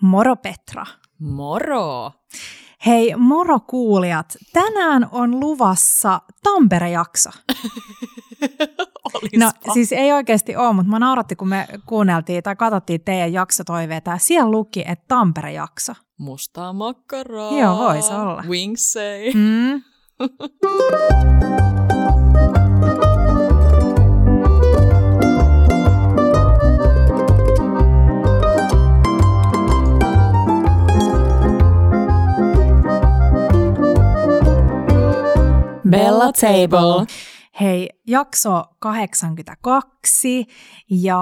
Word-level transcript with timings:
Moro 0.00 0.36
Petra. 0.36 0.86
Moro! 1.18 2.12
Hei 2.86 3.14
moro 3.16 3.60
kuulijat, 3.60 4.36
tänään 4.52 5.08
on 5.12 5.40
luvassa 5.40 6.20
Tampere-jakso. 6.42 7.30
No 9.38 9.50
siis 9.72 9.92
ei 9.92 10.12
oikeasti 10.12 10.56
ole, 10.56 10.72
mutta 10.72 10.90
mä 10.90 10.98
nauratti, 10.98 11.36
kun 11.36 11.48
me 11.48 11.66
kuunneltiin 11.86 12.42
tai 12.42 12.56
katsottiin 12.56 13.00
teidän 13.00 13.32
jaksotoiveita 13.32 14.10
ja 14.10 14.18
siellä 14.18 14.50
luki, 14.50 14.84
että 14.86 15.04
Tampere-jakso. 15.08 15.92
Mustaa 16.18 16.72
makkaraa. 16.72 17.58
Joo, 17.58 17.78
voisi 17.78 18.12
olla. 18.12 18.44
Wingsei. 18.48 19.32
Mm. 19.34 19.82
Bella 35.90 36.32
Table. 36.32 37.06
Hei, 37.60 37.88
jakso 38.06 38.64
82 38.78 40.46
ja 40.90 41.20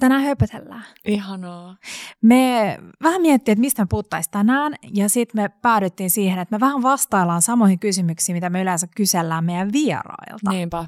tänään 0.00 0.22
höpötellään. 0.22 0.84
Ihanaa. 1.04 1.76
Me 2.22 2.78
vähän 3.02 3.22
miettii, 3.22 3.52
että 3.52 3.60
mistä 3.60 3.82
me 3.82 3.86
puhuttaisiin 3.90 4.30
tänään 4.30 4.74
ja 4.94 5.08
sitten 5.08 5.42
me 5.42 5.48
päädyttiin 5.48 6.10
siihen, 6.10 6.38
että 6.38 6.56
me 6.56 6.60
vähän 6.60 6.82
vastaillaan 6.82 7.42
samoihin 7.42 7.78
kysymyksiin, 7.78 8.36
mitä 8.36 8.50
me 8.50 8.62
yleensä 8.62 8.86
kysellään 8.96 9.44
meidän 9.44 9.72
vierailta. 9.72 10.50
Niinpä. 10.50 10.86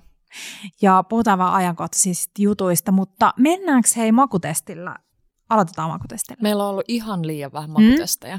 Ja 0.83 1.03
puhutaan 1.09 1.39
vaan 1.39 1.55
ajankohtaisista 1.55 2.43
jutuista, 2.43 2.93
mutta 2.93 3.35
mennäänkö 3.37 3.89
hei 3.97 4.13
makutestillä? 4.13 4.97
Aloitetaan 5.49 5.91
makutestillä. 5.91 6.43
Meillä 6.43 6.65
on 6.65 6.71
ollut 6.71 6.85
ihan 6.89 7.27
liian 7.27 7.53
vähän 7.53 7.71
makutestejä. 7.71 8.39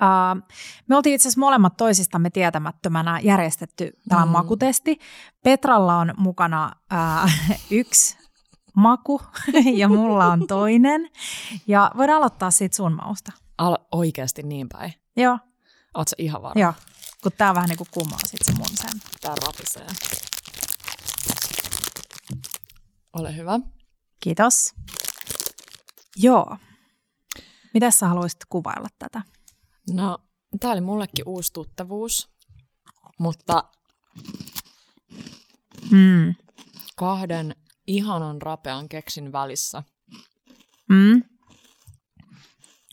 Uh, 0.00 0.42
me 0.88 0.96
oltiin 0.96 1.14
itse 1.14 1.28
asiassa 1.28 1.40
molemmat 1.40 1.76
toisistamme 1.76 2.30
tietämättömänä 2.30 3.20
järjestetty 3.20 3.92
tämä 4.08 4.26
mm. 4.26 4.32
makutesti. 4.32 4.98
Petralla 5.44 5.96
on 5.96 6.14
mukana 6.16 6.72
uh, 6.92 7.30
yksi 7.70 8.18
maku 8.74 9.20
ja 9.80 9.88
mulla 9.88 10.26
on 10.26 10.46
toinen. 10.46 11.10
Ja 11.66 11.90
voidaan 11.96 12.18
aloittaa 12.18 12.50
siitä 12.50 12.76
sun 12.76 12.92
mausta. 12.92 13.32
Al- 13.58 13.78
oikeasti 13.92 14.42
niin 14.42 14.68
päin. 14.68 14.94
Joo. 15.16 15.38
Oletko 15.94 16.14
ihan 16.18 16.42
varma? 16.42 16.60
Joo, 16.60 16.72
kun 17.22 17.32
tää 17.38 17.54
vähän 17.54 17.68
niin 17.68 17.78
kuin 17.78 17.88
kumaa 17.90 18.18
sit 18.26 18.40
se 18.44 18.52
mun 18.52 18.76
sen. 18.76 19.00
Tää 19.20 19.34
rapisee. 19.46 19.86
Ole 23.12 23.36
hyvä. 23.36 23.60
Kiitos. 24.20 24.74
Joo. 26.16 26.56
Miten 27.74 27.92
sä 27.92 28.08
haluaisit 28.08 28.40
kuvailla 28.48 28.88
tätä? 28.98 29.22
No, 29.94 30.18
tää 30.60 30.70
oli 30.70 30.80
mullekin 30.80 31.28
uusi 31.28 31.52
tuttavuus, 31.52 32.28
mutta 33.18 33.64
Mm. 35.90 36.34
kahden 36.96 37.56
ihanan 37.86 38.42
rapean 38.42 38.88
keksin 38.88 39.32
välissä. 39.32 39.82
Mm. 40.88 41.22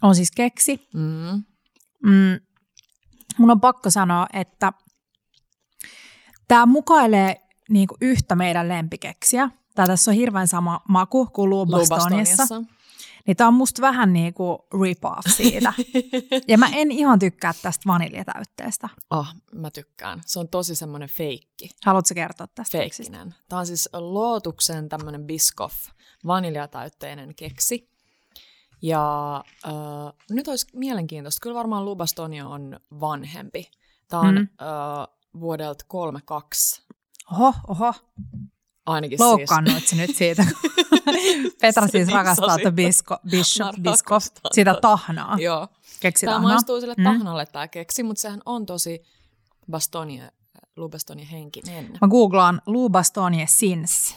On 0.01 0.15
siis 0.15 0.31
keksi. 0.31 0.87
Mm. 0.93 1.43
Mm. 2.03 2.39
Mun 3.37 3.51
on 3.51 3.61
pakko 3.61 3.89
sanoa, 3.89 4.27
että 4.33 4.73
tämä 6.47 6.65
mukailee 6.65 7.47
niinku 7.69 7.97
yhtä 8.01 8.35
meidän 8.35 8.69
lempikeksiä. 8.69 9.49
Tää 9.75 9.87
tässä 9.87 10.11
on 10.11 10.15
hirveän 10.17 10.47
sama 10.47 10.81
maku 10.89 11.25
kuin 11.25 11.49
Lubastoniassa. 11.49 12.43
Lubastoniassa. 12.43 12.76
Niin 13.27 13.37
tää 13.37 13.47
on 13.47 13.53
musta 13.53 13.81
vähän 13.81 14.13
niinku 14.13 14.67
rip-off 14.73 15.35
siitä. 15.35 15.73
ja 16.47 16.57
mä 16.57 16.67
en 16.73 16.91
ihan 16.91 17.19
tykkää 17.19 17.53
tästä 17.61 17.83
vaniljatäytteestä. 17.87 18.89
Ah, 19.09 19.35
mä 19.53 19.71
tykkään. 19.71 20.21
Se 20.25 20.39
on 20.39 20.47
tosi 20.47 20.75
semmoinen 20.75 21.09
feikki. 21.09 21.69
Haluatko 21.85 22.15
kertoa 22.15 22.47
tästä 22.47 22.77
keksistä? 22.77 23.11
Feikkinen. 23.11 23.35
Tämä 23.49 23.59
on 23.59 23.67
siis 23.67 23.89
Lootuksen 23.93 24.89
tämmöinen 24.89 25.23
Biscoff 25.23 25.75
vaniljatäytteinen 26.27 27.35
keksi. 27.35 27.89
Ja 28.81 29.35
äh, 29.65 29.73
nyt 30.29 30.47
olisi 30.47 30.67
mielenkiintoista. 30.73 31.39
Kyllä 31.41 31.55
varmaan 31.55 31.85
Lubastonia 31.85 32.47
on 32.47 32.79
vanhempi. 32.99 33.71
Tämä 34.07 34.21
on 34.21 34.35
mm. 34.35 34.41
äh, 34.41 35.07
vuodelta 35.39 35.85
32. 35.87 36.81
Oho, 37.31 37.53
oho. 37.67 37.93
Ainakin 38.87 39.19
Loukkaannuit 39.19 39.87
sä 39.87 39.95
nyt 39.95 40.15
siitä? 40.15 40.45
Petra 41.61 41.87
Se 41.87 41.91
siis 41.91 42.07
niin 42.07 42.15
rakastaa 42.15 42.47
sasi. 42.49 42.59
tätä 42.63 42.71
bisko, 42.71 43.17
Mä 43.23 43.71
bisko, 43.83 44.19
sitä 44.51 44.75
tahnaa. 44.81 45.35
siis. 45.35 45.45
Joo. 45.45 45.67
Keksi 45.99 46.25
Tämä 46.25 46.35
tahnaa. 46.35 46.51
maistuu 46.51 46.79
sille 46.79 46.93
Mm. 46.97 47.03
tahnalle 47.03 47.45
tämä 47.45 47.67
keksi, 47.67 48.03
mutta 48.03 48.21
sehän 48.21 48.41
on 48.45 48.65
tosi 48.65 49.03
Bastonia, 49.71 50.31
Lubastonia 50.75 51.25
henkinen. 51.25 51.85
Mä 52.01 52.07
googlaan 52.07 52.61
Lou 52.65 52.89
Bastogne 52.89 53.45
Sins. 53.49 54.15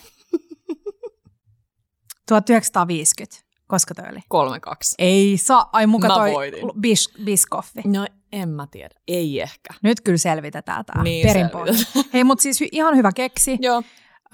1950. 2.28 3.50
Koska 3.66 3.94
toi 3.94 4.04
oli? 4.12 4.20
32. 4.28 4.94
Ei 4.98 5.36
saa. 5.38 5.68
Ai 5.72 5.86
muka 5.86 6.08
Mä 6.08 6.14
toi 6.14 6.32
bis, 6.80 7.10
biskoffi. 7.24 7.80
No 7.86 8.06
en 8.32 8.48
mä 8.48 8.66
tiedä. 8.70 8.94
Ei 9.08 9.40
ehkä. 9.40 9.74
Nyt 9.82 10.00
kyllä 10.00 10.18
selvitetään 10.18 10.84
tää 10.84 11.02
Niin 11.02 11.26
perinpohja. 11.26 11.72
Hei, 12.12 12.24
mutta 12.24 12.42
siis 12.42 12.62
ihan 12.72 12.96
hyvä 12.96 13.12
keksi. 13.12 13.58
Joo, 13.60 13.82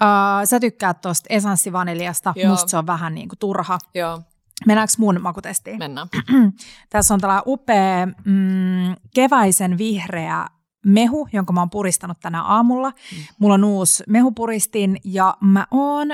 Uh, 0.01 0.45
sä 0.45 0.59
tykkäät 0.59 1.01
tosta 1.01 1.27
esanssivaniljasta. 1.29 2.33
Joo. 2.35 2.51
Musta 2.51 2.69
se 2.69 2.77
on 2.77 2.87
vähän 2.87 3.15
niinku 3.15 3.35
turha. 3.39 3.79
joo. 3.93 4.21
Mennäänkö 4.65 4.93
mun 4.97 5.21
makutestiin? 5.21 5.77
Mennään. 5.77 6.07
Tässä 6.89 7.13
on 7.13 7.19
tällainen 7.19 7.43
upea 7.47 8.05
mm, 8.05 8.95
keväisen 9.13 9.77
vihreä 9.77 10.47
mehu, 10.85 11.27
jonka 11.33 11.53
mä 11.53 11.61
oon 11.61 11.69
puristanut 11.69 12.19
tänä 12.19 12.43
aamulla. 12.43 12.89
Mm. 12.89 13.17
Mulla 13.39 13.53
on 13.53 13.63
uusi 13.63 14.03
mehupuristin 14.07 14.97
ja 15.03 15.37
mä 15.41 15.67
oon 15.71 16.07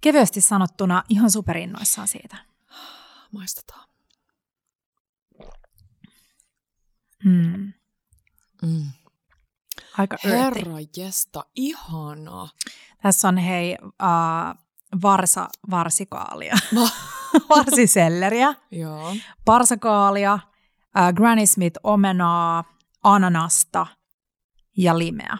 kevyesti 0.00 0.40
sanottuna 0.40 1.02
ihan 1.08 1.30
superinnoissaan 1.30 2.08
siitä. 2.08 2.36
Maistetaan. 3.34 3.88
Mm. 7.24 7.72
Mm. 8.62 8.84
Aika. 9.98 10.16
Herra 10.24 10.76
jesta, 10.96 11.44
ihanaa. 11.56 12.48
Tässä 13.02 13.28
on 13.28 13.36
hei 13.36 13.76
uh, 13.82 13.90
varsa, 15.02 15.48
varsikaalia, 15.70 16.54
Va- 16.74 16.88
varsiselleriä, 17.56 18.54
Joo. 18.70 19.14
parsakaalia, 19.44 20.34
uh, 20.34 21.14
Granny 21.14 21.46
Smith 21.46 21.80
omenaa, 21.82 22.64
ananasta 23.04 23.86
ja 24.76 24.98
limeä. 24.98 25.38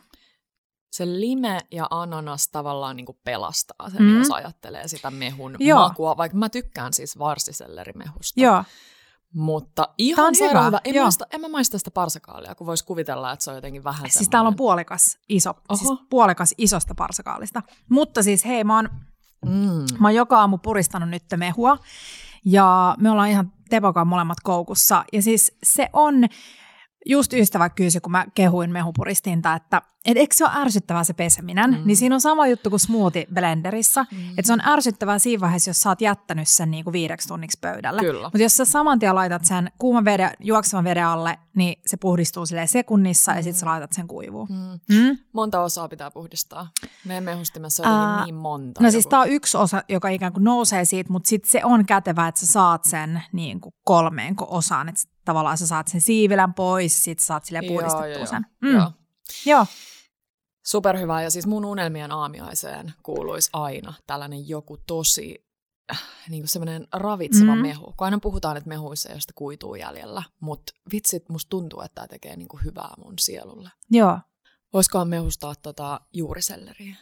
Se 0.91 1.07
lime 1.07 1.61
ja 1.71 1.87
ananas 1.91 2.49
tavallaan 2.49 2.97
niin 2.97 3.07
pelastaa 3.25 3.91
sen, 3.91 4.03
mm. 4.03 4.19
jos 4.19 4.31
ajattelee 4.31 4.89
sitä 4.89 5.11
mehun 5.11 5.57
Joo. 5.59 5.89
makua, 5.89 6.17
vaikka 6.17 6.39
mä 6.39 6.49
tykkään 6.49 6.93
siis 6.93 7.19
varsisellerimehusta. 7.19 8.41
Joo, 8.41 8.65
Mutta 9.35 9.89
ihan 9.99 10.35
hyvä, 10.41 10.65
hyvä. 10.65 10.81
En, 10.85 10.95
joo. 10.95 11.05
maista, 11.05 11.25
en 11.33 11.41
mä 11.41 11.49
maista 11.49 11.79
sitä 11.79 11.91
parsakaalia, 11.91 12.55
kun 12.55 12.67
voisi 12.67 12.85
kuvitella, 12.85 13.33
että 13.33 13.45
se 13.45 13.51
on 13.51 13.57
jotenkin 13.57 13.85
vähän 13.85 14.11
siis 14.11 14.29
täällä 14.29 14.47
on 14.49 14.53
semmoinen- 14.53 14.57
puolikas, 14.57 15.19
iso, 15.29 15.55
siis 15.75 15.91
Oho. 15.91 16.03
puolikas 16.11 16.55
isosta 16.59 16.95
parsakaalista. 16.95 17.63
Mutta 17.91 18.23
siis 18.23 18.45
hei, 18.45 18.65
mä 18.65 18.77
oon 18.77 18.89
Mm. 19.47 19.99
Mä 20.01 20.09
oon 20.09 20.15
joka 20.15 20.41
aamu 20.41 20.59
puristanut 20.59 21.09
nyt 21.09 21.23
mehua 21.37 21.79
ja 22.45 22.97
me 22.99 23.11
ollaan 23.11 23.29
ihan 23.29 23.53
Tepokan 23.71 24.07
molemmat 24.07 24.39
koukussa. 24.43 25.05
Ja 25.13 25.23
siis 25.23 25.53
se 25.63 25.91
on, 25.93 26.15
just 27.07 27.33
ystävä 27.33 27.69
kysyi, 27.69 28.01
kun 28.01 28.13
mä 28.13 28.27
kehuin 28.35 28.71
mehupuristinta, 28.71 29.55
että 29.55 29.83
et 30.05 30.17
eikö 30.17 30.35
se 30.35 30.45
ole 30.45 30.53
ärsyttävää 30.55 31.05
se 31.05 31.13
peseminen? 31.13 31.71
Mm. 31.71 31.77
Mm. 31.77 31.83
Niin 31.87 31.97
siinä 31.97 32.15
on 32.15 32.21
sama 32.21 32.47
juttu 32.47 32.71
kuin 32.71 32.81
smoothie 32.81 33.27
blenderissa, 33.35 34.07
mm. 34.11 34.19
Mm. 34.19 34.29
että 34.29 34.47
se 34.47 34.53
on 34.53 34.61
ärsyttävää 34.67 35.19
siinä 35.19 35.41
vaiheessa, 35.41 35.71
jos 35.71 35.81
sä 35.81 35.89
oot 35.89 36.01
jättänyt 36.01 36.49
sen 36.49 36.71
niinku 36.71 36.93
viideksi 36.93 37.29
tunniksi 37.29 37.59
pöydälle. 37.61 38.03
Mutta 38.23 38.39
jos 38.39 38.57
sä 38.57 38.65
saman 38.65 38.99
tien 38.99 39.15
laitat 39.15 39.45
sen 39.45 39.71
kuuman 39.79 40.05
veden, 40.05 40.31
juoksevan 40.41 40.85
veden 40.85 41.07
alle, 41.07 41.39
niin 41.55 41.81
se 41.87 41.97
puhdistuu 41.97 42.45
sekunnissa 42.67 43.33
ja 43.33 43.43
sitten 43.43 43.61
sä 43.61 43.67
laitat 43.67 43.93
sen 43.93 44.09
kuivuun. 44.09 44.49
Mm. 44.51 44.97
Mm? 44.97 45.19
Monta 45.33 45.61
osaa 45.61 45.89
pitää 45.89 46.11
puhdistaa. 46.11 46.69
Meidän 47.05 47.25
mehustimessa 47.25 47.83
on 47.83 47.89
Ää, 47.93 48.25
niin 48.25 48.35
monta. 48.35 48.83
No 48.83 48.91
siis 48.91 49.05
joku- 49.05 49.11
tämä 49.11 49.23
on 49.23 49.29
yksi 49.29 49.57
osa, 49.57 49.83
joka 49.89 50.09
ikään 50.09 50.33
kuin 50.33 50.45
nousee 50.45 50.85
siitä, 50.85 51.13
mutta 51.13 51.29
sitten 51.29 51.51
se 51.51 51.61
on 51.65 51.87
kätevää, 51.87 52.29
että 52.29 52.41
sä 52.41 52.47
saat 52.47 52.85
sen 52.85 53.23
niin 53.33 53.61
kuin 53.61 53.75
kolmeen 53.85 54.35
osaan. 54.41 54.89
Että 54.89 55.01
tavallaan 55.25 55.59
sä 55.59 55.67
saat 55.67 55.89
sen 55.89 56.01
siivilän 56.01 56.55
pois, 56.55 57.03
sit 57.05 57.19
sä 57.19 57.27
saat 57.27 57.45
sille 57.45 57.61
puhdistettua 57.69 58.07
joo, 58.07 58.27
sen. 58.27 58.47
joo. 58.63 58.73
Mm. 58.73 58.79
Joo. 58.79 58.93
Joo. 59.47 59.67
Superhyvä. 60.71 61.23
Ja 61.23 61.31
siis 61.31 61.47
mun 61.47 61.65
unelmien 61.65 62.13
aamiaiseen 62.13 62.93
kuuluisi 63.03 63.51
aina 63.53 63.95
tällainen 64.07 64.49
joku 64.49 64.77
tosi 64.87 65.47
äh, 65.93 66.03
niin 66.29 66.43
kuin 66.43 66.49
semmoinen 66.49 66.87
ravitseva 66.93 67.55
Mm. 67.55 67.61
mehu. 67.63 67.85
Kun 67.97 68.05
aina 68.05 68.19
puhutaan, 68.23 68.57
että 68.57 68.69
mehuissa 68.69 69.09
ei 69.09 69.13
ole 69.15 69.21
sitä 69.21 69.33
kuituu 69.37 69.75
jäljellä, 69.75 70.23
mutta 70.41 70.73
vitsit, 70.93 71.29
musta 71.29 71.49
tuntuu, 71.51 71.81
että 71.81 71.95
tämä 71.95 72.07
tekee 72.09 72.37
niin 72.37 72.49
kuin 72.49 72.65
hyvää 72.65 72.95
mun 73.05 73.15
sielulle. 73.19 73.71
Joo. 73.91 74.19
Voisikohan 74.73 75.09
mehustaa 75.09 75.55
tota 75.63 76.01
juuriselleriä? 76.13 76.97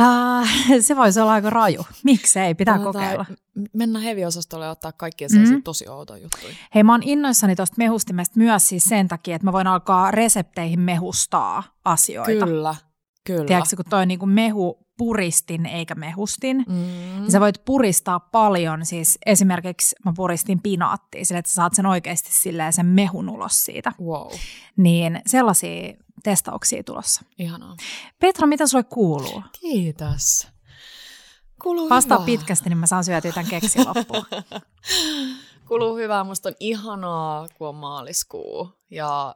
Uh, 0.00 0.48
se 0.80 0.96
voisi 0.96 1.20
olla 1.20 1.32
aika 1.32 1.50
raju. 1.50 1.86
Miksei? 2.04 2.54
Pitää 2.54 2.78
Tota, 2.78 2.92
kokeilla. 2.92 3.26
Mennä 3.72 3.98
heavy-osastolle 3.98 4.64
ja 4.64 4.70
ottaa 4.70 4.92
kaikkia 4.92 5.28
sellaisia 5.28 5.56
Mm. 5.56 5.62
tosi 5.62 5.88
outoja 5.88 6.22
juttuja. 6.22 6.54
Hei, 6.74 6.82
mä 6.82 6.92
oon 6.92 7.02
innoissani 7.02 7.56
tuosta 7.56 7.74
mehustimesta 7.78 8.38
myös 8.38 8.68
siis 8.68 8.84
sen 8.84 9.08
takia, 9.08 9.36
että 9.36 9.46
mä 9.46 9.52
voin 9.52 9.66
alkaa 9.66 10.10
resepteihin 10.10 10.80
mehustaa 10.80 11.62
asioita. 11.84 12.46
Kyllä, 12.46 12.74
kyllä. 13.26 13.44
Tiedätkö, 13.46 13.76
kun 13.76 13.84
toi 13.90 14.06
niinku 14.06 14.26
mehu 14.26 14.84
puristin 14.98 15.66
eikä 15.66 15.94
mehustin, 15.94 16.56
Mm. 16.68 16.74
niin 17.20 17.30
sä 17.30 17.40
voit 17.40 17.64
puristaa 17.64 18.20
paljon. 18.20 18.86
Siis 18.86 19.18
esimerkiksi 19.26 19.96
mä 20.04 20.12
puristin 20.16 20.60
pinaattia, 20.62 21.24
sillä 21.24 21.38
että 21.38 21.50
sä 21.50 21.54
saat 21.54 21.74
sen 21.74 21.86
oikeasti 21.86 22.28
silleen 22.32 22.72
sen 22.72 22.86
mehun 22.86 23.28
ulos 23.28 23.64
siitä. 23.64 23.92
Wow, 24.02 24.32
Niin 24.76 25.20
sellaisia 25.26 25.94
testauksia 26.24 26.82
tulossa. 26.84 27.24
ihanaa. 27.38 27.76
Petra, 28.20 28.46
mitä 28.46 28.66
sulle 28.66 28.84
kuuluu? 28.84 29.42
Kiitos. 29.60 30.48
Kuuluu 31.62 31.88
Vastaa 31.88 32.18
hyvää. 32.18 32.26
pitkästi, 32.26 32.68
niin 32.68 32.78
mä 32.78 32.86
saan 32.86 33.04
syötyä 33.04 33.32
tämän 33.32 33.50
keksin 33.50 33.84
loppuun. 33.86 34.26
Kuuluu 35.68 35.96
hyvää. 35.96 36.24
Musta 36.24 36.48
on 36.48 36.54
ihanaa, 36.60 37.48
kun 37.58 37.68
on 37.68 37.74
maaliskuu 37.74 38.72
ja 38.90 39.34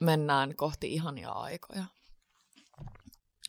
mennään 0.00 0.56
kohti 0.56 0.94
ihania 0.94 1.30
aikoja. 1.32 1.84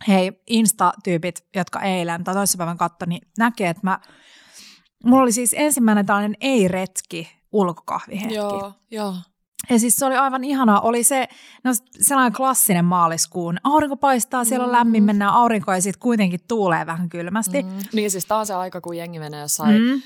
Hei, 0.07 0.31
Insta-tyypit, 0.50 1.45
jotka 1.56 1.81
eilen 1.81 2.24
tai 2.24 2.33
toissapäivän 2.33 2.77
katsoi, 2.77 3.07
niin 3.07 3.27
näkee, 3.38 3.69
että 3.69 3.81
mä, 3.83 4.00
mulla 5.03 5.24
oli 5.24 5.31
siis 5.31 5.56
ensimmäinen 5.57 6.06
tällainen 6.06 6.38
ei-retki 6.41 7.29
ulkokahvihetki. 7.51 8.33
Joo, 8.35 8.74
joo. 8.91 9.15
Ja 9.69 9.80
siis 9.80 9.95
se 9.95 10.06
oli 10.06 10.15
aivan 10.15 10.44
ihanaa. 10.44 10.81
Oli 10.81 11.04
se 11.04 11.27
no, 11.63 11.71
sellainen 12.01 12.33
klassinen 12.33 12.86
maaliskuun. 12.86 13.57
Aurinko 13.63 13.95
paistaa, 13.98 14.44
siellä 14.44 14.63
on 14.63 14.69
Mm. 14.69 14.75
lämmin, 14.77 15.04
mennään 15.04 15.33
aurinkoon 15.33 15.77
ja 15.77 15.81
sitten 15.81 16.00
kuitenkin 16.01 16.39
tuulee 16.48 16.86
vähän 16.86 17.09
kylmästi. 17.09 17.63
Mm. 17.63 17.69
Niin 17.94 18.12
siis 18.12 18.25
tää 18.25 18.38
on 18.38 18.45
se 18.45 18.54
aika, 18.54 18.81
kun 18.81 18.98
jengi 18.98 19.19
menee 19.19 19.42
jossain 19.42 19.81
mm. 19.81 20.01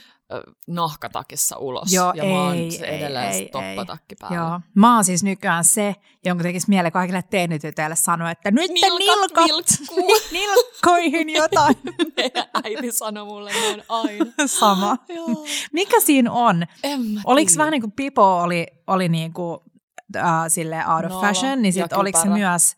Nahkatakissa 0.67 1.57
ulos. 1.57 1.93
Joo, 1.93 2.13
ja 2.15 2.23
mä 2.23 2.43
oon 2.43 2.53
ei, 2.55 2.83
ei, 2.85 2.95
edelleen 2.95 3.31
ei, 3.31 3.49
toppatakki 3.51 4.15
päällä. 4.15 4.37
Joo. 4.37 4.59
Mä 4.75 4.95
oon 4.95 5.03
siis 5.03 5.23
nykyään 5.23 5.63
se, 5.63 5.95
jonka 6.25 6.43
tekisi 6.43 6.69
mieleen 6.69 6.91
kaikille 6.91 7.21
teinitytöille 7.29 7.95
sanoa, 7.95 8.31
että 8.31 8.51
nyt 8.51 8.71
Nilkat 8.71 8.99
nilkat, 8.99 9.45
vilkkuu. 9.45 10.11
nilkkoihin 10.31 11.29
jotain. 11.29 11.75
Meidän 12.17 12.45
äiti 12.63 12.91
sanoi 12.91 13.25
mulle 13.25 13.51
noin 13.61 13.83
aina. 13.89 14.25
Sama. 14.45 14.97
Joo. 15.09 15.45
Mikä 15.73 15.99
siinä 15.99 16.31
on? 16.31 16.63
Oliko 17.25 17.51
vähän 17.57 17.71
niin 17.71 17.81
kuin 17.81 17.91
Pipo 17.91 18.41
oli, 18.41 18.67
oli 18.87 19.09
niin 19.09 19.33
kuin, 19.33 19.59
äh, 20.15 20.23
sille 20.47 20.77
out 20.87 21.05
of 21.05 21.11
Nolo 21.11 21.21
fashion, 21.21 21.61
niin 21.61 21.73
sitten 21.73 21.97
oliko 21.99 22.21
se 22.21 22.29
myös 22.29 22.75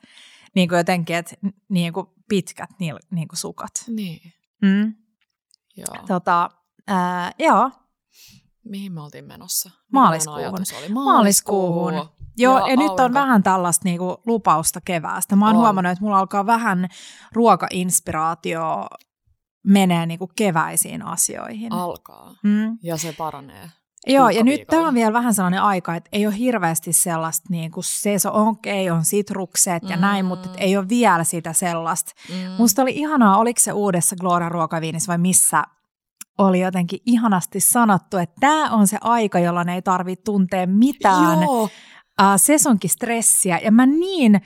niin 0.56 0.70
kuin 0.70 0.78
jotenkin, 0.78 1.16
että 1.16 1.36
niin 1.70 1.94
kuin 1.94 2.08
pitkät 2.30 2.70
niin, 2.80 2.96
niin 3.12 3.28
kuin 3.28 3.38
sukat. 3.40 3.72
Niin, 3.88 4.34
Mm. 4.62 4.94
joo. 5.78 6.06
Tota, 6.08 6.50
äh, 6.92 7.34
joo, 7.40 7.72
Mihin 8.70 8.92
me 8.94 9.02
oltiin 9.02 9.26
menossa? 9.26 9.70
Maaliskuuhun. 9.92 10.44
Oli? 10.78 10.90
Maaliskuuhun. 10.90 12.10
Joo, 12.38 12.60
ja, 12.60 12.68
ja 12.70 12.76
nyt 12.76 13.00
on 13.00 13.14
vähän 13.14 13.44
tällaista 13.44 13.82
niinku 13.84 14.22
lupausta 14.26 14.82
keväästä. 14.86 15.36
Mä 15.36 15.46
oon 15.48 15.56
On. 15.56 15.62
huomannut, 15.62 15.92
että 15.92 16.04
mulla 16.04 16.20
alkaa 16.20 16.46
vähän 16.46 16.88
ruokainspiraatio 17.32 18.88
menee 19.68 20.06
niinku 20.06 20.32
keväisiin 20.36 21.06
asioihin. 21.06 21.72
Alkaa. 21.72 22.36
Mm. 22.44 22.78
Ja 22.84 22.98
se 22.98 23.14
paranee. 23.18 23.72
Joo, 24.08 24.30
ja 24.30 24.44
nyt 24.44 24.62
tämä 24.70 24.88
on 24.88 24.94
vielä 24.94 25.14
vähän 25.14 25.34
sellainen 25.34 25.62
aika, 25.62 25.96
että 25.96 26.10
ei 26.14 26.26
ole 26.28 26.38
hirveästi 26.38 26.94
sellaista, 26.94 27.46
niin 27.50 27.72
kuin 27.72 27.84
se, 27.84 28.20
se 28.20 28.30
on, 28.30 28.48
okei, 28.48 28.90
on 28.90 29.06
sitrukset 29.06 29.84
ja 29.90 29.96
Mm. 29.96 30.02
näin, 30.02 30.26
mutta 30.26 30.50
et 30.50 30.56
ei 30.60 30.78
ole 30.78 30.90
vielä 30.90 31.24
sitä 31.24 31.54
sellaista. 31.54 32.12
Mm. 32.30 32.52
Musta 32.58 32.82
oli 32.82 32.92
ihanaa, 32.96 33.38
oliko 33.38 33.60
se 33.60 33.72
uudessa 33.74 34.16
Gloria 34.16 34.50
ruokaviinissä 34.50 35.08
vai 35.08 35.18
missä 35.18 35.64
oli 36.38 36.60
jotenkin 36.60 37.00
ihanasti 37.06 37.60
sanottu, 37.60 38.18
että 38.18 38.36
tämä 38.40 38.70
on 38.70 38.88
se 38.88 38.98
aika, 39.02 39.40
jolloin 39.40 39.70
ei 39.70 39.82
tarvitse 39.82 40.24
tuntea 40.24 40.68
mitään 40.68 41.42
Joo, 41.42 41.64
uh, 41.64 41.70
sesonkistressiä. 42.38 43.60
Ja 43.64 43.72
mä 43.72 43.86
niin, 43.86 44.42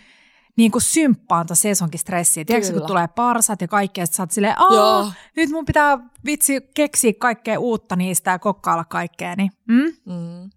niin 0.57 0.71
kuin 0.71 0.81
symppaan 0.81 1.47
tuon 1.47 1.57
sesonkistressiä. 1.57 2.45
Tiedätkö, 2.45 2.73
kun 2.73 2.87
tulee 2.87 3.07
parsat 3.07 3.61
ja 3.61 3.67
kaikkea, 3.67 4.03
että 4.03 4.15
sä 4.15 4.23
oot 4.23 4.31
silleen, 4.31 4.55
Joo. 4.71 5.11
Nyt 5.35 5.49
mun 5.49 5.65
pitää 5.65 5.99
vitsi 6.25 6.61
keksiä 6.73 7.13
kaikkea 7.19 7.59
uutta 7.59 7.95
niistä 7.95 8.31
ja 8.31 8.39
kokkailla 8.39 8.85
kaikkea. 8.85 9.35
Niin, 9.35 9.51
mm? 9.67 10.13
Mm. 10.13 10.49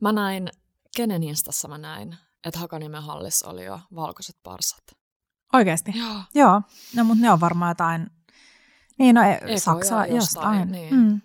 Mä 0.00 0.12
näin, 0.12 0.48
kenen 0.96 1.22
instassa 1.22 1.68
mä 1.68 1.78
näin, 1.78 2.16
että 2.44 2.60
Hakaniemen 2.60 3.02
hallissa 3.02 3.48
oli 3.48 3.64
jo 3.64 3.80
valkoiset 3.94 4.36
parsat. 4.42 4.84
Oikeasti. 5.52 5.92
Joo. 5.98 6.16
Joo, 6.34 6.62
no 6.96 7.04
mutta 7.04 7.22
ne 7.22 7.30
on 7.30 7.40
varmaan 7.40 7.70
jotain, 7.70 8.10
niin 8.98 9.14
no 9.14 9.22
e- 9.22 9.32
Ekoja 9.32 9.60
Saksaa 9.60 10.06
jostain, 10.06 10.72
niin. 10.72 10.94
Mm. 10.94 11.20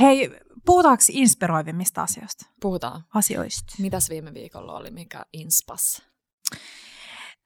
Hei, 0.00 0.30
puhutaanko 0.66 1.02
inspiroivimmista 1.10 2.02
asioista? 2.02 2.46
Puhutaan. 2.60 3.04
Asioista. 3.14 3.74
Mitäs 3.78 4.10
viime 4.10 4.34
viikolla 4.34 4.72
oli, 4.76 4.90
mikä 4.90 5.26
inspas? 5.32 6.02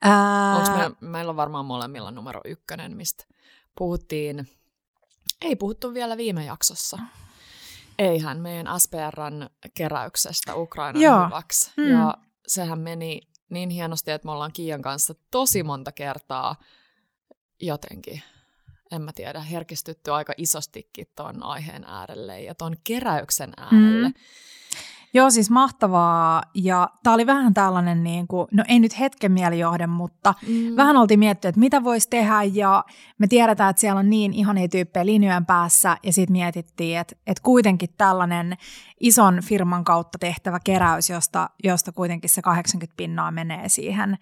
Ää, 0.01 0.55
Onks 0.55 0.69
me, 0.69 1.07
meillä 1.09 1.29
on 1.29 1.35
varmaan 1.35 1.65
molemmilla 1.65 2.11
numero 2.11 2.41
ykkönen, 2.45 2.97
mistä 2.97 3.25
puhuttiin, 3.77 4.49
ei 5.41 5.55
puhuttu 5.55 5.93
vielä 5.93 6.17
viime 6.17 6.45
jaksossa. 6.45 6.97
Eihän 7.99 8.39
meidän 8.39 8.79
SPRn 8.79 9.49
keräyksestä 9.73 10.55
Ukrainan 10.55 11.01
Joo. 11.01 11.25
hyväksi. 11.25 11.71
Mm. 11.77 11.91
Ja 11.91 12.17
sehän 12.47 12.79
meni 12.79 13.21
niin 13.49 13.69
hienosti, 13.69 14.11
että 14.11 14.25
me 14.25 14.31
ollaan 14.31 14.51
Kiian 14.53 14.81
kanssa 14.81 15.15
tosi 15.31 15.63
monta 15.63 15.91
kertaa 15.91 16.55
jotenkin, 17.61 18.23
en 18.95 19.01
mä 19.01 19.11
tiedä, 19.13 19.39
herkistytty 19.41 20.11
aika 20.11 20.33
isostikin 20.37 21.07
ton 21.15 21.43
aiheen 21.43 21.83
äärelle 21.83 22.41
ja 22.41 22.55
ton 22.55 22.75
keräyksen 22.83 23.53
äärelle. 23.57 24.07
Mm. 24.07 24.13
Joo, 25.13 25.29
siis 25.29 25.49
mahtavaa. 25.49 26.43
Ja 26.53 26.89
tämä 27.03 27.13
oli 27.13 27.25
vähän 27.25 27.53
tällainen, 27.53 28.03
niin 28.03 28.27
kuin, 28.27 28.47
no 28.51 28.63
ei 28.67 28.79
nyt 28.79 28.99
hetken 28.99 29.31
mielijohde, 29.31 29.87
mutta 29.87 30.33
Mm. 30.47 30.75
vähän 30.75 30.97
oltiin 30.97 31.19
miettinyt, 31.19 31.49
että 31.49 31.59
mitä 31.59 31.83
voisi 31.83 32.09
tehdä 32.09 32.43
ja 32.43 32.83
me 33.17 33.27
tiedetään, 33.27 33.69
että 33.69 33.79
siellä 33.79 33.99
on 33.99 34.09
niin 34.09 34.33
ihania 34.33 34.67
tyyppejä 34.67 35.05
linjojen 35.05 35.45
päässä 35.45 35.97
ja 36.03 36.13
sitten 36.13 36.31
mietittiin, 36.31 36.99
että, 36.99 37.15
että 37.27 37.43
kuitenkin 37.43 37.89
tällainen 37.97 38.57
ison 38.99 39.39
firman 39.43 39.83
kautta 39.83 40.17
tehtävä 40.17 40.59
keräys, 40.63 41.09
josta, 41.09 41.49
josta 41.63 41.91
kuitenkin 41.91 42.29
se 42.29 42.41
80 42.41 42.93
pinnaa 42.97 43.31
menee 43.31 43.69
siihen 43.69 44.17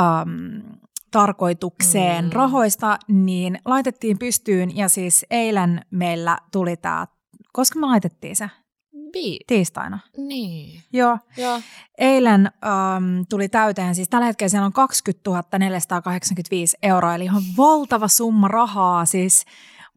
um, 0.00 0.62
tarkoitukseen 1.10 2.24
Mm. 2.24 2.30
rahoista, 2.32 2.98
niin 3.08 3.58
laitettiin 3.64 4.18
pystyyn 4.18 4.76
ja 4.76 4.88
siis 4.88 5.26
eilen 5.30 5.80
meillä 5.90 6.38
tuli 6.52 6.76
tämä, 6.76 7.06
koska 7.52 7.78
me 7.78 7.86
laitettiin 7.86 8.36
se? 8.36 8.50
Bi- 8.96 9.38
Tiistaina. 9.46 9.98
Niin. 10.16 10.82
Joo. 10.92 11.18
Joo. 11.36 11.60
Eilen 11.98 12.46
äm, 12.46 13.24
tuli 13.28 13.48
täyteen, 13.48 13.94
siis 13.94 14.08
tällä 14.08 14.26
hetkellä 14.26 14.48
siellä 14.48 14.66
on 14.66 14.72
20 14.72 15.58
485 15.58 16.76
euroa, 16.82 17.14
eli 17.14 17.24
ihan 17.24 17.42
valtava 17.56 18.08
summa 18.08 18.48
rahaa, 18.48 19.04
siis 19.04 19.44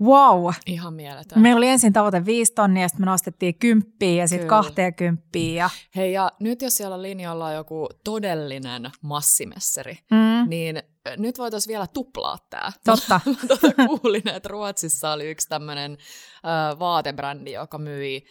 wow. 0.01 0.53
Ihan 0.65 0.93
mieletön. 0.93 1.41
Meillä 1.41 1.57
oli 1.57 1.67
ensin 1.67 1.93
tavoite 1.93 2.25
5 2.25 2.53
tonnia, 2.53 2.87
sitten 2.87 3.05
me 3.05 3.11
nostettiin 3.11 3.55
kymppiä 3.55 4.23
ja 4.23 4.27
sitten 4.27 4.47
Kyllä. 4.47 4.61
20 4.61 5.39
ja 5.39 5.69
Hei, 5.95 6.13
ja 6.13 6.31
nyt 6.39 6.61
jos 6.61 6.77
siellä 6.77 7.01
linjalla 7.01 7.45
on 7.45 7.53
joku 7.53 7.87
todellinen 8.03 8.91
massimesseri, 9.01 9.97
mm, 10.11 10.49
niin 10.49 10.77
ö, 11.07 11.17
nyt 11.17 11.37
voitaisiin 11.37 11.71
vielä 11.71 11.87
tuplaa 11.87 12.37
tämä. 12.49 12.71
totta. 12.85 13.21
tota 13.47 13.71
kuulin, 13.87 14.27
että 14.29 14.49
Ruotsissa 14.49 15.11
oli 15.11 15.29
yksi 15.29 15.49
tämmöinen 15.49 15.91
ö, 15.91 16.79
vaatebrändi, 16.79 17.51
joka 17.51 17.77
myi 17.77 18.25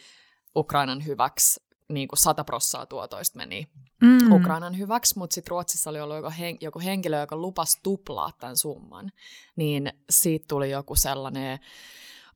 Ukrainan 0.57 1.07
hyväksi, 1.07 1.61
niin 1.95 2.09
kuin 2.09 2.19
100 2.19 2.45
prossaa 2.45 2.87
tuotoista 2.87 3.37
meni 3.39 3.67
Mm. 4.03 4.33
Ukrainan 4.33 4.79
hyväksi, 4.79 5.19
mutta 5.19 5.35
sitten 5.35 5.51
Ruotsissa 5.51 5.91
oli 5.91 6.01
ollut 6.01 6.17
joku, 6.17 6.29
hen- 6.31 6.59
joku 6.61 6.81
henkilö, 6.81 7.21
joka 7.21 7.37
lupasi 7.37 7.79
tuplaa 7.83 8.31
tämän 8.41 8.57
summan, 8.57 9.13
niin 9.57 9.93
siitä 10.11 10.45
tuli 10.49 10.71
joku 10.71 10.95
sellainen, 10.97 11.59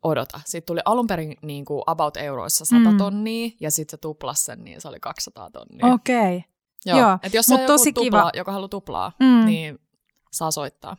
odota, 0.02 0.40
siitä 0.44 0.66
tuli 0.66 0.80
alun 0.84 1.06
perin 1.06 1.36
niin 1.42 1.64
kuin 1.64 1.82
about 1.86 2.16
euroissa 2.16 2.64
100 2.64 2.90
Mm. 2.90 2.98
tonnia, 2.98 3.50
ja 3.60 3.70
sitten 3.70 3.90
se 3.90 3.96
tuplasi 4.00 4.44
sen, 4.44 4.64
niin 4.64 4.80
se 4.80 4.88
oli 4.88 5.00
200 5.00 5.50
tonnia. 5.50 5.86
Okei. 5.86 6.44
Joo. 6.86 6.98
Joo, 6.98 7.18
Et 7.22 7.34
jos 7.34 7.48
mut 7.48 7.54
on 7.58 7.62
joku 7.62 7.72
tosi 7.72 7.92
tuplaa, 7.92 8.30
kiva. 8.30 8.38
joka 8.38 8.52
haluaa 8.52 8.68
tuplaa, 8.68 9.12
Mm. 9.20 9.44
niin 9.46 9.78
saa 10.32 10.50
soittaa. 10.50 10.96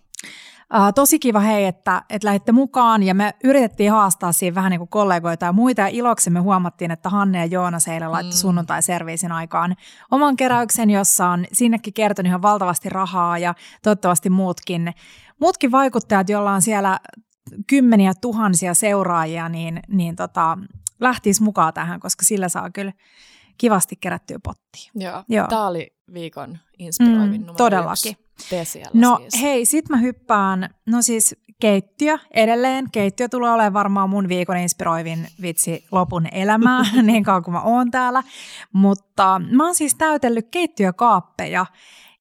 Uh, 0.73 0.93
tosi 0.95 1.19
kiva 1.19 1.39
hei, 1.39 1.65
että, 1.65 2.01
että 2.09 2.25
lähditte 2.27 2.51
mukaan 2.51 3.03
ja 3.03 3.15
me 3.15 3.33
yritettiin 3.43 3.91
haastaa 3.91 4.31
siinä 4.31 4.55
vähän 4.55 4.71
niin 4.71 4.79
kuin 4.79 4.89
kollegoita 4.89 5.45
ja 5.45 5.53
muita 5.53 5.81
ja 5.81 5.87
iloksemme 5.87 6.39
huomattiin, 6.39 6.91
että 6.91 7.09
Hanne 7.09 7.37
ja 7.39 7.45
Joonas 7.45 7.87
eilen 7.87 8.11
laittoi 8.11 8.33
Mm. 8.33 8.37
sunnuntai-serviisin 8.37 9.31
aikaan 9.31 9.75
oman 10.11 10.35
keräyksen, 10.35 10.89
jossa 10.89 11.27
on 11.27 11.45
sinnekin 11.53 11.93
kertonut 11.93 12.27
ihan 12.27 12.41
valtavasti 12.41 12.89
rahaa 12.89 13.37
ja 13.37 13.55
toivottavasti 13.83 14.29
muutkin, 14.29 14.93
muutkin 15.41 15.71
vaikuttajat, 15.71 16.29
joilla 16.29 16.51
on 16.51 16.61
siellä 16.61 16.99
kymmeniä 17.67 18.13
tuhansia 18.21 18.73
seuraajia, 18.73 19.49
niin, 19.49 19.79
niin 19.87 20.15
tota, 20.15 20.57
lähtisi 20.99 21.43
mukaan 21.43 21.73
tähän, 21.73 21.99
koska 21.99 22.25
sillä 22.25 22.49
saa 22.49 22.69
kyllä 22.69 22.93
kivasti 23.57 23.95
kerättyä 23.95 24.37
pottiin. 24.43 24.91
Joo. 24.95 25.23
Joo. 25.29 25.47
Tämä 25.47 25.67
oli 25.67 25.95
viikon 26.13 26.57
inspiroivin 26.79 27.31
Mm, 27.31 27.37
numero 27.47 27.55
todellakin. 27.57 28.11
yksi. 28.11 28.26
Tee 28.49 28.65
siellä 28.65 28.89
No 28.93 29.17
siis. 29.21 29.41
hei, 29.41 29.65
sit 29.65 29.89
mä 29.89 29.97
hyppään, 29.97 30.69
no 30.85 31.01
siis 31.01 31.35
keittiö 31.59 32.17
edelleen. 32.31 32.91
Keittiö 32.91 33.29
tulee 33.29 33.51
olemaan 33.51 33.73
varmaan 33.73 34.09
mun 34.09 34.27
viikon 34.27 34.57
inspiroivin 34.57 35.27
vitsi 35.41 35.85
lopun 35.91 36.27
elämää, 36.31 36.83
niin 37.03 37.23
kauan 37.23 37.43
kuin 37.43 37.53
mä 37.53 37.61
oon 37.61 37.91
täällä. 37.91 38.23
Mutta 38.73 39.41
mä 39.51 39.65
oon 39.65 39.75
siis 39.75 39.95
täytellyt 39.95 40.47
keittiökaappeja 40.51 41.65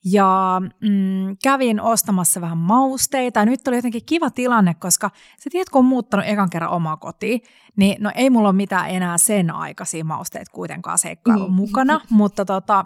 ja 0.04 0.62
mm, 0.80 1.36
kävin 1.42 1.80
ostamassa 1.80 2.40
vähän 2.40 2.58
mausteita. 2.58 3.40
Ja 3.40 3.46
nyt 3.46 3.68
oli 3.68 3.76
jotenkin 3.76 4.04
kiva 4.06 4.30
tilanne, 4.30 4.74
koska 4.74 5.10
sä 5.38 5.50
tiedät, 5.50 5.68
kun 5.68 5.78
on 5.78 5.84
muuttanut 5.84 6.26
ekan 6.28 6.50
kerran 6.50 6.70
omaa 6.70 6.96
kotiin, 6.96 7.40
niin 7.76 8.02
no 8.02 8.10
ei 8.14 8.30
mulla 8.30 8.48
ole 8.48 8.56
mitään 8.56 8.90
enää 8.90 9.18
sen 9.18 9.50
aikaisia 9.54 10.04
mausteita 10.04 10.52
kuitenkaan 10.52 10.98
seikkailun 10.98 11.50
Mm. 11.50 11.54
mukana, 11.56 12.00
mutta 12.10 12.44
tota, 12.44 12.84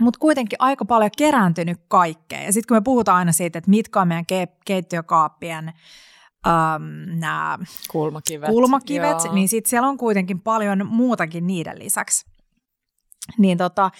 mutta 0.00 0.18
kuitenkin 0.20 0.56
aika 0.58 0.84
paljon 0.84 1.10
kerääntynyt 1.18 1.80
kaikkea. 1.88 2.42
Ja 2.42 2.52
sitten 2.52 2.68
kun 2.68 2.76
me 2.76 2.80
puhutaan 2.80 3.18
aina 3.18 3.32
siitä, 3.32 3.58
että 3.58 3.70
mitkä 3.70 4.00
on 4.00 4.08
meidän 4.08 4.24
ke- 4.32 4.56
keittiökaappien 4.64 5.68
äm, 6.46 6.82
nämä 7.20 7.58
Kulmakivet. 7.90 8.48
kulmakivet, 8.50 9.24
Joo. 9.24 9.34
niin 9.34 9.48
sitten 9.48 9.70
siellä 9.70 9.88
on 9.88 9.96
kuitenkin 9.96 10.40
paljon 10.40 10.86
muutakin 10.86 11.46
niiden 11.46 11.78
lisäksi. 11.78 12.26
Niin, 13.38 13.58
tota, 13.58 13.90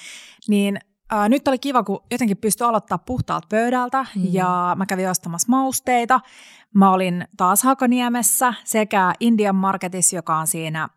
niin 0.49 0.79
ää, 1.11 1.29
nyt 1.29 1.49
oli 1.49 1.59
kiva, 1.59 1.83
kun 1.83 2.01
jotenkin 2.11 2.37
pystyi 2.37 2.67
aloittaa 2.67 2.99
puhtaalta 2.99 3.47
pöydältä 3.51 4.07
Mm. 4.17 4.23
ja 4.33 4.75
mä 4.79 4.87
kävin 4.87 5.11
ostamassa 5.11 5.47
mausteita. 5.51 6.21
Mä 6.75 6.91
olin 6.93 7.29
taas 7.37 7.63
Hakaniemessä 7.63 8.55
sekä 8.65 9.13
Indian 9.21 9.57
Marketissa, 9.57 10.17
joka 10.17 10.37
on 10.37 10.47
siinä 10.47 10.89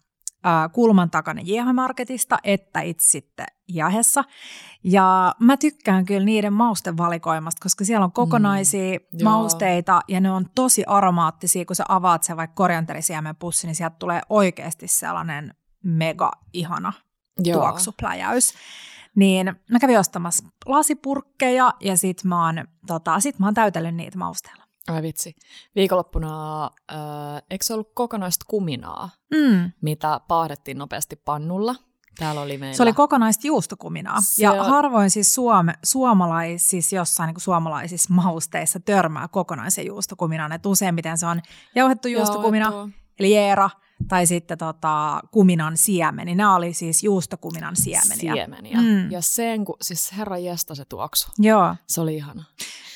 ää, 0.43 0.69
kulman 0.69 1.09
takana 1.11 1.41
Jeha-marketista, 1.45 2.37
että 2.43 2.81
itse 2.81 3.09
sitten 3.09 3.45
Jahessa. 3.67 4.23
Ja 4.83 5.35
mä 5.39 5.57
tykkään 5.57 6.05
kyllä 6.05 6.25
niiden 6.25 6.53
maustevalikoimasta, 6.53 7.63
koska 7.63 7.85
siellä 7.85 8.03
on 8.03 8.11
kokonaisia 8.11 8.99
mm, 8.99 9.05
joo. 9.19 9.31
mausteita 9.31 10.01
ja 10.07 10.19
ne 10.21 10.31
on 10.31 10.45
tosi 10.55 10.83
aromaattisia, 10.87 11.65
kun 11.65 11.75
sä 11.75 11.83
avaat 11.89 12.23
sen 12.23 12.37
vaikka 12.37 12.55
korianterisiemen 12.55 13.35
pussi, 13.35 13.67
niin 13.67 13.75
sieltä 13.75 13.95
tulee 13.99 14.21
oikeasti 14.29 14.87
sellainen 14.87 15.53
mega 15.83 16.31
ihana 16.53 16.93
Joo. 17.43 17.59
tuoksupläjäys. 17.61 18.53
Niin 19.15 19.55
mä 19.71 19.79
kävin 19.79 19.99
ostamassa 19.99 20.47
lasipurkkeja 20.65 21.73
ja 21.81 21.97
sit 21.97 22.23
mä 22.23 22.45
oon, 22.45 22.65
tota, 22.87 23.19
sit 23.19 23.39
mä 23.39 23.45
oon 23.47 23.53
täytellyt 23.53 23.95
niitä 23.95 24.17
mausteella. 24.17 24.63
Ai 24.87 25.01
vitsi. 25.01 25.35
Viikonloppuna, 25.75 26.63
äh, 26.65 27.41
eikö 27.51 27.65
se 27.65 27.73
ollut 27.73 27.91
kokonaista 27.95 28.45
kuminaa, 28.47 29.09
Mm. 29.33 29.71
mitä 29.81 30.21
paahdettiin 30.27 30.77
nopeasti 30.77 31.15
pannulla? 31.15 31.75
Täällä 32.19 32.41
oli 32.41 32.57
meillä. 32.57 32.75
Se 32.77 32.83
oli 32.83 32.93
kokonaista 32.93 33.47
juustokuminaa. 33.47 34.17
Se 34.21 34.43
ja 34.43 34.51
on- 34.51 34.65
harvoin 34.65 35.09
siis 35.09 35.33
suome, 35.33 35.73
suomalaisissa, 35.83 36.95
jossain 36.95 37.27
niin 37.27 37.41
suomalaisissa 37.41 38.13
mausteissa 38.13 38.79
törmää 38.79 39.27
kokonaisen 39.27 39.85
juustokuminaan. 39.85 40.51
Et 40.51 40.65
useimmiten 40.65 41.17
se 41.17 41.25
on 41.25 41.41
jauhettu 41.75 42.07
juustokumina, 42.07 42.65
Jauhettua. 42.65 42.99
eli 43.19 43.33
jeera, 43.35 43.69
tai 44.07 44.27
sitten 44.27 44.57
tota, 44.57 45.21
kuminan 45.31 45.77
siemeni. 45.77 46.35
Nämä 46.35 46.55
oli 46.55 46.73
siis 46.73 47.03
juustokuminan 47.03 47.75
siemeniä. 47.75 48.33
Siemeniä. 48.33 48.81
Mm. 48.81 49.11
Ja 49.11 49.21
sen, 49.21 49.65
kun, 49.65 49.75
siis 49.81 50.17
herra 50.17 50.37
jesta 50.37 50.75
se 50.75 50.85
tuoksu. 50.85 51.31
Joo. 51.39 51.75
Se 51.87 52.01
oli 52.01 52.15
ihana. 52.15 52.43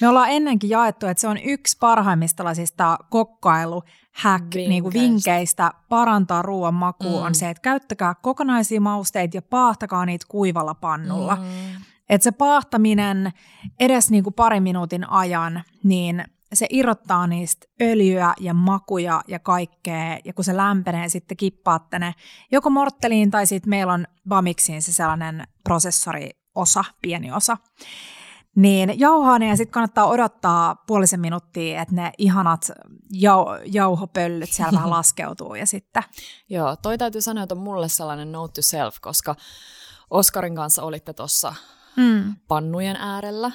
Me 0.02 0.08
ollaan 0.08 0.30
ennenkin 0.30 0.70
jaettu, 0.70 1.06
että 1.06 1.22
se 1.22 1.28
on 1.28 1.38
yksi 1.38 1.78
parhaimmista 1.80 2.38
tällaisista 2.38 2.98
kokkailu 3.10 3.84
hack 4.12 4.56
niin 4.56 4.84
kuin 4.84 4.94
vinkkeistä 4.94 5.72
parantaa 5.90 6.42
ruoan 6.42 6.74
makua 6.74 7.20
Mm. 7.20 7.26
on 7.26 7.36
se, 7.36 7.50
että 7.50 7.62
käyttäkää 7.62 8.16
kokonaisia 8.22 8.82
mausteita 8.82 9.38
ja 9.38 9.42
paahtakaa 9.42 10.06
niitä 10.06 10.26
kuivalla 10.30 10.76
pannulla. 10.76 11.36
Mm. 11.36 11.42
Mm. 11.42 11.82
Että 12.10 12.24
se 12.24 12.32
paahtaminen 12.32 13.32
edes 13.80 14.12
niin 14.12 14.24
kuin 14.24 14.34
parin 14.34 14.64
minuutin 14.64 15.10
ajan, 15.10 15.64
niin 15.84 16.24
se 16.54 16.68
irrottaa 16.70 17.28
niistä 17.28 17.68
öljyä 17.82 18.34
ja 18.40 18.54
makuja 18.54 19.22
ja 19.28 19.40
kaikkea, 19.40 20.20
ja 20.26 20.34
kun 20.34 20.46
se 20.46 20.58
lämpenee, 20.58 21.10
sitten 21.10 21.38
kippaatte 21.38 22.00
ne 22.00 22.14
joko 22.52 22.70
mortteliin 22.70 23.32
tai 23.32 23.48
sitten 23.48 23.70
meillä 23.70 23.94
on 23.94 24.08
Bamixiin 24.30 24.82
se 24.82 24.94
sellainen 24.94 25.48
prosessoriosa, 25.64 26.84
pieni 27.02 27.32
osa. 27.32 27.58
Niin 28.56 29.00
jauhaa 29.00 29.40
ne 29.40 29.48
ja 29.48 29.56
sitten 29.58 29.72
kannattaa 29.74 30.08
odottaa 30.08 30.76
puolisen 30.88 31.20
minuuttia, 31.20 31.82
että 31.82 31.96
ne 31.96 32.12
ihanat 32.18 32.72
jau- 33.14 33.62
jauhopöllyt 33.66 34.50
siellä 34.50 34.72
vähän 34.72 34.90
laskeutuu 34.98 35.56
ja 35.56 35.66
sitten. 35.66 36.04
Joo, 36.50 36.76
toi 36.76 36.98
täytyy 36.98 37.22
sanoa, 37.22 37.44
että 37.44 37.56
on 37.56 37.62
mulle 37.62 37.90
sellainen 37.90 38.32
note 38.32 38.54
to 38.54 38.62
self, 38.62 38.96
koska 39.02 39.36
Oskarin 40.10 40.56
kanssa 40.56 40.84
olitte 40.84 41.14
tuossa 41.14 41.56
Mm. 41.96 42.36
pannujen 42.48 42.96
äärellä, 42.96 43.52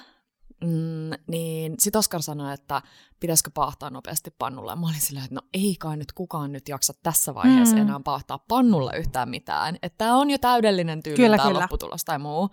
mm, 0.64 1.10
niin 1.28 1.74
sit 1.78 1.96
Oskar 1.96 2.22
sanoi, 2.22 2.54
että 2.54 2.82
pitäisikö 3.20 3.50
paahtaa 3.54 3.90
nopeasti 3.90 4.30
pannulla. 4.38 4.72
Ja 4.72 4.76
mä 4.76 4.86
olin 4.86 5.00
silleen, 5.00 5.24
että 5.24 5.34
no 5.34 5.40
ei 5.54 5.76
kai 5.78 5.96
nyt 5.96 6.12
kukaan 6.12 6.52
nyt 6.52 6.68
jaksa 6.68 6.92
tässä 7.02 7.34
vaiheessa 7.34 7.76
Mm. 7.76 7.82
mm. 7.82 7.88
enää 7.88 8.00
paahtaa 8.04 8.38
pannulla 8.38 8.92
yhtään 8.92 9.28
mitään. 9.28 9.76
Että 9.82 9.98
tämä 9.98 10.16
on 10.16 10.30
jo 10.30 10.38
täydellinen 10.38 11.02
tyyli 11.02 11.16
Kyllä, 11.16 11.36
tämä 11.36 11.48
kyllä. 11.48 11.60
lopputulos 11.60 12.04
tai 12.04 12.18
muu. 12.18 12.50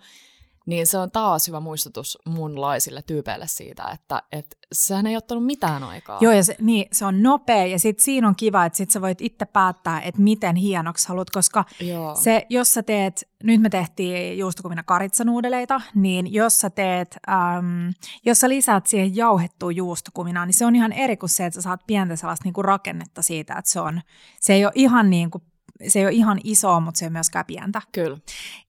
Niin 0.66 0.86
se 0.86 0.98
on 0.98 1.10
taas 1.10 1.48
hyvä 1.48 1.60
muistutus 1.60 2.18
munlaisille 2.26 3.02
tyypeille 3.02 3.46
siitä, 3.46 3.84
että 3.94 4.22
et 4.32 4.58
sehän 4.72 5.06
ei 5.06 5.16
ottanut 5.16 5.46
mitään 5.46 5.84
aikaa. 5.84 6.18
Joo, 6.20 6.32
ja 6.32 6.44
se, 6.44 6.56
niin, 6.60 6.86
se 6.92 7.04
on 7.04 7.22
nopea 7.22 7.66
ja 7.66 7.78
sitten 7.78 8.04
siinä 8.04 8.28
on 8.28 8.36
kiva, 8.36 8.64
että 8.64 8.76
sit 8.76 8.90
sä 8.90 9.00
voit 9.00 9.20
itse 9.20 9.44
päättää, 9.44 10.00
että 10.00 10.22
miten 10.22 10.56
hienoksi 10.56 11.08
haluat, 11.08 11.30
koska 11.30 11.64
Joo. 11.80 12.14
se, 12.14 12.46
jos 12.48 12.74
sä 12.74 12.82
teet, 12.82 13.28
nyt 13.42 13.60
me 13.60 13.70
tehtiin 13.70 14.38
juustokumina 14.38 14.82
karitsanuudeleita, 14.82 15.80
niin 15.94 16.32
jos 16.32 16.60
sä 16.60 16.70
teet, 16.70 17.16
äm, 17.28 17.92
jos 18.24 18.38
sä 18.38 18.48
lisäät 18.48 18.86
siihen 18.86 19.16
jauhettua 19.16 19.72
juustokuminaa, 19.72 20.46
niin 20.46 20.54
se 20.54 20.66
on 20.66 20.76
ihan 20.76 20.92
eri 20.92 21.16
kuin 21.16 21.30
se, 21.30 21.46
että 21.46 21.54
sä 21.54 21.62
saat 21.62 21.80
pientä 21.86 22.16
sellaista 22.16 22.44
niinku 22.44 22.62
rakennetta 22.62 23.22
siitä, 23.22 23.54
että 23.58 23.70
se 23.70 23.80
on, 23.80 24.00
se 24.40 24.52
ei 24.54 24.64
ole 24.64 24.72
ihan 24.74 25.10
niin 25.10 25.30
kuin, 25.30 25.44
se 25.88 25.98
ei 25.98 26.04
ole 26.04 26.12
ihan 26.12 26.40
iso, 26.44 26.80
mutta 26.80 26.98
se 26.98 27.04
ei 27.04 27.06
ole 27.06 27.12
myöskään 27.12 27.44
pientä. 27.46 27.82
Kyllä. 27.92 28.18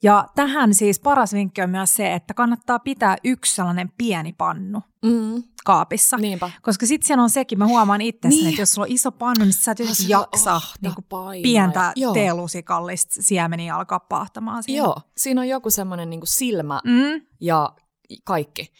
Ja 0.03 0.27
tähän 0.35 0.73
siis 0.73 0.99
paras 0.99 1.33
vinkki 1.33 1.61
on 1.61 1.69
myös 1.69 1.93
se, 1.95 2.13
että 2.13 2.33
kannattaa 2.33 2.79
pitää 2.79 3.15
yksi 3.23 3.55
sellainen 3.55 3.91
pieni 3.97 4.33
pannu 4.33 4.81
Mm, 5.05 5.43
kaapissa. 5.65 6.17
niinpä. 6.17 6.51
Koska 6.61 6.85
sitten 6.85 7.07
siellä 7.07 7.23
on 7.23 7.29
sekin, 7.29 7.57
mä 7.59 7.67
huomaan 7.67 8.01
itsessäni, 8.01 8.35
Niin. 8.41 8.49
että 8.49 8.61
jos 8.61 8.71
sulla 8.71 8.85
on 8.85 8.91
iso 8.91 9.11
pannu, 9.11 9.45
niin 9.45 9.53
sä 9.53 9.71
et 9.71 9.79
jotenkin 9.79 10.09
jaksa 10.09 10.61
niin 10.81 10.95
kuin 10.95 11.05
painaa 11.09 11.41
pientä 11.43 11.79
ja- 11.79 11.93
joo. 11.95 12.13
teelusikallista 12.13 13.15
siemeniä 13.19 13.75
alkaa 13.75 13.99
paahtamaan 13.99 14.63
siinä. 14.63 14.77
Joo, 14.83 15.01
siinä 15.17 15.41
on 15.41 15.47
joku 15.47 15.69
semmoinen 15.69 16.09
niin 16.09 16.21
silmä 16.23 16.81
Mm. 16.85 17.21
ja 17.41 17.73
kaikki. 18.23 18.71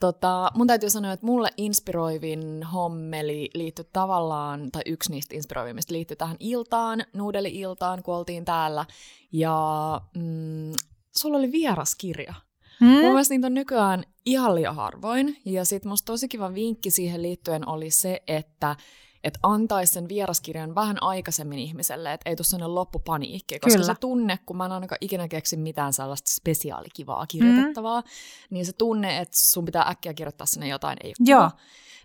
Tota, 0.00 0.50
mun 0.54 0.66
täytyy 0.66 0.90
sanoa, 0.90 1.12
että 1.12 1.26
mulle 1.26 1.50
inspiroivin 1.56 2.62
hommeli 2.62 3.50
liittyi 3.54 3.84
tavallaan, 3.92 4.70
tai 4.72 4.82
yksi 4.86 5.10
niistä 5.10 5.34
inspiroivimmista 5.34 5.92
liittyi 5.92 6.16
tähän 6.16 6.36
iltaan, 6.40 7.04
nuudeli-iltaan, 7.12 8.02
kun 8.02 8.14
oltiin 8.14 8.44
täällä. 8.44 8.86
Ja 9.32 10.00
mm, 10.16 10.72
sulla 11.16 11.38
oli 11.38 11.52
vieraskirja. 11.52 12.34
Mm. 12.80 12.86
Mun 12.86 13.00
mielestä 13.00 13.34
niitä 13.34 13.46
on 13.46 13.54
nykyään 13.54 14.04
ihan 14.26 14.54
liian 14.54 14.76
harvoin. 14.76 15.36
Ja 15.44 15.64
sit 15.64 15.84
musta 15.84 16.06
tosi 16.06 16.28
kiva 16.28 16.54
vinkki 16.54 16.90
siihen 16.90 17.22
liittyen 17.22 17.68
oli 17.68 17.90
se, 17.90 18.22
että 18.26 18.76
et 19.24 19.38
antaisi 19.42 19.92
sen 19.92 20.08
vieraskirjan 20.08 20.74
vähän 20.74 21.02
aikaisemmin 21.02 21.58
ihmiselle, 21.58 22.12
että 22.12 22.30
ei 22.30 22.36
tule 22.36 22.44
sellainen 22.44 22.74
loppupaniikki. 22.74 23.58
Koska 23.58 23.78
Kyllä. 23.78 23.94
se 23.94 24.00
tunne, 24.00 24.38
kun 24.46 24.56
mä 24.56 24.66
en 24.66 24.72
ainakaan 24.72 24.98
ikinä 25.00 25.28
keksi 25.28 25.56
mitään 25.56 25.92
sellaista 25.92 26.30
spesiaalikivaa 26.30 27.26
kirjoitettavaa, 27.26 28.00
mm. 28.00 28.06
niin 28.50 28.66
se 28.66 28.72
tunne, 28.72 29.18
että 29.18 29.36
sun 29.38 29.64
pitää 29.64 29.88
äkkiä 29.88 30.14
kirjoittaa 30.14 30.46
sinne 30.46 30.68
jotain, 30.68 30.96
ei 31.04 31.08
ole 31.08 31.14
Joo. 31.30 31.50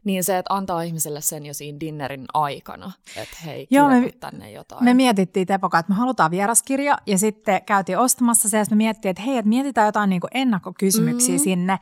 Niin 0.03 0.23
se, 0.23 0.37
että 0.37 0.53
antaa 0.53 0.81
ihmiselle 0.81 1.21
sen 1.21 1.45
jo 1.45 1.53
siinä 1.53 1.79
dinnerin 1.79 2.25
aikana, 2.33 2.91
että 3.15 3.37
hei, 3.45 3.67
Joo, 3.71 3.89
me- 3.89 4.11
tänne 4.19 4.51
jotain. 4.51 4.83
Me 4.83 4.93
mietittiin 4.93 5.47
Tepoka, 5.47 5.79
että 5.79 5.91
me 5.91 5.95
halutaan 5.95 6.31
vieraskirja 6.31 6.97
ja 7.05 7.17
sitten 7.17 7.61
käytiin 7.65 7.97
ostamassa 7.97 8.49
se 8.49 8.57
ja 8.57 8.65
me 8.69 8.75
mietittiin, 8.75 9.09
että 9.09 9.23
hei, 9.23 9.37
että 9.37 9.49
mietitään 9.49 9.85
jotain 9.85 10.09
niin 10.09 10.21
ennakkokysymyksiä 10.33 11.35
Mm. 11.35 11.39
mm. 11.39 11.43
sinne, 11.43 11.79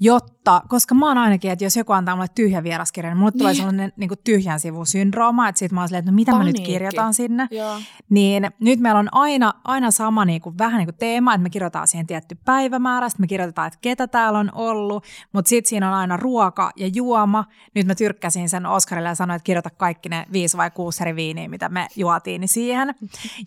jotta, 0.00 0.35
koska 0.68 0.94
mä 0.94 1.08
oon 1.08 1.18
ainakin, 1.18 1.50
että 1.50 1.64
jos 1.64 1.76
joku 1.76 1.92
antaa 1.92 2.16
mulle 2.16 2.28
tyhjän 2.34 2.64
vieraskirjan, 2.64 3.10
niin 3.12 3.18
mulle 3.18 3.32
tulee 3.32 3.52
Niin. 3.52 3.56
sellainen 3.56 3.92
niin 3.96 4.10
tyhjän 4.24 4.60
sivun 4.60 4.86
syndrooma, 4.86 5.48
että 5.48 5.58
sitten 5.58 5.74
mä 5.74 5.80
oon 5.80 5.88
silleen, 5.88 5.98
että 5.98 6.10
no 6.10 6.14
mitä 6.14 6.32
mä 6.32 6.38
nyt 6.38 6.46
Paniikki. 6.46 6.72
kirjoitan 6.72 7.14
sinne. 7.14 7.48
Joo. 7.50 7.76
Niin 8.10 8.50
nyt 8.60 8.80
meillä 8.80 8.98
on 8.98 9.08
aina, 9.12 9.52
aina 9.64 9.90
sama 9.90 10.24
niin 10.24 10.40
kuin, 10.40 10.58
vähän 10.58 10.78
niin 10.78 10.86
kuin 10.86 10.96
teema, 10.96 11.34
että 11.34 11.42
me 11.42 11.50
kirjoitetaan 11.50 11.88
siihen 11.88 12.06
tietty 12.06 12.34
päivämäärä, 12.44 13.08
sitten 13.08 13.22
me 13.24 13.26
kirjoitetaan, 13.26 13.66
että 13.66 13.78
ketä 13.82 14.06
täällä 14.06 14.38
on 14.38 14.50
ollut, 14.54 15.04
mutta 15.32 15.48
sitten 15.48 15.68
siinä 15.68 15.88
on 15.88 15.94
aina 15.94 16.16
ruoka 16.16 16.70
ja 16.76 16.86
juoma. 16.94 17.44
Nyt 17.74 17.86
mä 17.86 17.94
tyrkkäsin 17.94 18.48
sen 18.48 18.66
Oskarille 18.66 19.08
ja 19.08 19.14
sanoin, 19.14 19.36
että 19.36 19.44
kirjoita 19.44 19.70
kaikki 19.70 20.08
ne 20.08 20.26
viisi 20.32 20.56
vai 20.56 20.70
kuusi 20.70 21.02
eri 21.02 21.16
viiniä, 21.16 21.48
mitä 21.48 21.68
me 21.68 21.88
juotiin 21.96 22.40
niin 22.40 22.48
siihen. 22.48 22.94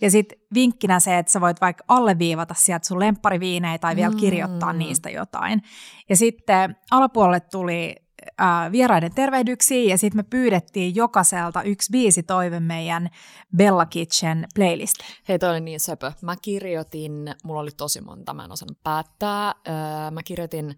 Ja 0.02 0.12
sitten 0.12 0.40
vinkkinä 0.54 1.00
se, 1.00 1.18
että 1.18 1.32
sä 1.32 1.42
voit 1.42 1.62
vaikka 1.62 1.84
alleviivata 1.88 2.54
sieltä 2.54 2.88
sun 2.88 3.00
lemppariviinejä 3.00 3.78
tai 3.78 3.96
vielä 3.96 4.16
kirjoittaa 4.16 4.74
Mm. 4.74 4.80
niistä 4.80 5.10
jotain. 5.10 5.62
Ja 6.10 6.16
sitten 6.18 6.76
alapuolelle 6.92 7.40
tuli 7.40 7.96
äh, 8.42 8.72
vieraiden 8.72 9.16
tervehdyksiä 9.16 9.90
ja 9.90 9.98
sitten 9.98 10.20
me 10.20 10.24
pyydettiin 10.24 10.96
jokaiselta 10.96 11.64
yksi 11.64 11.92
biisi 11.92 12.24
toive 12.24 12.60
meidän 12.60 13.10
Bella 13.58 13.86
Kitchen 13.86 14.48
playlistiin. 14.56 15.10
Hei, 15.28 15.40
toi 15.40 15.50
oli 15.50 15.62
niin 15.62 15.80
söpö. 15.80 16.12
Mä 16.22 16.36
kirjoitin, 16.42 17.36
mulla 17.44 17.60
oli 17.60 17.72
tosi 17.78 18.02
monta, 18.02 18.34
mä 18.34 18.46
en 18.46 18.52
osannut 18.52 18.84
päättää. 18.84 19.54
Öö, 19.68 20.12
mä 20.12 20.24
kirjoitin 20.24 20.76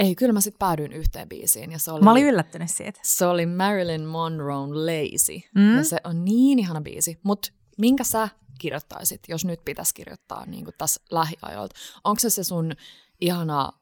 Ei, 0.00 0.14
kyllä 0.14 0.32
mä 0.32 0.40
sitten 0.40 0.58
päädyin 0.58 0.92
yhteen 0.92 1.28
biisiin. 1.28 1.72
Ja 1.72 1.78
se 1.78 1.92
oli, 1.92 2.02
Mä 2.02 2.10
olin 2.10 2.26
yllättynyt 2.26 2.70
siitä. 2.70 3.00
Se 3.02 3.26
oli 3.26 3.46
Marilyn 3.46 4.04
Monroe 4.04 4.66
Lazy. 4.66 5.40
Mm. 5.54 5.76
Ja 5.76 5.84
se 5.84 5.96
on 6.04 6.24
niin 6.24 6.58
ihana 6.58 6.80
biisi. 6.80 7.18
Mutta 7.22 7.52
minkä 7.78 8.04
sä 8.04 8.28
kirjoittaisit, 8.58 9.20
jos 9.28 9.44
nyt 9.44 9.64
pitäisi 9.64 9.94
kirjoittaa 9.94 10.46
niin 10.46 10.66
tässä 10.78 11.00
lähiajoilta? 11.10 11.74
Onko 12.04 12.20
se 12.20 12.30
se 12.30 12.44
sun 12.44 12.72
ihana 13.20 13.72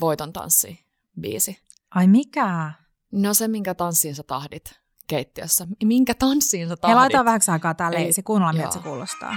voiton 0.00 0.32
tanssi 0.32 0.86
biisi? 1.20 1.58
Ai 1.94 2.06
mikä? 2.06 2.72
No 3.12 3.34
se, 3.34 3.48
minkä 3.48 3.74
tanssiin 3.74 4.14
sä 4.14 4.22
tahdit 4.22 4.80
keittiössä. 5.06 5.66
Minkä 5.84 6.14
tanssiin 6.14 6.68
sä 6.68 6.76
tahdit? 6.76 6.94
Hei, 6.94 7.00
laitetaan 7.00 7.24
vähäksi 7.24 7.50
aikaa 7.50 7.74
tää 7.74 7.90
leisi. 7.92 8.22
Kuunnellaan, 8.22 8.56
miltä 8.56 8.72
se 8.72 8.78
kuulostaa. 8.78 9.36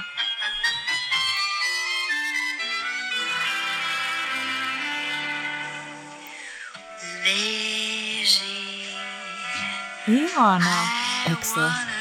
Ihanaa. 10.08 10.88
Eikö 11.30 11.46
se? 11.46 11.93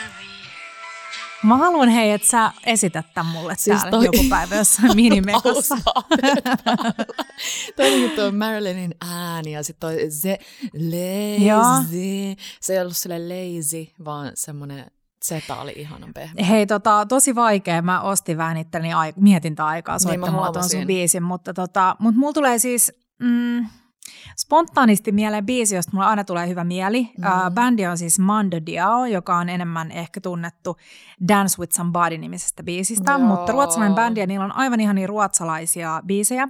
Mä 1.43 1.57
haluan 1.57 1.89
hei, 1.89 2.11
että 2.11 2.29
sä 2.29 2.53
esität 2.67 3.07
tämän 3.15 3.33
mulle 3.33 3.55
siis 3.59 3.81
täällä 3.81 3.91
toi... 3.91 4.05
joku 4.05 4.29
päivä 4.31 4.55
jossain 4.57 4.97
minimekossa. 5.03 5.77
toi 7.77 8.05
on 8.05 8.11
tuo 8.11 8.33
Marilynin 8.33 8.95
ääni 9.11 9.53
ja 9.53 9.63
sitten 9.63 9.91
toi 9.91 10.11
se 10.11 10.39
lazy. 10.75 12.37
Se 12.61 12.73
ei 12.73 12.81
ollut 12.81 12.97
sille 12.97 13.19
lazy, 13.19 13.87
vaan 14.05 14.33
semmoinen 14.35 14.87
Zeta 15.25 15.57
oli 15.57 15.73
ihanan 15.77 16.15
pehmeä. 16.15 16.45
Hei, 16.45 16.67
tota, 16.67 17.07
tosi 17.09 17.35
vaikea. 17.35 17.83
Mä 17.83 18.01
ostin 18.01 18.39
vähän 18.39 18.57
itteni 18.57 18.93
ai- 18.93 19.13
mietintäaikaa 19.17 19.99
soittamaan 19.99 20.45
niin 20.45 20.53
tuon 20.53 20.71
sun 20.71 20.87
biisin, 20.87 21.23
mutta, 21.23 21.55
tota, 21.55 21.97
mutta 21.99 22.21
mulla 22.21 22.33
tulee 22.33 22.59
siis... 22.59 22.93
Mm, 23.19 23.67
Spontaanisti 24.37 25.13
mieleen 25.13 25.47
biisi, 25.47 25.75
josta 25.75 25.93
mulla 25.95 26.09
aina 26.09 26.25
tulee 26.25 26.49
hyvä 26.49 26.65
mieli. 26.65 27.03
Mm. 27.19 27.25
Uh, 27.25 27.55
bändi 27.55 27.87
on 27.87 27.99
siis 27.99 28.19
Mando 28.19 28.57
Diao, 28.67 29.07
joka 29.07 29.37
on 29.37 29.49
enemmän 29.49 29.91
ehkä 29.91 30.21
tunnettu 30.21 30.77
Dance 31.29 31.61
with 31.61 31.73
Somebody-nimisestä 31.73 32.63
biisistä, 32.63 33.13
Joo. 33.13 33.19
mutta 33.19 33.53
ruotsalainen 33.53 33.95
bändi 33.95 34.21
ja 34.21 34.27
niillä 34.27 34.45
on 34.45 34.57
aivan 34.57 34.81
ihan 34.81 34.97
niin 34.97 35.09
ruotsalaisia 35.09 36.03
biisejä. 36.07 36.49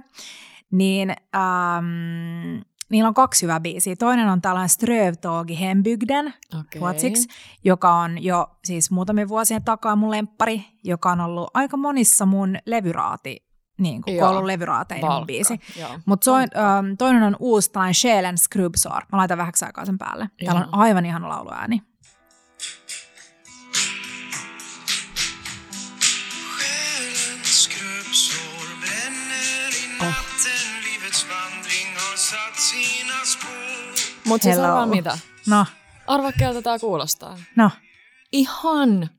Niin 0.71 1.09
um, 1.09 2.63
niillä 2.89 3.07
on 3.07 3.13
kaksi 3.13 3.41
hyvää 3.41 3.59
biisiä. 3.59 3.95
Toinen 3.95 4.29
on 4.29 4.41
tällainen 4.41 4.69
Strövtågi 4.69 5.59
Hembygden 5.59 6.33
okay. 6.59 6.79
ruotsiksi, 6.79 7.27
joka 7.63 7.93
on 7.93 8.23
jo 8.23 8.47
siis 8.65 8.91
muutamia 8.91 9.27
vuosien 9.27 9.63
takaa 9.63 9.95
mun 9.95 10.11
lemppari, 10.11 10.65
joka 10.83 11.11
on 11.11 11.21
ollut 11.21 11.49
aika 11.53 11.77
monissa 11.77 12.25
mun 12.25 12.57
levyraati 12.65 13.52
niin 13.77 14.01
kuin 14.01 14.19
koulun 14.19 14.47
levyraateinen 14.47 15.09
Valkka, 15.09 15.25
biisi. 15.25 15.59
Mutta 16.05 16.37
ähm, 16.37 16.47
toinen 16.97 17.23
on 17.23 17.35
uusi 17.39 17.71
tällainen 17.71 17.93
Själen 17.93 18.37
Skrubsor. 18.37 19.03
Mä 19.11 19.17
laitan 19.17 19.37
vähäksi 19.37 19.65
aikaa 19.65 19.85
sen 19.85 19.97
päälle. 19.97 20.29
Täällä 20.45 20.61
on 20.61 20.69
aivan 20.71 21.05
ihana 21.05 21.29
lauluääni. 21.29 21.81
Oh. 30.01 30.13
Mutta 34.25 34.43
siis 34.43 34.57
arvaa 34.57 34.85
mitä? 34.85 35.17
No. 35.47 35.65
Arvaa, 36.07 36.31
keltä 36.39 36.61
tää 36.61 36.79
kuulostaa. 36.79 37.37
No. 37.55 37.71
Ihan 38.31 39.09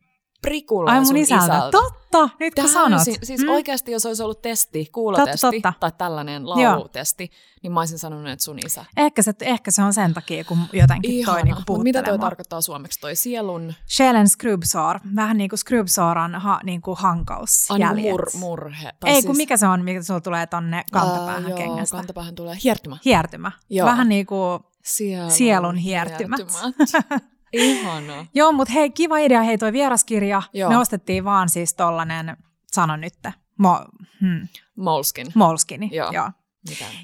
prikulla 0.45 0.91
Ai 0.91 1.01
mun 1.01 1.17
isältä. 1.17 1.45
isältä. 1.45 1.71
Totta, 1.71 2.29
nyt 2.41 2.55
kun 2.55 2.69
sanot. 2.69 3.03
Siis 3.23 3.43
mm. 3.43 3.49
oikeasti, 3.49 3.93
jos 3.93 4.07
olisi 4.07 4.23
ollut 4.23 4.43
testi, 4.43 4.89
kuulotesti 4.93 5.41
totta, 5.41 5.51
totta. 5.51 5.73
tai 5.81 5.93
tällainen 5.99 6.51
laulutesti, 6.51 7.25
Joo. 7.25 7.59
niin 7.63 7.73
mä 7.73 7.81
olisin 7.81 7.99
sanonut, 7.99 8.29
että 8.29 8.45
sun 8.45 8.59
isä. 8.67 8.85
Ehkä 8.97 9.23
se, 9.23 9.33
ehkä 9.41 9.71
se 9.71 9.83
on 9.83 9.93
sen 9.93 10.15
takia, 10.15 10.45
kun 10.45 10.59
jotenkin 10.73 11.11
Ihana. 11.11 11.33
toi 11.33 11.43
niinku 11.43 11.79
mitä 11.83 12.03
toi 12.03 12.19
tarkoittaa 12.19 12.61
suomeksi, 12.61 13.01
toi 13.01 13.17
sielun? 13.17 13.75
Själen 13.87 14.29
skrubsår, 14.29 15.01
vähän 15.17 15.37
niin 15.37 15.51
kuin 15.51 15.59
skrubsåran 15.59 16.41
ha, 16.41 16.61
niin 16.65 16.83
kuin 16.83 16.99
hankausjäljet. 16.99 18.11
Mur, 18.11 18.31
murhe. 18.39 18.93
Tai 19.01 19.11
Ei, 19.11 19.15
siis... 19.15 19.27
kun 19.27 19.37
mikä 19.37 19.57
se 19.57 19.67
on, 19.67 19.85
mikä 19.85 20.03
sulla 20.03 20.21
tulee 20.21 20.47
tonne 20.47 20.85
kantapäähän 20.93 21.53
uh, 21.53 21.59
kengästä? 21.59 21.97
kantapäähän 21.97 22.35
tulee 22.35 22.57
hiertymä. 22.64 22.99
Hiertymä. 23.05 23.53
Joo. 23.71 23.87
Vähän 23.87 24.09
niin 24.09 24.27
kuin 24.27 24.61
sielun, 24.83 25.31
sielun 25.31 25.77
hiertymät. 25.77 26.40
hiertymät. 26.40 27.25
Ihana. 27.55 28.27
Joo, 28.35 28.53
mutta 28.53 28.73
hei, 28.73 28.90
kiva 28.90 29.19
idea. 29.19 29.43
Hei, 29.43 29.59
toi 29.59 29.73
vieraskirja. 29.73 30.43
Joo. 30.53 30.71
Me 30.71 30.79
ostettiin 30.79 31.25
vaan 31.25 31.49
siis 31.49 31.75
tollanen, 31.75 32.37
sano 32.73 32.97
nyt, 32.97 33.14
Mo, 33.59 33.85
hmm. 34.21 34.49
Molskin. 34.77 35.27
Molskini, 35.35 35.90
joo. 35.93 36.12
joo. 36.12 36.31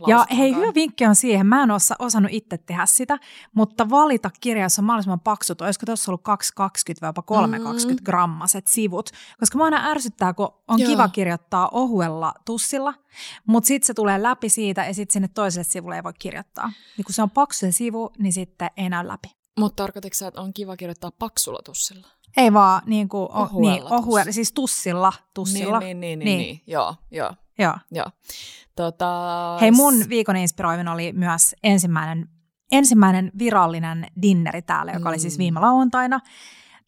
ja 0.07 0.27
hei, 0.37 0.55
hyvä 0.55 0.75
vinkki 0.75 1.07
on 1.07 1.15
siihen, 1.15 1.47
mä 1.47 1.63
en 1.63 1.71
osa, 1.71 1.95
osannut 1.99 2.33
itse 2.33 2.59
tehdä 2.59 2.87
sitä, 2.87 3.19
mutta 3.55 3.91
valita 3.91 4.31
kirjassa 4.41 4.83
mahdollisimman 4.83 5.21
paksut, 5.21 5.61
olisiko 5.61 5.87
tuossa 5.87 6.11
ollut 6.11 6.23
220 6.23 7.01
vai 7.01 7.09
jopa 7.09 7.23
320 7.23 8.03
mm. 8.03 8.05
grammaset 8.05 8.67
sivut, 8.67 9.11
koska 9.41 9.59
mä 9.59 9.65
aina 9.65 9.91
ärsyttää, 9.91 10.35
kun 10.35 10.49
on 10.69 10.81
Joo. 10.81 10.91
kiva 10.91 11.09
kirjoittaa 11.09 11.69
ohuella 11.73 12.35
tussilla, 12.45 12.95
mutta 13.47 13.67
sitten 13.67 13.87
se 13.87 13.95
tulee 13.95 14.23
läpi 14.23 14.49
siitä 14.49 14.85
ja 14.85 14.95
sitten 14.95 15.13
sinne 15.13 15.29
toiselle 15.29 15.65
sivulle 15.65 15.97
ei 15.97 16.05
voi 16.05 16.13
kirjoittaa. 16.19 16.73
Niin 16.97 17.05
kun 17.05 17.15
se 17.15 17.23
on 17.23 17.31
paksu 17.31 17.59
se 17.59 17.73
sivu, 17.73 18.11
niin 18.19 18.33
sitten 18.33 18.71
ei 18.77 18.89
näy 18.89 19.07
läpi. 19.07 19.40
Mutta 19.61 19.83
tarkoitiko 19.83 20.15
sä, 20.15 20.29
että 20.29 20.41
on 20.41 20.53
kiva 20.53 20.77
kirjoittaa 20.77 21.11
paksulla 21.19 21.59
tussilla? 21.65 22.09
Ei 22.37 22.53
vaan 22.53 22.83
niin 22.87 23.09
kuin, 23.09 23.29
oh, 23.33 23.61
niin, 23.61 23.83
ohuella, 23.91 24.33
siis 24.33 24.53
tussilla. 24.53 25.13
tussilla. 25.35 25.79
Niin, 25.79 26.01
niin, 26.01 26.19
niin, 26.19 26.25
niin, 26.25 26.39
niin. 26.39 26.49
niin. 26.49 26.63
Joo, 26.67 26.95
joo. 27.11 27.35
Joo. 27.59 27.75
joo. 27.91 28.07
Tota... 28.77 29.59
Hei, 29.61 29.71
mun 29.71 29.95
viikon 30.09 30.37
inspiroivin 30.37 30.89
oli 30.89 31.13
myös 31.13 31.55
ensimmäinen, 31.63 32.29
ensimmäinen 32.73 33.33
virallinen 33.39 34.07
dinneri 34.23 34.63
täällä, 34.63 34.93
joka 34.93 35.05
mm. 35.05 35.07
oli 35.07 35.19
siis 35.19 35.39
mm. 35.39 35.43
viime 35.43 35.61
lauantaina. 35.61 36.21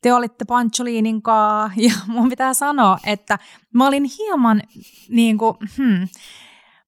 Te 0.00 0.14
olitte 0.14 0.44
Pancholiinin 0.44 1.22
ja 1.86 1.92
mun 2.06 2.28
pitää 2.28 2.54
sanoa, 2.54 2.98
että 3.06 3.38
mä 3.74 3.86
olin 3.86 4.04
hieman 4.18 4.62
niin 5.08 5.38
kuin, 5.38 5.54
hmm, 5.76 6.08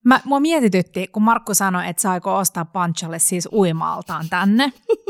Mä, 0.05 0.21
mua 0.25 0.41
mietitytti, 0.41 1.07
kun 1.07 1.23
Markku 1.23 1.55
sanoi, 1.55 1.89
että 1.89 2.03
saiko 2.03 2.37
ostaa 2.37 2.65
Panchalle 2.65 3.19
siis 3.19 3.49
uimaaltaan 3.53 4.29
tänne. 4.31 4.73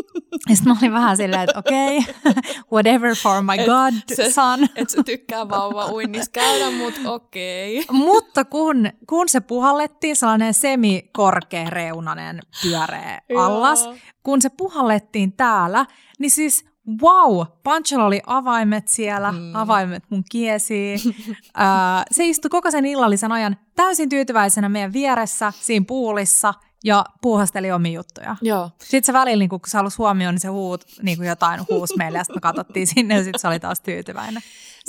Ja 0.49 0.57
sitten 0.57 0.73
mä 0.73 0.79
olin 0.81 0.93
vähän 0.93 1.17
silleen, 1.17 1.43
että 1.43 1.59
okei, 1.59 1.99
okay, 1.99 2.43
whatever 2.73 3.17
for 3.17 3.43
my 3.43 3.55
et, 3.59 3.67
god 3.67 3.95
se, 4.15 4.33
son. 4.33 4.69
Et 4.77 4.91
sä 4.91 5.03
tykkää 5.03 5.49
vauva 5.49 5.87
uinnissa 5.87 6.31
käydä, 6.31 6.71
mutta 6.71 7.13
okei. 7.13 7.81
Okay. 7.81 7.97
Mutta 7.97 8.45
kun, 8.45 8.91
kun 9.09 9.29
se 9.29 9.41
puhallettiin, 9.41 10.17
sellainen 10.17 10.55
semikorkea 10.55 11.71
reunanen 11.71 12.41
pyöreä 12.63 13.21
allas, 13.39 13.89
kun 14.23 14.43
se 14.43 14.49
puhallettiin 14.49 15.33
täällä, 15.33 15.87
niin 16.19 16.31
siis 16.31 16.65
wow, 17.03 17.47
Pancholla 17.63 18.07
oli 18.07 18.21
avaimet 18.27 18.89
siellä, 18.89 19.33
mm. 19.33 19.55
avaimet 19.55 20.03
mun 20.11 20.25
kiesiin. 20.31 20.99
se 22.11 22.27
istui 22.27 22.49
koko 22.49 22.71
sen 22.71 22.87
illallisen 22.87 23.33
ajan 23.33 23.57
täysin 23.77 24.09
tyytyväisenä 24.09 24.69
meidän 24.69 24.93
vieressä 24.93 25.53
siinä 25.61 25.85
puulissa 25.89 26.55
ja 26.85 27.05
puuhasteli 27.23 27.73
omia 27.73 27.93
juttuja. 27.93 28.37
Joo. 28.43 28.71
Sitten 28.79 29.05
se 29.05 29.13
välillä, 29.13 29.39
niin 29.43 29.49
kun 29.49 29.61
se 29.67 29.77
halusi 29.77 29.97
huomioon, 29.97 30.35
niin 30.35 30.41
se 30.41 30.49
huut, 30.49 30.85
niin 31.03 31.17
kuin 31.17 31.29
jotain 31.29 31.61
huus 31.71 31.97
meille 31.97 32.19
ja 32.19 32.25
sitten 32.25 32.37
me 32.37 32.41
katsottiin 32.41 32.87
sinne 32.87 33.15
ja 33.15 33.25
sitten 33.25 33.41
se 33.41 33.49
oli 33.49 33.61
taas 33.61 33.81
tyytyväinen. 33.81 34.43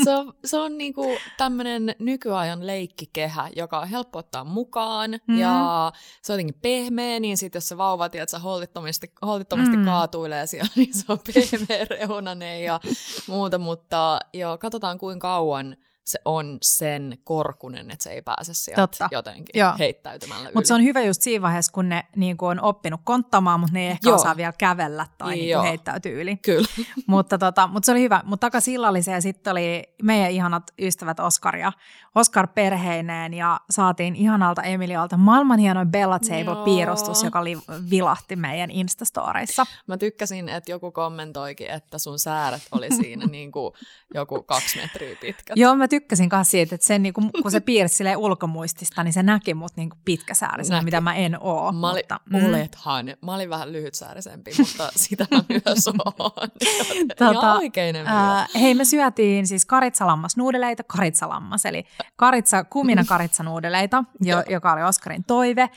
Se 0.03 0.15
on, 0.15 0.33
se 0.45 0.57
on 0.57 0.77
niinku 0.77 1.17
tämmöinen 1.37 1.95
nykyajan 1.99 2.67
leikkikehä, 2.67 3.49
joka 3.55 3.79
on 3.79 3.87
helppo 3.87 4.19
ottaa 4.19 4.43
mukaan 4.43 5.11
mm. 5.27 5.37
ja 5.37 5.91
se 6.21 6.33
on 6.33 6.35
jotenkin 6.35 6.61
pehmeä, 6.61 7.19
niin 7.19 7.37
sitten 7.37 7.57
jos 7.57 7.67
se 7.67 7.77
vauva 7.77 8.09
tiedät, 8.09 8.29
holtittomasti, 8.43 9.11
holtittomasti 9.21 9.77
mm. 9.77 9.85
kaatuilee 9.85 10.47
siellä, 10.47 10.69
niin 10.75 10.93
se 10.93 11.05
on 11.07 11.19
pehmeä 11.33 11.85
reunanen 11.89 12.63
ja 12.63 12.79
muuta, 13.27 13.57
mutta 13.57 14.19
joo, 14.33 14.57
katsotaan 14.57 14.97
kuinka 14.97 15.27
kauan 15.27 15.77
se 16.05 16.19
on 16.25 16.57
sen 16.61 17.17
korkunen, 17.23 17.91
että 17.91 18.03
se 18.03 18.09
ei 18.09 18.21
pääse 18.21 18.53
sieltä 18.53 18.81
Totta. 18.81 19.09
jotenkin 19.11 19.59
Joo. 19.59 19.73
heittäytymällä 19.79 20.49
Mutta 20.55 20.67
se 20.67 20.73
on 20.73 20.83
hyvä 20.83 21.01
just 21.01 21.21
siinä 21.21 21.41
vaiheessa, 21.41 21.71
kun 21.71 21.89
ne 21.89 22.05
niin 22.15 22.37
kuin 22.37 22.49
on 22.49 22.61
oppinut 22.61 23.01
konttamaan, 23.03 23.59
mutta 23.59 23.73
ne 23.73 23.81
ei 23.81 23.87
ehkä 23.87 24.09
Joo. 24.09 24.15
osaa 24.15 24.37
vielä 24.37 24.53
kävellä 24.57 25.07
tai 25.17 25.35
niin 25.35 25.57
kuin 25.57 25.67
heittäytyä 25.67 26.11
yli. 26.11 26.37
Kyllä. 26.37 26.67
mutta, 27.07 27.37
tota, 27.37 27.67
mutta 27.67 27.85
se 27.85 27.91
oli 27.91 28.01
hyvä. 28.01 28.21
Mutta 28.25 28.47
takaisin 28.47 28.73
illalliseen 28.73 29.21
sitten 29.21 29.51
oli 29.51 29.83
meidän 30.03 30.31
ihanat 30.31 30.63
ystävät 30.79 31.19
Oskar 31.19 31.55
ja 31.55 31.71
Oskar 32.15 32.47
perheineen 32.47 33.33
ja 33.33 33.59
saatiin 33.69 34.15
ihanalta 34.15 34.63
Emilialta 34.63 35.17
maailman 35.17 35.59
hienoin 35.59 35.91
Bella 35.91 36.19
Table-piirustus, 36.19 37.23
joka 37.23 37.39
oli, 37.39 37.57
vilahti 37.89 38.35
meidän 38.35 38.71
Instastoreissa. 38.71 39.65
Mä 39.87 39.97
tykkäsin, 39.97 40.49
että 40.49 40.71
joku 40.71 40.91
kommentoikin, 40.91 41.71
että 41.71 41.97
sun 41.97 42.19
sääret 42.19 42.61
oli 42.71 42.91
siinä 42.91 43.25
niin 43.31 43.51
kuin 43.51 43.73
joku 44.13 44.43
kaksi 44.43 44.77
metriä 44.81 45.15
pitkät. 45.21 45.57
Joo, 45.57 45.75
mä 45.75 45.87
tykkäsin 45.99 46.29
myös 46.33 46.51
siitä, 46.51 46.75
että 46.75 46.87
sen, 46.87 47.03
niin 47.03 47.13
kuin, 47.13 47.31
kun 47.41 47.51
se 47.51 47.59
piirsi 47.59 48.03
ulkomuistista, 48.17 49.03
niin 49.03 49.13
se 49.13 49.23
näki 49.23 49.53
mut 49.53 49.71
niin 49.75 49.89
pitkäsäärisenä, 50.05 50.81
mitä 50.81 51.01
mä 51.01 51.15
en 51.15 51.37
oo. 51.41 51.71
Mä 51.71 51.91
olin, 51.91 52.03
mutta, 52.03 52.19
mm. 52.29 52.45
olethan. 52.45 53.05
Mä 53.21 53.35
olin 53.35 53.49
vähän 53.49 53.71
lyhytsäärisempi, 53.71 54.51
mutta 54.59 54.91
sitä 55.05 55.27
mä 55.31 55.43
myös 55.49 55.87
oon. 55.87 56.49
tota, 57.19 57.53
oikein 57.53 57.95
äh, 57.95 58.47
Hei, 58.61 58.73
me 58.73 58.85
syötiin 58.85 59.47
siis 59.47 59.65
karitsalammasnuudeleita, 59.65 60.83
karitsalammas, 60.83 61.65
eli 61.65 61.85
karitsa, 62.15 62.63
kumina 62.63 63.03
karitsanuudeleita, 63.03 64.03
jo, 64.21 64.43
joka 64.49 64.73
oli 64.73 64.83
Oskarin 64.83 65.23
toive. 65.23 65.69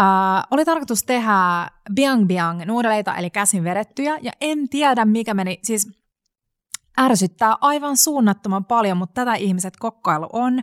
Uh, 0.00 0.46
oli 0.50 0.64
tarkoitus 0.64 1.02
tehdä 1.02 1.70
biang 1.94 2.26
biang 2.26 2.64
nuudeleita, 2.64 3.14
eli 3.14 3.30
käsin 3.30 3.64
vedettyjä, 3.64 4.18
ja 4.22 4.32
en 4.40 4.68
tiedä 4.68 5.04
mikä 5.04 5.34
meni, 5.34 5.58
siis 5.62 6.05
ärsyttää 7.00 7.56
aivan 7.60 7.96
suunnattoman 7.96 8.64
paljon, 8.64 8.96
mutta 8.96 9.14
tätä 9.14 9.34
ihmiset 9.34 9.76
kokkailu 9.76 10.28
on. 10.32 10.58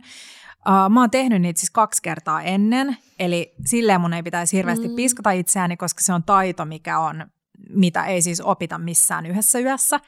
Uh, 0.68 0.90
mä 0.90 1.00
oon 1.00 1.10
tehnyt 1.10 1.42
niitä 1.42 1.60
siis 1.60 1.70
kaksi 1.70 2.02
kertaa 2.02 2.42
ennen, 2.42 2.96
eli 3.18 3.54
silleen 3.66 4.00
mun 4.00 4.14
ei 4.14 4.22
pitäisi 4.22 4.56
hirveästi 4.56 4.88
mm. 4.88 4.94
piskata 4.94 5.30
itseäni, 5.30 5.76
koska 5.76 6.02
se 6.02 6.12
on 6.12 6.22
taito, 6.22 6.64
mikä 6.64 6.98
on 6.98 7.24
mitä 7.70 8.04
ei 8.04 8.22
siis 8.22 8.40
opita 8.40 8.78
missään 8.78 9.26
yhdessä 9.26 9.58
yössä. 9.58 10.00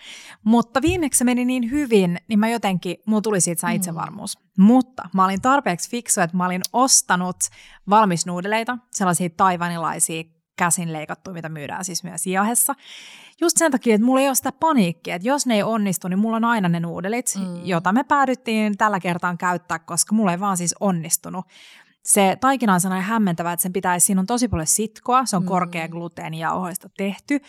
Mutta 0.44 0.82
viimeksi 0.82 1.18
se 1.18 1.24
meni 1.24 1.44
niin 1.44 1.70
hyvin, 1.70 2.20
niin 2.28 2.38
mä 2.38 2.48
jotenkin, 2.48 2.96
mulla 3.06 3.22
tuli 3.22 3.40
siitä 3.40 3.66
mm. 3.66 3.72
itsevarmuus. 3.72 4.38
Mm. 4.38 4.64
Mutta 4.64 5.08
mä 5.14 5.24
olin 5.24 5.42
tarpeeksi 5.42 5.90
fiksu, 5.90 6.20
että 6.20 6.36
mä 6.36 6.46
olin 6.46 6.62
ostanut 6.72 7.36
valmisnuudeleita, 7.90 8.78
sellaisia 8.90 9.28
taivanilaisia 9.36 10.24
käsin 10.56 10.92
leikattuja, 10.92 11.34
mitä 11.34 11.48
myydään 11.48 11.84
siis 11.84 12.04
myös 12.04 12.26
Jahessa. 12.26 12.74
Just 13.40 13.56
sen 13.56 13.72
takia, 13.72 13.94
että 13.94 14.04
mulla 14.04 14.20
ei 14.20 14.28
ole 14.28 14.34
sitä 14.34 14.52
paniikkia, 14.52 15.14
että 15.14 15.28
jos 15.28 15.46
ne 15.46 15.54
ei 15.54 15.62
onnistu, 15.62 16.08
niin 16.08 16.18
mulla 16.18 16.36
on 16.36 16.44
aina 16.44 16.68
ne 16.68 16.80
nuudelit, 16.80 17.26
mm. 17.38 17.66
jota 17.66 17.92
me 17.92 18.04
päädyttiin 18.04 18.76
tällä 18.78 19.00
kertaa 19.00 19.36
käyttää, 19.36 19.78
koska 19.78 20.14
mulla 20.14 20.32
ei 20.32 20.40
vaan 20.40 20.56
siis 20.56 20.74
onnistunut 20.80 21.44
se 22.06 22.36
taikina 22.40 22.74
on 22.74 22.80
sellainen 22.80 23.08
hämmentävä, 23.08 23.52
että 23.52 23.62
sen 23.62 23.72
pitäisi, 23.72 24.06
siinä 24.06 24.20
on 24.20 24.26
tosi 24.26 24.48
paljon 24.48 24.66
sitkoa, 24.66 25.26
se 25.26 25.36
on 25.36 25.42
mm. 25.42 25.46
korkea 25.46 25.88
gluteeniauhoista 25.88 26.88
tehty, 26.96 27.40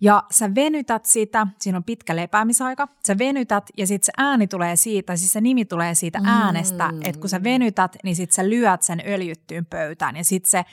ja 0.00 0.22
sä 0.30 0.54
venytät 0.54 1.04
sitä, 1.06 1.46
siinä 1.58 1.76
on 1.76 1.84
pitkä 1.84 2.16
lepäämisaika, 2.16 2.88
sä 3.06 3.18
venytät 3.18 3.70
ja 3.76 3.86
sitten 3.86 4.06
se 4.06 4.12
ääni 4.16 4.46
tulee 4.46 4.76
siitä, 4.76 5.16
siis 5.16 5.32
se 5.32 5.40
nimi 5.40 5.64
tulee 5.64 5.94
siitä 5.94 6.18
mm. 6.18 6.26
äänestä, 6.26 6.90
että 7.04 7.20
kun 7.20 7.28
sä 7.28 7.42
venytät, 7.42 7.96
niin 8.04 8.16
sitten 8.16 8.34
sä 8.34 8.48
lyöt 8.48 8.82
sen 8.82 9.02
öljyttyyn 9.06 9.66
pöytään, 9.66 10.16
ja 10.16 10.24
sitten 10.24 10.50
se 10.50 10.64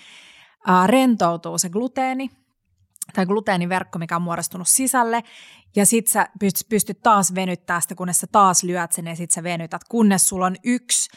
rentoutuu 0.85 1.57
se 1.57 1.69
gluteeni, 1.69 2.29
tai 3.13 3.25
gluteeniverkko, 3.25 3.99
mikä 3.99 4.15
on 4.15 4.21
muodostunut 4.21 4.67
sisälle, 4.67 5.23
ja 5.75 5.85
sitten 5.85 6.11
sä 6.11 6.29
pystyt, 6.39 6.69
pystyt 6.69 6.99
taas 7.03 7.35
venyttää 7.35 7.81
sitä, 7.81 7.95
kunnes 7.95 8.19
sä 8.19 8.27
taas 8.31 8.63
lyöt 8.63 8.91
sen, 8.91 9.07
ja 9.07 9.15
sitten 9.15 9.35
sä 9.35 9.43
venytät, 9.43 9.81
kunnes 9.89 10.27
sulla 10.27 10.45
on 10.45 10.55
yksi 10.63 11.09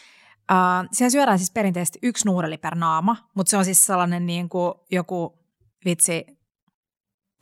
Uh, 0.52 0.88
siellä 0.92 1.10
syödään 1.10 1.38
siis 1.38 1.50
perinteisesti 1.50 1.98
yksi 2.02 2.26
nuudeli 2.26 2.58
per 2.58 2.74
naama, 2.74 3.16
mutta 3.34 3.50
se 3.50 3.56
on 3.56 3.64
siis 3.64 3.86
sellainen 3.86 4.26
niin 4.26 4.48
kuin 4.48 4.74
joku 4.90 5.38
vitsi 5.84 6.26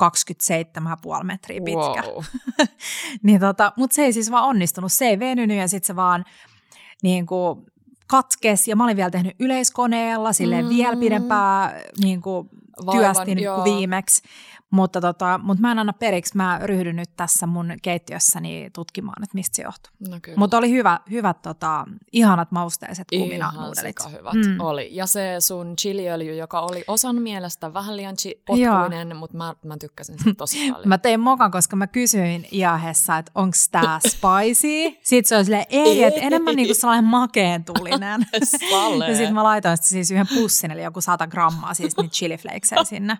27,5 0.03 1.25
metriä 1.25 1.61
pitkä. 1.65 2.11
Wow. 2.11 2.25
niin 3.23 3.41
tota, 3.41 3.73
mutta 3.77 3.95
se 3.95 4.03
ei 4.03 4.13
siis 4.13 4.31
vaan 4.31 4.45
onnistunut, 4.45 4.93
se 4.93 5.05
ei 5.05 5.19
venynyt 5.19 5.57
ja 5.57 5.69
sitten 5.69 5.87
se 5.87 5.97
vaan 5.97 6.25
niin 7.03 7.27
kuin 7.27 7.67
katkes 8.13 8.69
ja 8.69 8.77
mä 8.77 8.85
olin 8.85 8.97
vielä 8.97 9.11
tehnyt 9.11 9.37
yleiskoneella 9.39 10.33
sille 10.33 10.63
mm. 10.63 10.69
vielä 10.69 10.97
pidempää 10.97 11.81
niin 12.03 12.21
kuin 12.21 12.49
työstin 12.93 13.39
kuin 13.39 13.65
viimeksi. 13.65 14.23
Mutta, 14.73 15.01
tota, 15.01 15.41
mutta 15.43 15.61
mä 15.61 15.73
en 15.73 15.79
anna 15.79 15.93
periksi, 15.93 16.37
mä 16.37 16.61
ryhdyn 16.63 16.97
nyt 16.97 17.11
tässä 17.17 17.47
mun 17.47 17.73
keittiössäni 17.83 18.71
tutkimaan, 18.73 19.23
että 19.23 19.35
mistä 19.35 19.57
se 19.57 19.63
johtuu. 19.63 19.93
No 20.09 20.17
mutta 20.37 20.59
oli 20.59 20.71
hyvä, 20.71 21.01
hyvät, 21.11 21.43
tota, 21.43 21.87
ihanat 22.13 22.51
mausteiset 22.51 23.09
kuminanuudelit. 23.19 23.97
Ihan 24.01 24.13
hyvät 24.13 24.35
mm. 24.35 24.61
oli. 24.61 24.89
Ja 24.91 25.07
se 25.07 25.37
sun 25.39 25.77
chiliöljy, 25.77 26.35
joka 26.35 26.61
oli 26.61 26.85
osan 26.87 27.17
mielestä 27.17 27.75
vähän 27.75 27.97
liian 27.97 28.15
chi- 28.15 28.43
potkuinen, 28.47 29.17
mutta 29.17 29.37
mä, 29.37 29.55
mä 29.65 29.77
tykkäsin 29.77 30.19
sitä 30.19 30.35
tosi 30.35 30.59
paljon. 30.73 30.89
mä 30.89 30.99
tein 30.99 31.21
mokan, 31.21 31.51
koska 31.51 31.77
mä 31.77 31.87
kysyin 31.87 32.47
Iahessa, 32.53 33.19
että 33.19 33.33
onko 33.35 33.57
tää 33.71 33.99
spicy. 34.09 34.99
Sitten 35.03 35.29
se 35.29 35.37
oli 35.37 35.45
silleen, 35.45 35.67
ei, 35.69 36.05
että 36.05 36.21
enemmän 36.21 36.57
niinku 36.57 36.75
sellainen 36.75 37.05
makeen 37.05 37.65
tulinen. 37.65 38.27
ja 39.09 39.17
sitten 39.17 39.35
mä 39.35 39.45
laitoin 39.45 39.77
siis 39.81 40.11
yhden 40.11 40.29
pussin, 40.35 40.71
eli 40.71 40.83
joku 40.83 41.01
100 41.01 41.27
grammaa 41.27 41.75
siis 41.75 41.97
niitä 41.97 42.13
chiliflakeseen 42.13 42.87
sinne. 42.87 43.19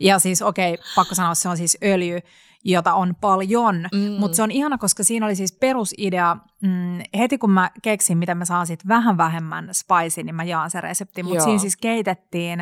Ja 0.00 0.18
siis 0.18 0.42
okei, 0.42 0.74
okay, 0.74 0.77
pakko 0.94 1.14
sanoa, 1.14 1.34
se 1.34 1.48
on 1.48 1.56
siis 1.56 1.78
öljy, 1.84 2.18
jota 2.64 2.94
on 2.94 3.14
paljon, 3.20 3.88
mm. 3.92 4.12
mutta 4.18 4.36
se 4.36 4.42
on 4.42 4.50
ihana, 4.50 4.78
koska 4.78 5.04
siinä 5.04 5.26
oli 5.26 5.36
siis 5.36 5.52
perusidea, 5.52 6.36
mm, 6.62 6.98
heti 7.18 7.38
kun 7.38 7.50
mä 7.50 7.70
keksin, 7.82 8.18
miten 8.18 8.38
mä 8.38 8.44
saan 8.44 8.66
sit 8.66 8.88
vähän 8.88 9.16
vähemmän 9.16 9.68
spicy, 9.72 10.22
niin 10.22 10.34
mä 10.34 10.44
jaan 10.44 10.70
se 10.70 10.80
resepti, 10.80 11.22
mutta 11.22 11.44
siinä 11.44 11.58
siis 11.58 11.76
keitettiin 11.76 12.60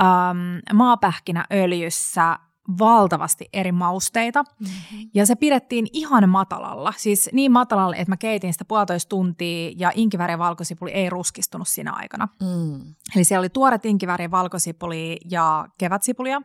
ähm, 0.00 0.38
maapähkinäöljyssä 0.74 2.38
valtavasti 2.78 3.48
eri 3.52 3.72
mausteita. 3.72 4.42
Mm-hmm. 4.42 5.10
Ja 5.14 5.26
se 5.26 5.34
pidettiin 5.34 5.86
ihan 5.92 6.28
matalalla. 6.28 6.92
Siis 6.96 7.30
niin 7.32 7.52
matalalla, 7.52 7.96
että 7.96 8.12
mä 8.12 8.16
keitin 8.16 8.52
sitä 8.52 8.64
puolitoista 8.64 9.08
tuntia 9.08 9.72
ja 9.76 9.92
inkiväri 9.94 10.32
ja 10.32 10.38
valkosipuli 10.38 10.90
ei 10.90 11.10
ruskistunut 11.10 11.68
siinä 11.68 11.92
aikana. 11.92 12.28
Mm. 12.42 12.94
Eli 13.16 13.24
siellä 13.24 13.40
oli 13.40 13.48
tuoret 13.48 13.84
inkiväri, 13.84 14.30
valkosipuli 14.30 15.16
ja 15.30 15.66
kevätsipulia. 15.78 16.42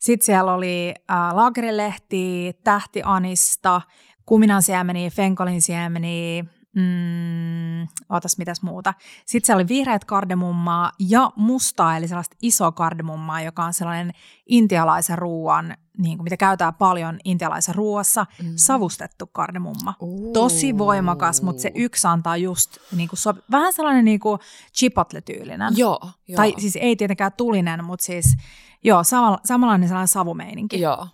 Sitten 0.00 0.26
siellä 0.26 0.54
oli 0.54 0.94
äh, 1.10 1.34
laakerilehti, 1.34 2.52
tähtianista, 2.64 3.80
kuminansiemeniä, 4.26 5.10
fenkolinsiemeniä, 5.10 6.44
mm, 6.76 7.88
ootas 8.08 8.38
mitäs 8.38 8.62
muuta. 8.62 8.94
Sitten 9.26 9.46
siellä 9.46 9.60
oli 9.60 9.68
vihreät 9.68 10.04
kardemummaa 10.04 10.92
ja 10.98 11.30
mustaa, 11.36 11.96
eli 11.96 12.08
sellaista 12.08 12.36
iso 12.42 12.72
kardemummaa, 12.72 13.42
joka 13.42 13.64
on 13.64 13.74
sellainen 13.74 14.12
intialaisen 14.46 15.18
ruoan, 15.18 15.76
niin 15.98 16.18
kuin 16.18 16.24
mitä 16.24 16.36
käytetään 16.36 16.74
paljon 16.74 17.18
intialaisen 17.24 17.74
ruoassa, 17.74 18.26
mm. 18.42 18.52
savustettu 18.56 19.26
kardemumma. 19.26 19.94
Uh. 20.00 20.32
Tosi 20.32 20.78
voimakas, 20.78 21.42
mutta 21.42 21.62
se 21.62 21.72
yksi 21.74 22.06
antaa 22.06 22.36
just 22.36 22.76
niin 22.96 23.08
kuin 23.08 23.18
sopi, 23.18 23.40
vähän 23.50 23.72
sellainen 23.72 24.04
niin 24.04 24.20
kuin 24.20 24.38
chipotle-tyylinen. 24.78 25.72
Joo, 25.76 26.00
joo. 26.28 26.36
Tai 26.36 26.54
siis 26.58 26.76
ei 26.76 26.96
tietenkään 26.96 27.32
tulinen, 27.36 27.84
mutta 27.84 28.04
siis 28.04 28.36
joo, 28.84 29.04
samalla, 29.04 29.38
samanlainen 29.44 29.88
sellainen 29.88 30.08
savumeininki. 30.08 30.80
Joo. 30.80 31.08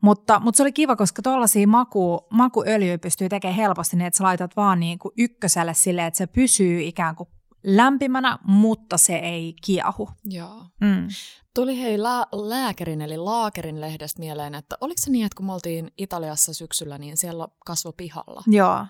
Mutta, 0.00 0.40
mutta 0.40 0.56
se 0.56 0.62
oli 0.62 0.72
kiva, 0.72 0.96
koska 0.96 1.22
tuollaisia 1.22 1.68
maku, 1.68 2.26
makuöljyjä 2.30 2.98
pystyy 2.98 3.28
tekemään 3.28 3.56
helposti 3.56 3.96
niin, 3.96 4.06
että 4.06 4.18
sä 4.18 4.24
laitat 4.24 4.56
vaan 4.56 4.80
niin 4.80 4.98
kuin 4.98 5.12
ykköselle 5.18 5.74
silleen, 5.74 6.06
että 6.06 6.18
se 6.18 6.26
pysyy 6.26 6.82
ikään 6.82 7.16
kuin 7.16 7.28
lämpimänä, 7.64 8.38
mutta 8.44 8.98
se 8.98 9.16
ei 9.16 9.54
kiehu. 9.64 10.08
Joo. 10.24 10.64
Mm. 10.80 11.08
Tuli 11.54 11.80
hei 11.82 12.02
lää- 12.02 12.26
lääkärin 12.32 13.02
eli 13.02 13.16
laakerin 13.16 13.80
lehdestä 13.80 14.20
mieleen, 14.20 14.54
että 14.54 14.76
oliko 14.80 14.98
se 14.98 15.10
niin, 15.10 15.26
että 15.26 15.36
kun 15.36 15.46
me 15.46 15.52
oltiin 15.52 15.90
Italiassa 15.98 16.54
syksyllä, 16.54 16.98
niin 16.98 17.16
siellä 17.16 17.48
kasvoi 17.66 17.92
pihalla? 17.96 18.42
Joo. 18.46 18.86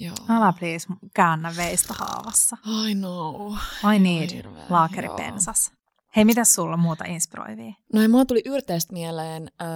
Joo. 0.00 0.14
Älä 0.28 0.52
please 0.58 0.86
käännä 1.14 1.52
veistä 1.56 1.94
haavassa. 1.98 2.56
I 2.88 2.94
know. 2.94 3.52
I 3.94 3.98
need 3.98 4.44
laakeripensas. 4.70 5.72
Hei, 6.16 6.24
mitä 6.24 6.44
sulla 6.44 6.76
muuta 6.76 7.04
inspiroivia? 7.04 7.72
No 7.92 8.02
ja 8.02 8.08
mulla 8.08 8.24
tuli 8.24 8.42
yrteestä 8.44 8.92
mieleen 8.92 9.50
äh, 9.62 9.68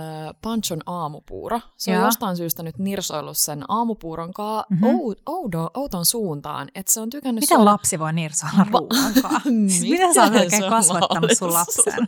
Panchon 0.42 0.81
aamupuuro. 0.87 1.61
Se 1.76 1.98
on 1.98 2.05
jostain 2.05 2.37
syystä 2.37 2.62
nyt 2.62 2.79
nirsoillut 2.79 3.38
sen 3.38 3.64
aamupuuron 3.68 4.33
kaa 4.33 4.64
mm-hmm. 4.70 4.87
oudo, 5.26 5.70
outon 5.74 6.05
suuntaan. 6.05 6.68
Että 6.74 6.92
se 6.92 7.00
on 7.00 7.11
tykännyt 7.11 7.42
Miten 7.42 7.59
sun... 7.59 7.64
lapsi 7.64 7.98
voi 7.98 8.12
nirsoilla 8.12 8.66
ruoankaan? 8.70 9.42
Miten 9.90 10.14
sä 10.14 10.22
oot 10.22 10.35
oikein 10.35 10.70
kasvattanut 10.70 11.31
sun 11.38 11.53
lapsen? 11.53 12.07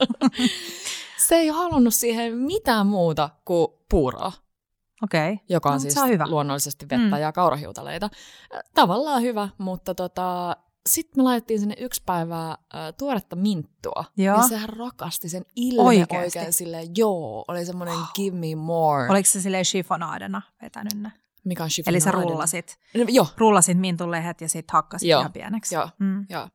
se 1.29 1.35
ei 1.35 1.49
halunnut 1.49 1.95
siihen 1.95 2.35
mitään 2.35 2.87
muuta 2.87 3.31
kuin 3.45 3.69
puuroa. 3.91 4.33
Okei. 5.03 5.33
Okay. 5.33 5.45
Joka 5.49 5.69
on 5.69 5.75
no, 5.75 5.79
siis 5.79 5.99
on 5.99 6.09
hyvä. 6.09 6.27
luonnollisesti 6.29 6.87
vettä 6.91 7.17
mm. 7.17 7.23
ja 7.23 7.33
kaurahiutaleita. 7.33 8.11
Tavallaan 8.75 9.23
hyvä, 9.23 9.49
mutta 9.59 9.95
tota, 9.95 10.57
sitten 10.89 11.19
me 11.19 11.23
laitettiin 11.23 11.61
sinne 11.61 11.75
yksi 11.79 12.03
päivää 12.07 12.51
äh, 12.51 12.59
tuoretta 12.99 13.37
minttua. 13.37 14.05
Joo. 14.17 14.37
Ja 14.37 14.49
sehän 14.49 14.69
rakasti 14.69 15.29
sen 15.29 15.45
ilme 15.57 15.83
Oikeasti. 15.83 16.17
oikein 16.17 16.53
silleen, 16.53 16.89
joo, 16.97 17.45
oli 17.49 17.65
semmoinen 17.65 17.97
give 18.15 18.37
me 18.37 18.55
more. 18.55 19.09
Oliko 19.09 19.27
se 19.29 19.41
silleen 19.41 19.65
chiffonadena 19.65 20.43
vetänyt 20.63 20.95
ne? 20.95 21.13
Mikä 21.45 21.65
on 21.65 21.71
Eli 21.87 22.01
sä 22.01 22.11
rullasit, 22.11 22.79
no, 22.95 23.05
joo. 23.09 23.27
rullasit 23.37 23.79
mintulehdet 23.79 24.41
ja 24.41 24.49
sitten 24.49 24.73
hakkasit 24.73 25.09
joo. 25.09 25.21
ihan 25.21 25.33
pieneksi. 25.33 25.75
Joo. 25.75 25.89
Mm. 25.99 26.27
joo. 26.29 26.49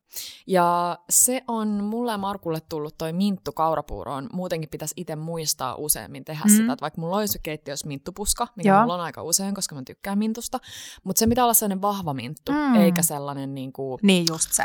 Ja 0.48 0.98
se 1.10 1.44
on 1.48 1.84
mulle 1.84 2.12
ja 2.12 2.18
Markulle 2.18 2.62
tullut 2.70 2.98
toi 2.98 3.14
minttu 3.14 3.52
kaurapuuroon. 3.52 4.30
Muutenkin 4.34 4.70
pitäisi 4.70 4.94
itse 4.98 5.16
muistaa 5.16 5.76
useammin 5.76 6.26
tehdä 6.26 6.44
mm. 6.46 6.50
sitä. 6.50 6.74
Että 6.74 6.82
vaikka 6.82 7.02
mulla 7.02 7.18
olisi 7.18 7.40
keittiössä 7.44 7.88
minttupuska, 7.88 8.48
mikä 8.56 8.70
joo. 8.70 8.82
mulla 8.82 8.94
on 8.94 9.02
aika 9.02 9.24
usein, 9.24 9.56
koska 9.56 9.76
mä 9.76 9.82
tykkään 9.86 10.18
mintusta. 10.18 10.60
Mutta 11.04 11.20
se 11.20 11.28
pitää 11.28 11.46
olla 11.46 11.54
sellainen 11.54 11.82
vahva 11.82 12.14
minttu, 12.14 12.52
mm. 12.52 12.76
eikä 12.76 13.02
sellainen 13.02 13.56
niin 13.56 13.74
kuin... 13.74 14.00
Niin 14.04 14.26
just 14.30 14.52
se 14.52 14.64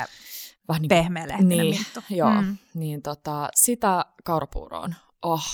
vähän 0.69 0.83
niin 0.83 0.89
pehmeä 0.89 1.27
niin, 1.27 1.75
minttu. 1.75 2.01
Joo, 2.11 2.43
mm. 2.43 2.57
niin 2.75 3.03
tota, 3.03 3.49
sitä 3.55 4.05
kaurapuuroon 4.25 4.95
Oh. 5.23 5.45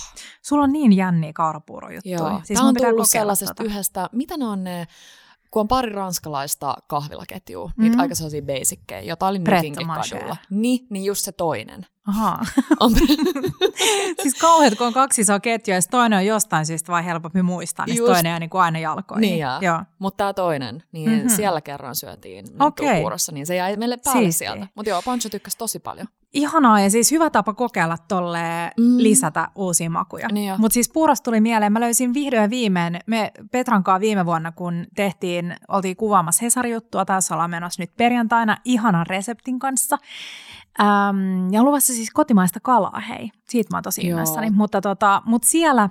Sulla 0.41 0.63
on 0.63 0.71
niin 0.71 0.93
jänniä 0.93 1.33
kaurapuurojuttuja. 1.33 2.17
Joo. 2.17 2.41
Siis 2.43 2.57
Tämä 2.57 2.67
on 2.69 2.75
tullut 2.75 3.09
sellaisesta 3.09 3.53
tota. 3.55 3.69
yhdestä, 3.69 4.09
mitä 4.11 4.37
ne 4.37 4.45
on 4.45 4.63
ne, 4.63 4.87
kun 5.51 5.59
on 5.59 5.67
pari 5.67 5.91
ranskalaista 5.91 6.77
kahvilaketjua, 6.87 7.67
mm-hmm. 7.67 7.83
niitä 7.83 8.01
aika 8.01 8.15
sellaisia 8.15 8.41
basickejä, 8.41 9.01
jota 9.01 9.27
oli 9.27 9.39
nytkin 9.39 9.75
kadulla. 9.75 10.37
Niin, 10.49 10.87
niin 10.89 11.05
just 11.05 11.25
se 11.25 11.31
toinen. 11.31 11.85
Ahaa. 12.09 12.45
On, 12.79 12.91
siis 14.21 14.35
kauheat, 14.41 14.75
kun 14.77 14.87
on 14.87 14.93
kaksi 14.93 15.21
isoa 15.21 15.39
ketjua, 15.39 15.75
ja 15.75 15.81
toinen 15.91 16.17
on 16.19 16.25
jostain 16.25 16.65
syystä 16.65 16.91
vain 16.91 17.05
helpompi 17.05 17.41
muistaa, 17.41 17.85
niin 17.85 17.97
Just. 17.97 18.11
toinen 18.13 18.29
jää 18.29 18.39
niin 18.39 18.49
kuin 18.49 18.61
aina 18.61 18.79
jalkoihin. 18.79 19.21
Niin 19.21 19.37
jää. 19.39 19.59
Joo. 19.61 19.83
mutta 19.99 20.17
tämä 20.17 20.33
toinen, 20.33 20.83
niin 20.91 21.09
Mhm. 21.09 21.17
mm-hmm. 21.19 21.35
siellä 21.35 21.61
kerran 21.61 21.95
syötiin 21.95 22.45
Okei. 22.59 22.99
puurossa, 23.01 23.31
niin 23.31 23.45
se 23.45 23.55
jäi 23.55 23.77
meille 23.77 23.97
päälle 24.05 24.21
Siistiä. 24.21 24.51
sieltä. 24.51 24.67
Mutta 24.75 24.89
joo, 24.89 25.01
Pancho 25.05 25.29
tykkäsi 25.29 25.57
tosi 25.57 25.79
paljon. 25.79 26.07
Ihanaa 26.33 26.79
ja 26.79 26.89
siis 26.89 27.11
hyvä 27.11 27.29
tapa 27.29 27.53
kokeilla 27.53 27.97
tolle 28.07 28.39
Mm. 28.77 28.97
lisätä 28.97 29.47
uusia 29.55 29.89
makuja. 29.89 30.27
Niin. 30.31 30.53
Mutta 30.57 30.73
siis 30.73 30.89
puurosta 30.93 31.23
tuli 31.23 31.41
mieleen, 31.41 31.73
mä 31.73 31.79
löysin 31.79 32.13
vihdoin 32.13 32.49
viimein, 32.49 32.99
me 33.05 33.31
Petran 33.51 33.83
kanssa 33.83 33.99
viime 33.99 34.25
vuonna, 34.25 34.51
kun 34.51 34.85
tehtiin, 34.95 35.55
oltiin 35.67 35.95
kuvaamassa 35.95 36.45
Hesari-juttua, 36.45 37.05
taas 37.05 37.31
ollaan 37.31 37.49
menossa 37.49 37.81
nyt 37.81 37.91
perjantaina 37.97 38.57
ihanan 38.65 39.07
reseptin 39.07 39.59
kanssa. 39.59 39.97
Ähm, 40.79 41.53
ja 41.53 41.59
on 41.59 41.65
luvassa 41.65 41.93
siis 41.99 42.11
kotimaista 42.11 42.59
kalaa, 42.59 42.99
hei. 42.99 43.29
Siitä 43.49 43.73
mä 43.73 43.77
oon 43.77 43.83
tosi 43.83 44.01
innoissani. 44.01 44.49
Mutta, 44.49 44.81
tota, 44.81 45.21
mutta 45.25 45.47
siellä 45.47 45.89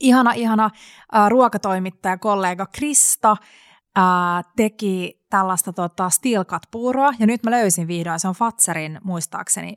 ihana, 0.00 0.32
ihana 0.32 0.70
äh, 1.16 1.28
ruokatoimittaja, 1.28 2.18
kollega 2.18 2.66
Krista 2.66 3.36
äh, 3.98 4.04
teki 4.56 5.24
tällaista 5.30 5.72
tota, 5.72 6.10
steel 6.10 6.44
cut 6.44 6.62
puuroa. 6.70 7.12
Ja 7.18 7.26
nyt 7.26 7.42
mä 7.44 7.50
löysin 7.50 7.88
vihdoin, 7.88 8.20
se 8.20 8.28
on 8.28 8.34
Fatserin 8.34 9.00
muistaakseni. 9.04 9.76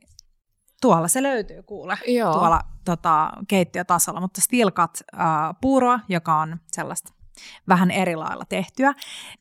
Tuolla 0.81 1.07
se 1.07 1.23
löytyy, 1.23 1.63
kuule. 1.63 1.97
Joo. 2.07 2.33
Tuolla 2.33 2.61
tota, 2.85 3.29
keittiötasolla, 3.47 4.21
mutta 4.21 4.41
steel 4.41 4.71
cut 4.71 4.91
äh, 5.13 5.19
puuroa, 5.61 5.99
joka 6.09 6.39
on 6.39 6.57
sellaista 6.71 7.13
vähän 7.67 7.91
eri 7.91 8.15
lailla 8.15 8.45
tehtyä, 8.49 8.93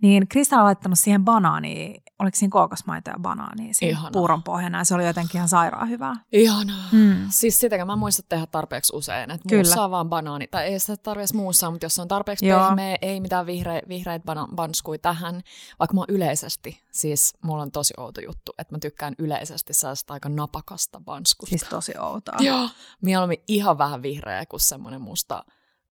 niin 0.02 0.28
Krista 0.28 0.56
on 0.56 0.64
laittanut 0.64 0.98
siihen 0.98 1.24
banaania, 1.24 2.00
oliko 2.18 2.36
siinä 2.36 2.50
kookosmaitoa 2.52 3.14
ja 3.14 3.18
banaania 3.20 3.74
siinä 3.74 3.90
Ihanaa. 3.90 4.10
puuron 4.10 4.42
pohjana, 4.42 4.78
ja 4.78 4.84
se 4.84 4.94
oli 4.94 5.06
jotenkin 5.06 5.36
ihan 5.38 5.48
sairaan 5.48 5.88
hyvää. 5.88 6.14
Ihanaa. 6.32 6.88
Mm. 6.92 7.16
Siis 7.30 7.58
sitäkään 7.58 7.86
mä 7.86 7.92
en 7.92 7.98
muista 7.98 8.22
tehdä 8.28 8.46
tarpeeksi 8.46 8.96
usein, 8.96 9.30
että 9.30 9.48
Kyllä. 9.48 9.62
muussa 9.62 9.84
on 9.84 9.90
vaan 9.90 10.08
banaani, 10.08 10.46
tai 10.46 10.64
ei 10.64 10.78
sitä 10.78 10.96
tarvitse 10.96 11.36
muussa, 11.36 11.70
mutta 11.70 11.86
jos 11.86 11.94
se 11.94 12.02
on 12.02 12.08
tarpeeksi 12.08 12.46
Joo. 12.46 12.66
pehmeä, 12.66 12.96
ei 13.02 13.20
mitään 13.20 13.46
vihre, 13.46 13.82
vihreitä 13.88 14.24
bana- 14.32 14.54
banskuja 14.54 14.98
tähän, 14.98 15.42
vaikka 15.78 15.94
mä 15.94 16.04
yleisesti, 16.08 16.80
siis 16.92 17.34
mulla 17.42 17.62
on 17.62 17.70
tosi 17.70 17.94
outo 17.96 18.20
juttu, 18.20 18.52
että 18.58 18.74
mä 18.74 18.78
tykkään 18.78 19.14
yleisesti 19.18 19.74
sellaista 19.74 20.14
aika 20.14 20.28
napakasta 20.28 21.00
banskusta. 21.00 21.50
Siis 21.58 21.62
tosi 21.70 21.92
outoa. 21.98 22.36
Joo. 22.40 22.68
Mieluummin 23.02 23.38
ihan 23.48 23.78
vähän 23.78 24.02
vihreä 24.02 24.46
kuin 24.46 24.60
semmoinen 24.60 25.00
musta, 25.00 25.44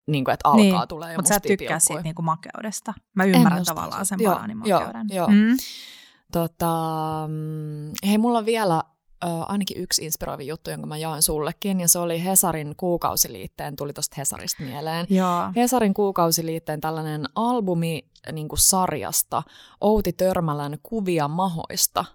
niin 0.07 0.25
kuin, 0.25 0.33
että 0.33 0.49
alkaa 0.49 0.79
Niin, 0.79 0.87
tulee 0.87 1.11
jo 1.13 1.17
Mutta 1.17 1.29
sä 1.33 1.39
tykkää 1.39 1.79
siitä 1.79 1.87
pilkkuja. 1.93 2.03
niinku 2.03 2.21
makeudesta. 2.21 2.93
Mä 3.15 3.23
ymmärrän 3.23 3.65
tavallaan 3.65 4.05
sen 4.05 4.19
banaanimakeuden. 4.23 5.07
joo, 5.09 5.17
joo. 5.17 5.27
Mm. 5.27 5.57
Tota, 6.31 6.73
mm, 7.27 7.91
hei, 8.07 8.17
mulla 8.17 8.37
on 8.37 8.45
vielä 8.45 8.83
ö, 9.23 9.27
ainakin 9.27 9.77
yksi 9.77 10.05
inspiroiva 10.05 10.41
juttu, 10.43 10.69
jonka 10.69 10.87
mä 10.87 10.97
jaoin 10.97 11.21
sullekin, 11.21 11.79
ja 11.79 11.87
se 11.87 11.99
oli 11.99 12.23
Hesarin 12.23 12.75
kuukausiliitteen, 12.77 13.75
tuli 13.75 13.93
tosta 13.93 14.15
Hesarista 14.17 14.63
mieleen. 14.63 15.05
Joo. 15.09 15.51
Hesarin 15.55 15.93
kuukausiliitteen 15.93 16.81
tällainen 16.81 17.25
albumi 17.35 18.09
niin 18.31 18.47
kuin 18.47 18.59
sarjasta 18.59 19.43
Outi 19.81 20.13
Törmälän 20.13 20.77
kuvia 20.83 21.27
mahoista. 21.27 22.05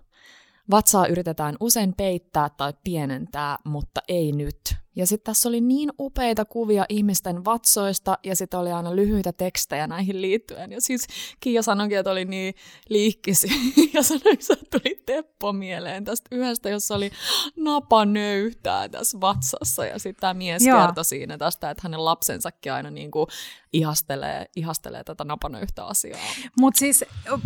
Vatsaa 0.71 1.07
yritetään 1.07 1.57
usein 1.61 1.95
peittää 1.97 2.49
tai 2.57 2.73
pienentää, 2.85 3.57
mutta 3.65 4.01
ei 4.09 4.33
nyt. 4.33 4.77
Ja 4.97 5.07
sitten 5.07 5.25
tässä 5.25 5.49
oli 5.49 5.61
niin 5.61 5.91
upeita 6.01 6.45
kuvia 6.45 6.85
ihmisten 6.89 7.45
vatsoista 7.45 8.19
ja 8.25 8.37
sitten 8.37 8.61
oli 8.61 8.73
aina 8.73 8.97
lyhyitä 8.97 9.33
tekstejä 9.33 9.87
näihin 9.87 10.23
liittyen. 10.23 10.73
Ja 10.73 10.81
siis 10.81 11.07
Kiia 11.41 11.63
sanoikin, 11.63 11.99
että 11.99 12.11
oli 12.11 12.25
niin 12.25 12.55
liikkisi 12.89 13.49
ja 13.95 14.03
sanoi, 14.03 14.33
että 14.33 14.57
tuli 14.71 15.03
Teppo 15.07 15.53
mieleen 15.53 16.05
tästä 16.05 16.29
yhdestä, 16.33 16.69
jossa 16.69 16.95
oli 16.95 17.11
napa 17.57 18.05
nöyhtää 18.05 18.89
tässä 18.89 19.21
vatsassa. 19.21 19.87
Ja 19.87 19.99
sitten 19.99 20.21
tämä 20.21 20.35
mies 20.35 20.67
Joo. 20.67 20.81
kertoi 20.81 21.05
siinä 21.05 21.39
tästä, 21.39 21.71
että 21.71 21.81
hänen 21.83 22.05
lapsensakin 22.05 22.73
aina 22.73 22.91
niin 22.91 23.11
kuin 23.11 23.27
ihastelee, 23.73 24.47
ihastelee 24.57 25.05
tätä 25.05 25.25
napanöyhtä 25.25 25.85
asiaa. 25.85 26.21
Mutta 26.61 26.79
siis 26.79 27.05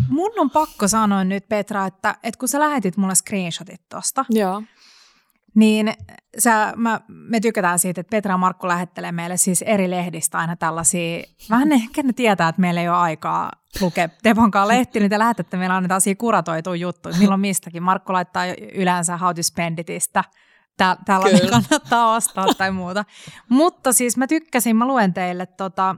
mun 0.09 0.33
on 0.37 0.51
pakko 0.51 0.89
sanoa 0.89 1.25
nyt 1.25 1.49
Petra, 1.49 1.87
että, 1.87 2.17
että 2.23 2.39
kun 2.39 2.49
sä 2.49 2.61
lähetit 2.61 2.97
mulle 2.97 3.15
screenshotit 3.15 3.83
tosta, 3.89 4.25
Joo. 4.31 4.63
Niin 5.55 5.93
sä, 6.39 6.73
mä, 6.77 7.01
me 7.09 7.41
tykätään 7.41 7.79
siitä, 7.79 8.01
että 8.01 8.11
Petra 8.11 8.33
ja 8.33 8.39
Markku 8.39 8.69
lähettelee 8.69 9.13
meille 9.13 9.37
siis 9.37 9.63
eri 9.63 9.91
lehdistä 9.91 10.39
aina 10.39 10.57
tällaisia, 10.57 11.23
vähän 11.51 11.73
ehkä 11.73 12.03
ne 12.03 12.13
tietää, 12.13 12.49
että 12.49 12.61
meillä 12.61 12.81
ei 12.81 12.89
ole 12.89 12.97
aikaa 12.97 13.51
lukea 13.81 14.09
Teponkaan 14.23 14.69
lehti, 14.69 15.01
niin 15.01 15.11
te 15.11 15.19
lähetätte 15.19 15.57
meille 15.57 15.75
aina 15.75 15.89
tällaisia 15.89 16.15
kuratoituja 16.15 16.77
juttuja, 16.77 17.17
milloin 17.19 17.41
mistäkin. 17.41 17.83
Markku 17.83 18.13
laittaa 18.13 18.45
yleensä 18.75 19.17
How 19.17 19.35
to 19.35 19.43
Spend 19.43 19.79
Itistä, 19.79 20.25
Tä, 20.77 20.97
tällainen 21.05 21.41
Kyllä. 21.41 21.51
kannattaa 21.51 22.15
ostaa 22.15 22.47
tai 22.59 22.71
muuta. 22.71 23.05
Mutta 23.49 23.93
siis 23.93 24.17
mä 24.17 24.27
tykkäsin, 24.27 24.77
mä 24.77 24.87
luen 24.87 25.15
teille 25.15 25.47
tota, 25.47 25.97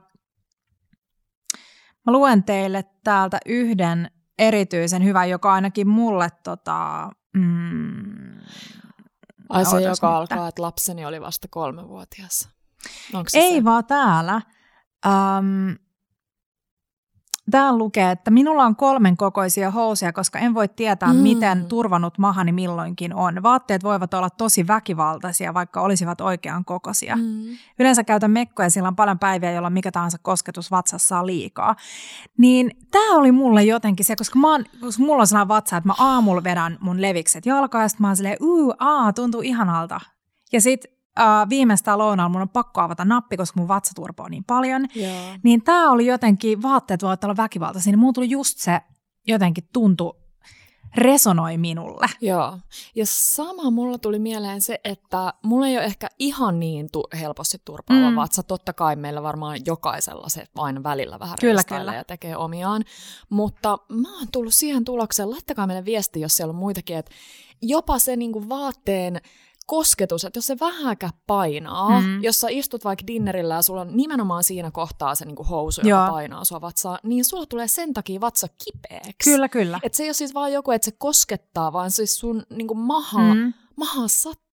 mä 2.06 2.12
luen 2.12 2.42
teille 2.42 2.84
täältä 3.04 3.38
yhden 3.46 4.10
erityisen 4.38 5.04
hyvän, 5.04 5.30
joka 5.30 5.52
ainakin 5.52 5.88
mulle 5.88 6.28
tota, 6.44 7.10
mm, 7.34 8.40
Ai 9.48 9.64
se, 9.64 9.80
joka 9.80 10.08
nyt. 10.08 10.16
alkaa, 10.16 10.48
että 10.48 10.62
lapseni 10.62 11.06
oli 11.06 11.20
vasta 11.20 11.48
kolmevuotias. 11.50 12.48
Onko 13.14 13.28
se 13.30 13.38
Ei 13.38 13.54
se? 13.54 13.64
vaan 13.64 13.84
täällä. 13.84 14.40
Um, 15.06 15.76
täällä 17.50 17.78
lukee, 17.78 18.10
että 18.10 18.30
minulla 18.30 18.64
on 18.64 18.76
kolmen 18.76 19.16
kokoisia 19.16 19.70
housuja, 19.70 20.12
koska 20.12 20.38
en 20.38 20.54
voi 20.54 20.68
tietää, 20.68 21.12
Mm. 21.12 21.18
miten 21.18 21.64
turvanut 21.66 22.18
mahani 22.18 22.52
milloinkin 22.52 23.14
on. 23.14 23.42
Vaatteet 23.42 23.84
voivat 23.84 24.14
olla 24.14 24.30
tosi 24.30 24.66
väkivaltaisia, 24.66 25.54
vaikka 25.54 25.80
olisivat 25.80 26.20
oikean 26.20 26.64
kokoisia. 26.64 27.16
Mm. 27.16 27.42
Yleensä 27.78 28.04
käytän 28.04 28.30
mekkoja, 28.30 28.70
sillä 28.70 28.88
on 28.88 28.96
paljon 28.96 29.18
päiviä, 29.18 29.52
jolloin 29.52 29.72
mikä 29.74 29.92
tahansa 29.92 30.18
kosketus 30.22 30.70
vatsassa 30.70 31.18
on 31.18 31.26
liikaa. 31.26 31.76
Niin 32.38 32.70
tämä 32.90 33.16
oli 33.16 33.32
mulle 33.32 33.64
jotenkin 33.64 34.06
se, 34.06 34.16
koska, 34.16 34.38
mä 34.38 34.50
oon, 34.52 34.64
koska 34.80 35.02
mulla 35.02 35.20
on 35.20 35.26
sellainen 35.26 35.48
vatsa, 35.48 35.76
että 35.76 35.88
mä 35.88 35.94
aamulla 35.98 36.44
vedän 36.44 36.78
mun 36.80 37.02
levikset 37.02 37.46
jalkaan 37.46 37.82
ja 37.84 37.88
sitten 37.88 38.02
mä 38.04 38.08
oon 38.08 38.16
silleen, 38.16 38.36
uu, 38.40 38.74
aa, 38.78 39.12
tuntuu 39.12 39.40
ihanalta. 39.40 40.00
Ja 40.52 40.60
sitten 40.60 40.95
äh, 41.20 41.48
viimeistään 41.48 41.98
lounaalla 41.98 42.28
mun 42.32 42.42
on 42.42 42.48
pakko 42.48 42.80
avata 42.80 43.04
nappi, 43.04 43.36
koska 43.36 43.60
mun 43.60 43.68
vatsaturpo 43.68 44.22
on 44.22 44.30
niin 44.30 44.44
paljon. 44.44 44.86
Joo. 44.94 45.14
Niin 45.42 45.62
tämä 45.64 45.90
oli 45.90 46.06
jotenkin, 46.06 46.62
vaatteet 46.62 47.02
voivat 47.02 47.24
olla 47.24 47.36
väkivaltaisia, 47.36 47.90
niin 47.90 47.98
mulla 47.98 48.12
tuli 48.12 48.30
just 48.30 48.58
se 48.58 48.80
jotenkin 49.26 49.68
tuntu, 49.72 50.16
resonoi 50.96 51.58
minulle. 51.58 52.06
Joo. 52.20 52.58
Ja 52.94 53.04
sama 53.06 53.70
mulla 53.70 53.98
tuli 53.98 54.18
mieleen 54.18 54.60
se, 54.60 54.80
että 54.84 55.32
mulla 55.42 55.66
ei 55.68 55.76
ole 55.76 55.84
ehkä 55.84 56.08
ihan 56.18 56.60
niin 56.60 56.88
tu- 56.92 57.08
helposti 57.20 57.58
turpaava 57.64 58.10
Mm. 58.10 58.16
vatsa. 58.16 58.42
Totta 58.42 58.72
kai 58.72 58.96
meillä 58.96 59.22
varmaan 59.22 59.58
jokaisella 59.66 60.28
se 60.28 60.44
aina 60.56 60.82
välillä 60.82 61.18
vähän 61.18 61.36
Kyllä, 61.40 61.64
kyllä. 61.64 61.94
ja 61.94 62.04
tekee 62.04 62.36
omiaan. 62.36 62.84
Mutta 63.30 63.78
mä 63.88 64.18
oon 64.18 64.28
tullut 64.32 64.54
siihen 64.54 64.84
tulokseen, 64.84 65.30
laittakaa 65.30 65.66
meille 65.66 65.84
viesti, 65.84 66.20
jos 66.20 66.36
siellä 66.36 66.50
on 66.50 66.56
muitakin, 66.56 66.96
että 66.96 67.10
jopa 67.62 67.98
se 67.98 68.16
niinku 68.16 68.48
vaatteen 68.48 69.20
kosketus, 69.66 70.24
että 70.24 70.38
jos 70.38 70.46
se 70.46 70.56
vähäkä 70.60 71.10
painaa, 71.26 72.00
Mm. 72.00 72.22
jos 72.22 72.40
sä 72.40 72.46
istut 72.50 72.84
vaikka 72.84 73.06
dinnerillä 73.06 73.54
ja 73.54 73.62
sulla 73.62 73.80
on 73.80 73.96
nimenomaan 73.96 74.44
siinä 74.44 74.70
kohtaa 74.70 75.14
se 75.14 75.24
niinku 75.24 75.44
housu, 75.44 75.80
Joo. 75.84 76.00
joka 76.00 76.12
painaa 76.12 76.44
sua 76.44 76.60
vatsaa, 76.60 76.98
niin 77.02 77.24
sulla 77.24 77.46
tulee 77.46 77.68
sen 77.68 77.94
takia 77.94 78.20
vatsa 78.20 78.46
kipeäksi. 78.64 79.30
Kyllä, 79.30 79.48
kyllä. 79.48 79.80
Et 79.82 79.94
se 79.94 80.02
ei 80.02 80.08
ole 80.08 80.14
siis 80.14 80.34
vaan 80.34 80.52
joku, 80.52 80.70
että 80.70 80.84
se 80.84 80.92
koskettaa, 80.98 81.72
vaan 81.72 81.90
siis 81.90 82.18
sun 82.18 82.42
niinku 82.50 82.74
maha. 82.74 83.34
Mm. 83.34 83.52
maha 83.76 84.08
sattuu. 84.08 84.45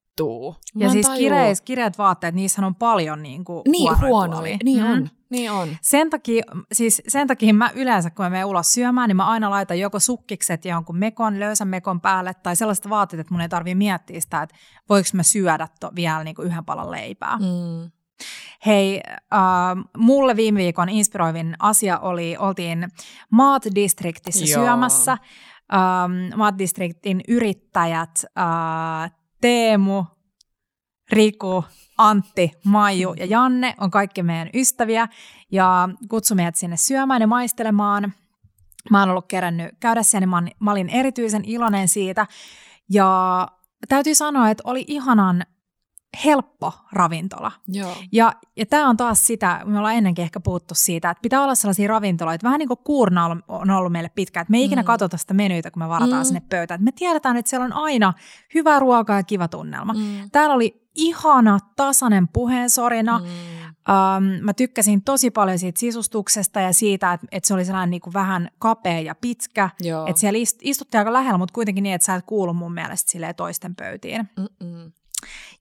Mä 0.76 0.84
Ja 0.86 0.90
siis 0.90 1.06
tajua. 1.08 1.18
kireis, 1.20 1.62
kireät 1.62 1.98
vaatteet, 1.98 2.36
niissä 2.36 2.66
on 2.66 2.76
paljon 2.76 3.24
niin 3.24 3.46
kuin 3.46 3.62
Niin, 3.68 4.00
huonoja. 4.02 4.58
Niin 4.64 4.84
Mm. 4.84 4.92
on, 4.92 5.10
niin 5.30 5.52
on. 5.52 5.70
Sen 5.82 6.10
takia, 6.10 6.44
siis 6.72 7.02
sen 7.08 7.28
takia 7.28 7.54
mä 7.54 7.72
yleensä, 7.76 8.10
kun 8.10 8.26
mä 8.26 8.30
menen 8.30 8.46
ulos 8.46 8.74
syömään, 8.74 9.08
niin 9.08 9.16
mä 9.18 9.26
aina 9.26 9.50
laitan 9.50 9.80
joko 9.80 10.00
sukkikset 10.00 10.66
jonkun 10.66 10.98
mekon, 10.98 11.40
löysän 11.40 11.68
mekon 11.68 12.02
päälle, 12.02 12.34
tai 12.34 12.56
sellaiset 12.56 12.90
vaatteet, 12.90 13.20
että 13.20 13.34
mun 13.34 13.42
ei 13.42 13.50
tarvitse 13.50 13.76
miettiä 13.76 14.22
sitä, 14.22 14.42
että 14.42 14.56
voiko 14.90 15.10
mä 15.14 15.24
syödä 15.24 15.68
to, 15.80 15.92
vielä 15.96 16.24
niin 16.24 16.36
kuin 16.36 16.46
yhden 16.48 16.66
palan 16.66 16.92
leipää. 16.92 17.38
Mm. 17.38 17.44
Mm. 17.46 17.92
Hei, 18.66 19.02
äh, 19.34 19.40
mulle 19.98 20.36
viime 20.36 20.58
viikon 20.60 20.90
inspiroivin 20.90 21.56
asia 21.60 22.00
oli, 22.00 22.38
oltiin 22.40 22.88
Maat 23.30 23.64
Districtissä 23.76 24.46
Joo. 24.46 24.66
syömässä. 24.66 25.18
Ähm, 25.74 26.38
Maat 26.38 26.58
Districtin 26.58 27.22
yrittäjät 27.28 28.26
äh, 28.40 29.12
Teemu, 29.44 30.06
Riku, 31.12 31.66
Antti, 31.98 32.52
Maiju 32.64 33.14
ja 33.14 33.26
Janne 33.26 33.76
on 33.80 33.92
kaikki 33.92 34.24
meidän 34.24 34.50
ystäviä 34.54 35.08
ja 35.52 35.90
kutsui 36.10 36.36
meidät 36.36 36.56
sinne 36.56 36.78
syömään 36.78 37.22
ja 37.22 37.28
maistelemaan. 37.28 38.14
Mä 38.90 39.00
oon 39.00 39.10
ollut 39.10 39.28
kerännyt 39.28 39.76
käydä 39.80 40.04
siellä, 40.04 40.42
niin 40.42 40.56
mä 40.60 40.72
olin 40.72 40.90
erityisen 40.90 41.46
iloinen 41.46 41.88
siitä. 41.88 42.28
Ja 42.90 43.48
täytyy 43.88 44.16
sanoa, 44.16 44.50
että 44.50 44.64
oli 44.66 44.86
ihanan 44.88 45.46
helppo 46.26 46.74
ravintola. 46.92 47.52
Joo. 47.68 47.96
Ja, 48.12 48.34
ja 48.58 48.66
tämä 48.66 48.90
on 48.90 48.98
taas 48.98 49.28
sitä, 49.28 49.62
me 49.66 49.78
ollaan 49.78 49.96
ennenkin 49.96 50.24
ehkä 50.24 50.40
puhuttu 50.40 50.76
siitä, 50.76 51.10
että 51.10 51.22
pitää 51.22 51.44
olla 51.44 51.56
sellaisia 51.56 51.88
ravintoloita, 51.88 52.44
vähän 52.44 52.60
niin 52.60 52.68
kuin 52.68 52.80
kuurna 52.84 53.38
on 53.48 53.70
ollut 53.70 53.92
meille 53.92 54.10
pitkään, 54.10 54.42
että 54.42 54.52
me 54.52 54.58
ei 54.58 54.66
ikinä 54.66 54.82
mm. 54.82 54.86
katsota 54.86 55.18
sitä 55.18 55.34
menyitä, 55.34 55.72
kun 55.72 55.84
me 55.84 55.90
varataan 55.90 56.22
mm. 56.22 56.26
sinne 56.26 56.42
pöytään. 56.50 56.84
Me 56.84 56.92
tiedetään, 56.92 57.38
että 57.38 57.50
siellä 57.50 57.66
on 57.66 57.74
aina 57.74 58.14
hyvää 58.54 58.80
ruokaa 58.80 59.18
ja 59.18 59.24
kiva 59.24 59.48
tunnelma. 59.48 59.94
Mm. 59.94 60.30
Täällä 60.32 60.56
oli 60.56 60.84
ihana, 60.96 61.60
tasainen 61.76 62.28
puheensorina. 62.28 63.20
Mm. 63.20 63.26
Um, 63.28 64.24
mä 64.46 64.54
tykkäsin 64.54 65.04
tosi 65.04 65.32
paljon 65.32 65.60
siitä 65.60 65.80
sisustuksesta 65.80 66.60
ja 66.62 66.74
siitä, 66.74 67.14
että, 67.14 67.28
että 67.32 67.48
se 67.48 67.54
oli 67.54 67.66
sellainen 67.66 67.90
niin 67.90 68.02
kuin 68.02 68.14
vähän 68.14 68.50
kapea 68.60 69.00
ja 69.00 69.16
pitkä. 69.16 69.70
Joo. 69.82 70.08
Että 70.08 70.20
siellä 70.20 70.40
istuttiin 70.62 71.00
aika 71.00 71.14
lähellä, 71.14 71.38
mutta 71.38 71.54
kuitenkin 71.54 71.84
niin, 71.84 71.96
että 71.96 72.06
sä 72.06 72.16
et 72.16 72.26
kuulu 72.26 72.54
mun 72.54 72.74
mielestä 72.74 73.34
toisten 73.34 73.76
pöytiin. 73.76 74.30
Mm-mm. 74.38 74.92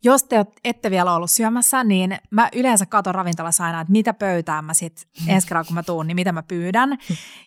Jos 0.04 0.24
te 0.24 0.46
ette 0.64 0.90
vielä 0.90 1.14
ollut 1.14 1.30
syömässä, 1.30 1.84
niin 1.84 2.18
mä 2.30 2.48
yleensä 2.54 2.86
katon 2.86 3.14
ravintolassa 3.14 3.64
aina, 3.64 3.80
että 3.80 3.92
mitä 3.92 4.14
pöytää 4.14 4.62
mä 4.62 4.74
sitten 4.74 5.04
ensi 5.28 5.46
kerran 5.46 5.66
kun 5.66 5.74
mä 5.74 5.82
tuun, 5.82 6.06
niin 6.06 6.14
mitä 6.14 6.32
mä 6.32 6.42
pyydän. 6.42 6.98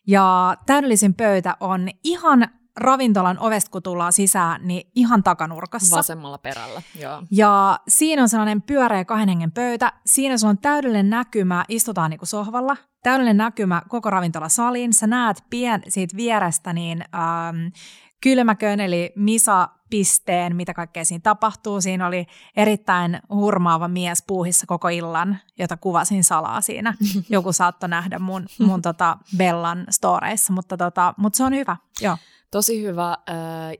Ja 0.07 0.55
täydellisin 0.65 1.13
pöytä 1.13 1.57
on 1.59 1.89
ihan 2.03 2.47
ravintolan 2.77 3.39
ovesta, 3.39 3.71
kun 3.71 3.83
tullaan 3.83 4.13
sisään, 4.13 4.67
niin 4.67 4.91
ihan 4.95 5.23
takanurkassa. 5.23 5.97
Vasemmalla 5.97 6.37
perällä, 6.37 6.81
joo. 6.99 7.23
Ja 7.31 7.79
siinä 7.87 8.21
on 8.21 8.29
sellainen 8.29 8.61
pyöreä 8.61 9.05
kahden 9.05 9.29
hengen 9.29 9.51
pöytä. 9.51 9.93
Siinä 10.05 10.37
sulla 10.37 10.51
on 10.51 10.57
täydellinen 10.57 11.09
näkymä, 11.09 11.65
istutaan 11.69 12.09
niinku 12.09 12.25
sohvalla, 12.25 12.77
täydellinen 13.03 13.37
näkymä 13.37 13.81
koko 13.89 14.09
ravintolasaliin. 14.09 14.93
Sä 14.93 15.07
näet 15.07 15.43
pien 15.49 15.81
siitä 15.87 16.17
vierestä 16.17 16.73
niin 16.73 17.01
ähm, 17.01 17.67
kylmäkön, 18.21 18.79
eli 18.79 19.13
Misa 19.15 19.69
pisteen, 19.89 20.55
mitä 20.55 20.73
kaikkea 20.73 21.05
siinä 21.05 21.21
tapahtuu. 21.21 21.81
Siinä 21.81 22.07
oli 22.07 22.25
erittäin 22.55 23.19
hurmaava 23.29 23.87
mies 23.87 24.23
puuhissa 24.27 24.67
koko 24.67 24.89
illan, 24.89 25.37
jota 25.59 25.77
kuvasin 25.77 26.23
salaa 26.23 26.61
siinä. 26.61 26.93
Joku 27.29 27.53
saattoi 27.53 27.89
nähdä 27.89 28.19
mun, 28.19 28.45
mun 28.59 28.81
tota 28.81 29.17
Bellan 29.37 29.85
storeissa, 29.89 30.53
mutta, 30.53 30.77
tota, 30.77 31.13
mutta 31.17 31.37
se 31.37 31.43
on 31.43 31.55
hyvä, 31.55 31.77
joo. 32.01 32.17
Tosi 32.51 32.81
hyvä. 32.81 33.17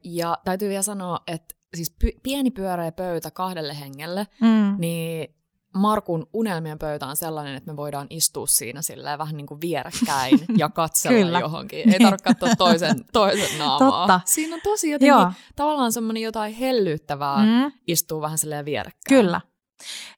Ja 0.04 0.38
täytyy 0.44 0.70
vielä 0.70 0.82
sanoa, 0.82 1.20
että 1.28 1.56
siis 1.76 1.96
pieni 2.24 2.52
pyöreä 2.52 2.92
pöytä 2.92 3.32
kahdelle 3.32 3.80
hengelle, 3.80 4.28
mm. 4.42 4.76
niin 4.78 5.36
Markun 5.76 6.28
unelmien 6.34 6.80
pöytä 6.80 7.08
on 7.08 7.16
sellainen, 7.16 7.56
että 7.56 7.72
me 7.72 7.78
voidaan 7.78 8.08
istua 8.10 8.48
siinä 8.48 8.82
silleen 8.82 9.20
vähän 9.20 9.38
niin 9.38 9.48
kuin 9.48 9.62
vierekkäin 9.62 10.40
ja 10.58 10.70
katsella 10.70 11.18
Kyllä. 11.18 11.40
johonkin. 11.40 11.94
Ei 11.94 12.00
tarvitse 12.00 12.24
katsoa 12.24 12.56
toisen, 12.56 13.06
toisen 13.14 13.58
naamaa. 13.60 14.08
Totta. 14.08 14.22
Siinä 14.26 14.56
on 14.56 14.62
tosi 14.64 14.90
jotenkin 14.90 15.08
Joo. 15.08 15.32
tavallaan 15.56 15.92
semmoinen 15.92 16.24
jotain 16.24 16.54
hellyttävää 16.54 17.38
mm. 17.38 17.72
istua 17.88 18.22
vähän 18.22 18.38
silleen 18.38 18.66
vierekkäin. 18.66 19.22
Kyllä. 19.22 19.42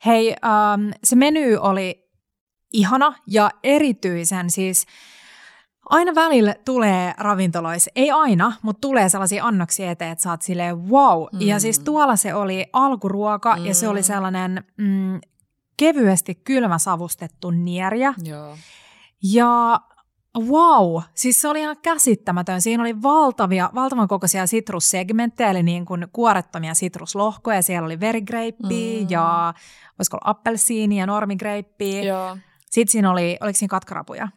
Hei, 0.05 0.29
um, 0.29 0.91
se 1.03 1.15
meny 1.15 1.55
oli 1.55 2.09
ihana 2.73 3.13
ja 3.27 3.51
erityisen 3.63 4.51
siis 4.51 4.85
Aina 5.89 6.15
välillä 6.15 6.55
tulee 6.65 7.13
ravintoloissa, 7.17 7.91
ei 7.95 8.11
aina, 8.11 8.53
mutta 8.61 8.81
tulee 8.81 9.09
sellaisia 9.09 9.45
annoksia 9.45 9.91
eteen, 9.91 10.11
että 10.11 10.23
sä 10.23 10.31
oot 10.31 10.41
silleen 10.41 10.89
wow. 10.89 11.23
Mm. 11.33 11.41
Ja 11.41 11.59
siis 11.59 11.79
tuolla 11.79 12.15
se 12.15 12.33
oli 12.33 12.65
alkuruoka 12.73 13.55
mm. 13.55 13.65
ja 13.65 13.73
se 13.73 13.87
oli 13.87 13.99
mm. 13.99 14.03
sellainen 14.03 14.63
mm, 14.77 15.19
kevyesti 15.77 16.35
kylmäsavustettu 16.35 17.51
nieriä. 17.51 18.13
Joo. 18.23 18.57
Ja 19.23 19.79
wow, 20.37 21.01
siis 21.13 21.41
se 21.41 21.47
oli 21.47 21.59
ihan 21.59 21.77
käsittämätön. 21.81 22.61
Siinä 22.61 22.83
oli 22.83 23.01
valtavia, 23.01 23.69
valtavan 23.75 24.07
kokoisia 24.07 24.47
sitrussegmenttejä, 24.47 25.49
eli 25.49 25.63
niin 25.63 25.85
kuin 25.85 26.07
kuorettomia 26.13 26.73
sitruslohkoja. 26.73 27.61
Siellä 27.61 27.85
oli 27.85 27.99
verigreippiä 27.99 29.01
mm. 29.01 29.07
ja 29.09 29.53
olisiko 29.99 30.17
ollut 30.17 30.37
appelsiini 30.37 30.99
ja 30.99 31.05
normigraippiä. 31.05 32.03
Joo. 32.03 32.37
Sitten 32.69 32.91
siinä 32.91 33.11
oli, 33.11 33.37
oliko 33.41 33.57
siinä 33.57 33.69
katkarapuja? 33.69 34.27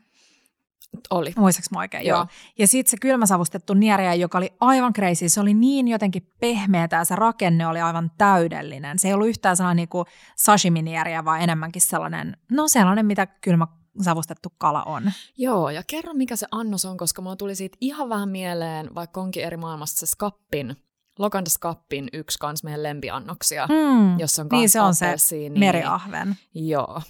Oli. 1.10 1.32
Muistaaks 1.36 1.70
mä 1.70 1.78
oikein? 1.78 2.06
Joo. 2.06 2.18
joo. 2.18 2.26
Ja 2.58 2.66
sitten 2.66 2.90
se 2.90 2.96
kylmäsavustettu 3.00 3.74
nieriä, 3.74 4.14
joka 4.14 4.38
oli 4.38 4.52
aivan 4.60 4.92
crazy. 4.92 5.28
Se 5.28 5.40
oli 5.40 5.54
niin 5.54 5.88
jotenkin 5.88 6.32
pehmeätä 6.40 6.96
ja 6.96 7.04
se 7.04 7.16
rakenne 7.16 7.66
oli 7.66 7.80
aivan 7.80 8.10
täydellinen. 8.18 8.98
Se 8.98 9.08
ei 9.08 9.14
ollut 9.14 9.28
yhtään 9.28 9.56
sellainen 9.56 9.76
niin 9.76 9.88
kuin 9.88 10.06
sashimi-nieriä, 10.36 11.24
vaan 11.24 11.40
enemmänkin 11.40 11.82
sellainen, 11.82 12.36
no 12.50 12.68
sellainen, 12.68 13.06
mitä 13.06 13.26
kylmä 13.26 13.66
savustettu 14.02 14.52
kala 14.58 14.82
on. 14.82 15.12
Joo, 15.38 15.70
ja 15.70 15.82
kerro 15.86 16.14
mikä 16.14 16.36
se 16.36 16.46
annos 16.50 16.84
on, 16.84 16.96
koska 16.96 17.22
mulla 17.22 17.36
tuli 17.36 17.54
siitä 17.54 17.76
ihan 17.80 18.08
vähän 18.08 18.28
mieleen, 18.28 18.94
vaikka 18.94 19.20
onkin 19.20 19.44
eri 19.44 19.56
maailmasta 19.56 20.00
se 20.00 20.06
skappin, 20.06 20.76
Lokanda 21.18 21.50
Skappin 21.50 22.08
yksi 22.12 22.38
kans 22.38 22.64
meidän 22.64 22.82
lempiannoksia, 22.82 23.66
mm, 23.66 24.18
jossa 24.18 24.42
on 24.42 24.48
Niin 24.52 24.70
se 24.70 24.80
on 24.80 24.94
se 24.94 25.16
meriahven. 25.58 26.36
Joo. 26.54 27.02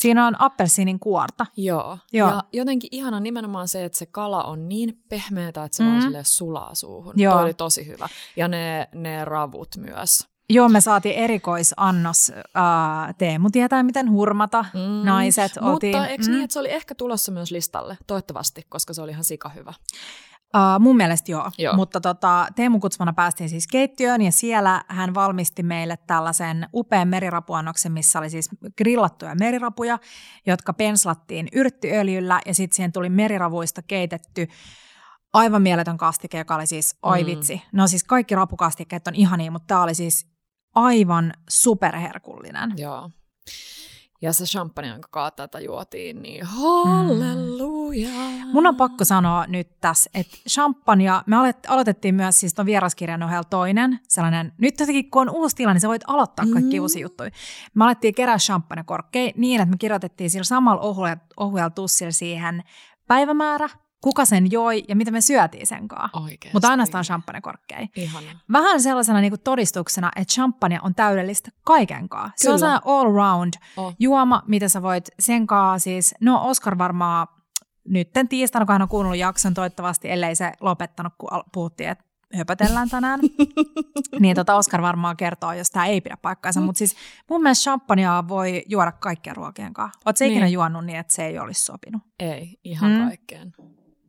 Siinä 0.00 0.26
on 0.26 0.40
appelsiinin 0.40 1.00
kuorta. 1.00 1.46
Joo. 1.56 1.98
Joo. 2.12 2.28
Ja 2.28 2.44
jotenkin 2.52 2.88
ihana 2.92 3.20
nimenomaan 3.20 3.68
se, 3.68 3.84
että 3.84 3.98
se 3.98 4.06
kala 4.06 4.42
on 4.44 4.68
niin 4.68 5.02
pehmeätä, 5.08 5.64
että 5.64 5.76
se 5.76 5.82
mm. 5.82 5.90
vaan 5.90 6.24
sulaa 6.24 6.74
suuhun. 6.74 7.14
Joo. 7.16 7.32
Toi 7.32 7.42
oli 7.42 7.54
tosi 7.54 7.86
hyvä. 7.86 8.08
Ja 8.36 8.48
ne, 8.48 8.88
ne 8.94 9.24
ravut 9.24 9.68
myös. 9.76 10.28
Joo, 10.50 10.68
me 10.68 10.80
saatiin 10.80 11.14
erikoisannos. 11.14 12.32
Uh, 12.36 13.14
Teemu 13.18 13.50
tietää, 13.50 13.82
miten 13.82 14.10
hurmata 14.10 14.64
mm. 14.74 15.06
naiset. 15.06 15.52
Mutta 15.60 15.86
eikö 15.86 16.24
mm. 16.24 16.30
niin, 16.30 16.44
että 16.44 16.54
se 16.54 16.60
oli 16.60 16.70
ehkä 16.70 16.94
tulossa 16.94 17.32
myös 17.32 17.50
listalle? 17.50 17.98
Toivottavasti, 18.06 18.66
koska 18.68 18.94
se 18.94 19.02
oli 19.02 19.10
ihan 19.10 19.24
sika 19.24 19.48
hyvä. 19.48 19.72
Uh, 20.56 20.80
mun 20.80 20.96
mielestä 20.96 21.32
joo, 21.32 21.50
joo. 21.58 21.76
mutta 21.76 22.00
tota, 22.00 22.46
Teemu 22.56 22.80
kutsumana 22.80 23.12
päästiin 23.12 23.48
siis 23.48 23.66
keittiöön 23.66 24.22
ja 24.22 24.32
siellä 24.32 24.84
hän 24.88 25.14
valmisti 25.14 25.62
meille 25.62 25.98
tällaisen 26.06 26.68
upean 26.74 27.08
merirapuannoksen, 27.08 27.92
missä 27.92 28.18
oli 28.18 28.30
siis 28.30 28.48
grillattuja 28.78 29.34
merirapuja, 29.34 29.98
jotka 30.46 30.72
penslattiin 30.72 31.48
yrttiöljyllä 31.52 32.40
ja 32.46 32.54
sitten 32.54 32.76
siihen 32.76 32.92
tuli 32.92 33.08
meriravuista 33.08 33.82
keitetty 33.82 34.48
aivan 35.32 35.62
mieletön 35.62 35.96
kastike, 35.96 36.38
joka 36.38 36.54
oli 36.54 36.66
siis, 36.66 36.96
oi 37.02 37.22
mm. 37.22 37.26
vitsi. 37.26 37.62
No 37.72 37.86
siis 37.86 38.04
kaikki 38.04 38.34
rapukastikkeet 38.34 39.06
on 39.06 39.14
ihania, 39.14 39.50
mutta 39.50 39.66
tämä 39.66 39.82
oli 39.82 39.94
siis 39.94 40.26
aivan 40.74 41.32
superherkullinen. 41.48 42.72
Joo. 42.76 43.10
Ja 44.22 44.32
se 44.32 44.44
champagne, 44.44 44.88
jonka 44.88 45.08
kaatata 45.10 45.60
juotiin, 45.60 46.22
niin 46.22 46.44
halleluja. 46.44 48.08
Mm. 48.08 48.50
Mun 48.52 48.66
on 48.66 48.76
pakko 48.76 49.04
sanoa 49.04 49.46
nyt 49.46 49.80
tässä, 49.80 50.10
että 50.14 50.36
champagne, 50.48 51.04
me 51.26 51.36
aloitettiin 51.68 52.14
myös 52.14 52.40
siis 52.40 52.54
ton 52.54 52.66
vieraskirjan 52.66 53.22
ohella 53.22 53.44
toinen, 53.44 54.00
sellainen, 54.08 54.52
nyt 54.58 54.80
jotenkin 54.80 55.10
kun 55.10 55.28
on 55.28 55.34
uusi 55.36 55.56
tilanne, 55.56 55.74
niin 55.74 55.80
sä 55.80 55.88
voit 55.88 56.02
aloittaa 56.06 56.46
kaikki 56.52 56.78
mm. 56.78 56.82
uusia 56.82 57.02
juttuja. 57.02 57.30
Me 57.74 57.84
alettiin 57.84 58.14
kerää 58.14 58.38
champagnekorkkeja 58.38 59.32
niin, 59.36 59.60
että 59.60 59.70
me 59.70 59.76
kirjoitettiin 59.78 60.30
sillä 60.30 60.44
samalla 60.44 60.82
ohuella 61.36 61.70
tussilla 61.70 62.12
siihen 62.12 62.62
päivämäärä, 63.06 63.68
kuka 64.00 64.24
sen 64.24 64.50
joi 64.50 64.84
ja 64.88 64.96
mitä 64.96 65.10
me 65.10 65.20
syötiin 65.20 65.66
sen 65.66 65.88
kanssa. 65.88 66.20
Oikeasti. 66.20 66.50
Mutta 66.52 66.68
ainoastaan 66.68 67.04
champagnekorkkeja. 67.04 67.88
Vähän 68.52 68.82
sellaisena 68.82 69.20
niin 69.20 69.30
kuin 69.30 69.40
todistuksena, 69.40 70.10
että 70.16 70.32
champagne 70.32 70.78
on 70.82 70.94
täydellistä 70.94 71.50
kaiken 71.64 72.08
kanssa. 72.08 72.34
Se 72.36 72.50
on 72.50 72.58
sellainen 72.58 72.82
all 72.84 73.12
round 73.12 73.54
oh. 73.76 73.94
juoma, 73.98 74.42
mitä 74.46 74.68
sä 74.68 74.82
voit 74.82 75.08
sen 75.18 75.46
kanssa 75.46 75.84
siis, 75.84 76.14
no 76.20 76.48
Oscar 76.48 76.78
varmaan 76.78 77.26
nytten 77.88 78.28
tiistaina, 78.28 78.66
kun 78.66 78.72
hän 78.72 78.82
on 78.82 78.88
kuunnellut 78.88 79.18
jakson 79.18 79.54
toivottavasti, 79.54 80.10
ellei 80.10 80.34
se 80.34 80.52
lopettanut, 80.60 81.12
kun 81.18 81.28
puhuttiin, 81.52 81.88
että 81.88 82.04
höpötellään 82.36 82.90
tänään. 82.90 83.20
niin 84.20 84.36
tota 84.36 84.54
Oskar 84.54 84.82
varmaan 84.82 85.16
kertoo, 85.16 85.52
jos 85.52 85.70
tämä 85.70 85.86
ei 85.86 86.00
pidä 86.00 86.16
paikkaansa. 86.16 86.60
Mm. 86.60 86.66
Mutta 86.66 86.78
siis 86.78 86.96
mun 87.30 87.42
mielestä 87.42 87.62
champagnea 87.62 88.28
voi 88.28 88.62
juoda 88.68 88.92
kaikkien 88.92 89.36
ruokien 89.36 89.74
kanssa. 89.74 90.00
Oletko 90.04 90.24
niin. 90.24 90.32
ikinä 90.32 90.48
juonut 90.48 90.84
niin, 90.84 90.98
että 90.98 91.12
se 91.12 91.26
ei 91.26 91.38
olisi 91.38 91.64
sopinut? 91.64 92.02
Ei, 92.18 92.58
ihan 92.64 92.92
mm. 92.92 93.06
kaikkeen. 93.06 93.52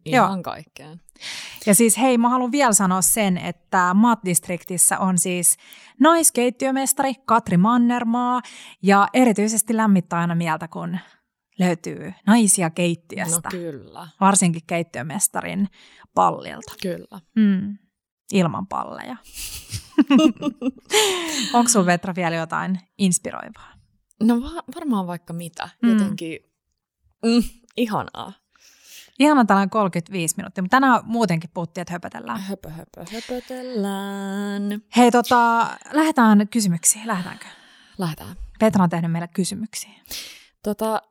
Ihan 0.06 0.34
Joo. 0.34 0.44
kaikkeen. 0.44 1.02
Ja 1.66 1.76
siis 1.76 1.98
hei, 1.98 2.18
mä 2.18 2.30
haluan 2.30 2.52
vielä 2.52 2.74
sanoa 2.74 3.02
sen, 3.02 3.38
että 3.38 3.94
Maat-distriktissä 3.94 5.00
on 5.00 5.18
siis 5.18 5.58
naiskeittiömestari 6.00 7.14
Katri 7.26 7.58
Mannermaa 7.58 8.42
ja 8.84 9.08
erityisesti 9.14 9.78
lämmittää 9.78 10.20
aina 10.20 10.36
mieltä, 10.36 10.68
kun 10.68 11.00
löytyy 11.60 12.14
naisia 12.28 12.70
keittiöstä. 12.70 13.36
No 13.36 13.50
kyllä. 13.52 14.08
Varsinkin 14.20 14.62
keittiömestarin 14.68 15.68
pallilta. 16.16 16.74
Kyllä. 16.82 17.20
Mm. 17.36 17.78
Ilman 18.34 18.68
palleja. 18.68 19.18
Onko 21.54 21.70
sun 21.70 21.86
Vetra 21.86 22.16
vielä 22.16 22.36
jotain 22.36 22.80
inspiroivaa? 22.98 23.74
No 24.24 24.42
va- 24.42 24.64
varmaan 24.76 25.08
vaikka 25.08 25.34
mitä. 25.34 25.70
Mm. 25.82 25.90
Jotenkin 25.90 26.40
mm, 27.26 27.44
ihanaa. 27.78 28.34
Ihana 29.22 29.46
tällainen 29.46 29.70
35 29.70 30.36
minuuttia, 30.38 30.62
mutta 30.62 30.76
tänään 30.76 31.02
muutenkin 31.04 31.50
puhuttiin, 31.54 31.82
että 31.82 31.94
höpötellään. 31.94 32.42
Höpö, 32.42 32.70
höpö, 32.70 33.06
höpötellään. 33.14 34.82
Hei, 34.98 35.12
tota, 35.12 35.68
lähdetään 35.92 36.48
kysymyksiin. 36.48 37.08
Lähdetäänkö? 37.08 37.46
Lähdetään. 37.98 38.36
Petra 38.60 38.84
on 38.84 38.90
tehnyt 38.90 39.12
meille 39.12 39.28
kysymyksiä. 39.28 39.92
Tota, 40.64 41.02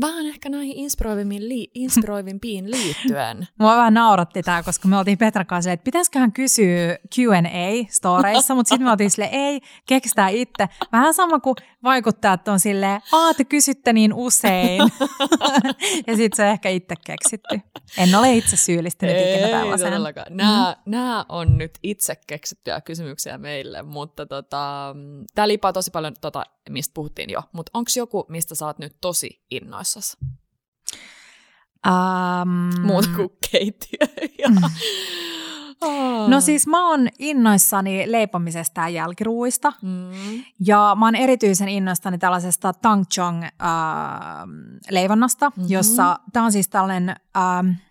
vähän 0.00 0.26
ehkä 0.26 0.48
näihin 0.48 0.76
inspiroivimpiin, 0.76 1.48
li- 1.48 1.70
inspiroivimpiin 1.84 2.70
liittyen. 2.70 3.48
Mua 3.58 3.76
vähän 3.76 3.94
nauratti 3.94 4.42
tämä, 4.42 4.62
koska 4.62 4.88
me 4.88 4.98
oltiin 4.98 5.18
Petran 5.18 5.46
kanssa 5.46 5.72
että 5.72 5.84
pitäisiköhän 5.84 6.32
kysyä 6.32 6.98
Q&A-storeissa, 7.14 8.54
mutta 8.54 8.68
sitten 8.68 8.86
me 8.86 8.90
oltiin 8.90 9.10
sille 9.10 9.28
ei, 9.32 9.60
keksitään 9.86 10.32
itse. 10.32 10.68
Vähän 10.92 11.14
sama 11.14 11.40
kuin 11.40 11.56
vaikuttajat 11.82 12.48
on 12.48 12.60
silleen, 12.60 13.00
aa 13.12 13.34
te 13.34 13.44
kysytte 13.44 13.92
niin 13.92 14.14
usein. 14.14 14.82
ja 16.06 16.16
sitten 16.16 16.36
se 16.36 16.50
ehkä 16.50 16.68
itse 16.68 16.94
keksitty. 17.06 17.60
En 17.98 18.14
ole 18.14 18.34
itse 18.34 18.56
syyllistynyt 18.56 19.16
ei, 19.16 19.34
ikinä 19.34 19.48
tällaiseen. 19.48 19.92
Todellakaan. 19.92 20.36
Nämä, 20.36 20.76
mm. 20.86 20.90
nämä 20.90 21.24
on 21.28 21.58
nyt 21.58 21.78
itse 21.82 22.16
keksittyjä 22.26 22.80
kysymyksiä 22.80 23.38
meille, 23.38 23.82
mutta 23.82 24.26
tota, 24.26 24.96
tämä 25.34 25.48
lipaa 25.48 25.72
tosi 25.72 25.90
paljon, 25.90 26.14
tota, 26.20 26.44
mistä 26.70 26.94
puhuttiin 26.94 27.30
jo. 27.30 27.42
Mutta 27.52 27.70
onko 27.74 27.90
joku, 27.96 28.26
mistä 28.28 28.54
sä 28.54 28.66
oot 28.66 28.78
nyt 28.78 28.96
tosi 29.00 29.42
innoissasi? 29.50 30.16
Um, 31.86 32.80
Muuta 32.86 33.08
kuin 33.16 33.30
keittiö. 33.50 34.06
Oh. 34.48 34.70
No 36.28 36.40
siis 36.40 36.66
mä 36.66 36.88
oon 36.88 37.08
innoissani 37.18 38.12
leipomisesta 38.12 38.80
ja 38.80 38.88
jälkiruuista. 38.88 39.72
Mm. 39.82 40.44
Ja 40.66 40.96
mä 40.98 41.04
oon 41.06 41.14
erityisen 41.14 41.68
innoissani 41.68 42.18
tällaisesta 42.18 42.72
Tang 42.72 43.04
Chong 43.14 43.44
äh, 43.44 43.50
leivonnasta, 44.90 45.50
mm-hmm. 45.50 45.66
jossa 45.68 46.18
tää 46.32 46.42
on 46.42 46.52
siis 46.52 46.68
tällainen 46.68 47.10
äh, 47.10 47.82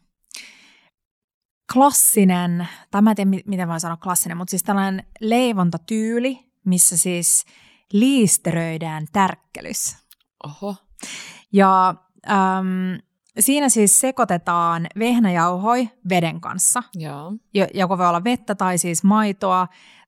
klassinen, 1.74 2.68
tai 2.92 3.02
mä 3.02 3.10
en 3.10 3.16
tiedä 3.16 3.32
miten 3.46 3.68
voi 3.68 3.80
sanoa 3.80 3.98
klassinen, 3.98 4.38
mutta 4.38 4.52
siis 4.52 4.64
tällainen 4.64 5.06
leivontatyyli, 5.20 6.40
missä 6.66 6.98
siis 6.98 7.46
liisteröidään 7.92 9.06
tärkkelys. 9.14 9.98
Oho. 10.44 10.76
Ja 11.52 11.96
ähm, 12.30 12.96
Siinä 13.40 13.70
siis 13.70 14.00
sekoitetaan 14.00 14.88
vehnäjauhoi 15.00 15.90
veden 16.10 16.42
kanssa, 16.42 16.84
Joo. 16.96 17.34
joko 17.74 17.98
voi 17.98 18.08
olla 18.08 18.24
vettä 18.24 18.56
tai 18.56 18.78
siis 18.78 19.04
maitoa 19.04 19.68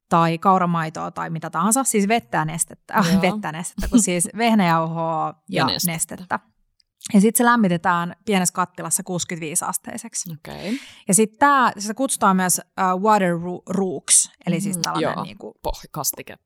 tai 0.09 0.37
kauramaitoa 0.37 1.11
tai 1.11 1.29
mitä 1.29 1.49
tahansa, 1.49 1.83
siis 1.83 2.07
vettä 2.07 2.37
ja 2.37 2.45
nestettä, 2.45 2.93
äh, 2.93 3.21
vettä 3.21 3.47
ja 3.47 3.51
nestettä, 3.51 3.87
kun 3.87 4.01
siis 4.01 4.29
vehnäjauhoa 4.37 5.33
ja, 5.49 5.59
ja 5.61 5.65
nestettä. 5.65 5.91
nestettä. 5.93 6.39
Ja 7.13 7.21
sitten 7.21 7.37
se 7.37 7.45
lämmitetään 7.45 8.15
pienessä 8.25 8.53
kattilassa 8.53 9.03
65 9.03 9.65
asteiseksi. 9.65 10.29
Okay. 10.33 10.77
Ja 11.07 11.13
sitten 11.13 11.39
tämä, 11.39 11.71
sitä 11.77 11.93
kutsutaan 11.93 12.35
myös 12.35 12.59
uh, 12.59 13.01
water 13.01 13.33
rooks, 13.69 14.31
eli 14.47 14.61
siis 14.61 14.77
tällainen 14.77 15.17
mm, 15.17 15.23
niin 15.23 15.37
kuin, 15.37 15.53
kastike. 15.91 16.37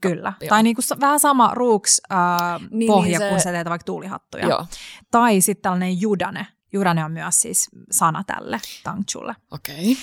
Kyllä. 0.00 0.32
Joo. 0.40 0.48
Tai 0.48 0.62
niinku 0.62 0.82
vähän 1.00 1.20
sama 1.20 1.50
ruuks 1.54 2.00
äh, 2.12 2.18
niin, 2.60 2.78
niin, 2.78 2.86
pohja, 2.86 3.18
niin 3.18 3.28
se... 3.28 3.28
kun 3.28 3.40
sä 3.40 3.50
teet 3.50 3.68
vaikka 3.68 3.84
tuulihattuja. 3.84 4.46
Joo. 4.46 4.66
Tai 5.10 5.40
sitten 5.40 5.62
tällainen 5.62 6.00
judane. 6.00 6.46
Judane 6.72 7.04
on 7.04 7.12
myös 7.12 7.40
siis 7.40 7.68
sana 7.90 8.24
tälle 8.24 8.60
tangchulle. 8.84 9.34
Okei. 9.50 9.92
Okay. 9.92 9.94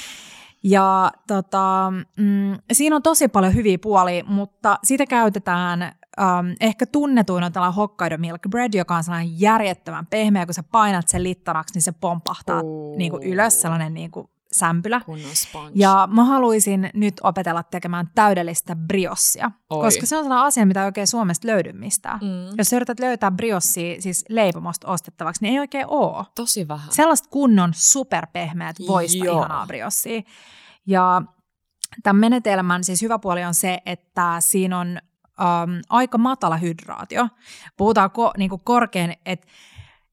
Ja 0.63 1.11
tota, 1.27 1.93
mm, 2.17 2.57
siinä 2.73 2.95
on 2.95 3.03
tosi 3.03 3.27
paljon 3.27 3.55
hyviä 3.55 3.77
puolia, 3.81 4.23
mutta 4.27 4.79
sitä 4.83 5.05
käytetään 5.05 5.81
ähm, 5.81 6.47
ehkä 6.61 6.85
tunnetuin 6.85 7.43
on 7.43 7.51
tällainen 7.51 7.75
Hokkaido 7.75 8.17
Milk 8.17 8.41
Bread, 8.49 8.73
joka 8.73 8.95
on 8.95 9.03
sellainen 9.03 9.39
järjettömän 9.39 10.05
pehmeä, 10.05 10.45
kun 10.45 10.53
sä 10.53 10.63
painat 10.63 11.07
sen 11.07 11.23
littanaksi, 11.23 11.73
niin 11.73 11.81
se 11.81 11.91
pompahtaa 11.91 12.61
niin 12.97 13.11
kuin 13.11 13.23
ylös, 13.23 13.61
sellainen 13.61 13.93
niin 13.93 14.11
kuin 14.11 14.27
sämpylä. 14.59 15.01
Ja 15.75 16.07
mä 16.11 16.23
haluaisin 16.23 16.89
nyt 16.93 17.13
opetella 17.23 17.63
tekemään 17.63 18.09
täydellistä 18.15 18.75
briossia, 18.75 19.51
Oi. 19.69 19.83
koska 19.83 20.05
se 20.05 20.17
on 20.17 20.23
sellainen 20.23 20.45
asia, 20.45 20.65
mitä 20.65 20.81
ei 20.81 20.85
oikein 20.85 21.07
Suomesta 21.07 21.47
löydy 21.47 21.73
mistään. 21.73 22.19
Mm. 22.19 22.55
Jos 22.57 22.67
sä 22.67 22.75
yrität 22.75 22.99
löytää 22.99 23.31
briossia 23.31 24.01
siis 24.01 24.25
leipomosta 24.29 24.87
ostettavaksi, 24.87 25.41
niin 25.41 25.53
ei 25.53 25.59
oikein 25.59 25.87
ole. 25.87 26.25
Tosi 26.35 26.67
vähän. 26.67 26.91
Sellaista 26.91 27.29
kunnon 27.29 27.71
superpehmeät 27.73 28.75
voista 28.87 29.25
Joo. 29.25 29.37
ihanaa 29.39 29.67
briossia. 29.67 30.21
Ja 30.87 31.21
tämän 32.03 32.19
menetelmän 32.19 32.83
siis 32.83 33.01
hyvä 33.01 33.19
puoli 33.19 33.43
on 33.43 33.53
se, 33.53 33.79
että 33.85 34.35
siinä 34.39 34.79
on 34.79 34.99
um, 35.39 35.81
aika 35.89 36.17
matala 36.17 36.57
hydraatio. 36.57 37.27
Puhutaan 37.77 38.11
ko, 38.11 38.31
niin 38.37 38.51
korkean, 38.63 39.13
että 39.25 39.47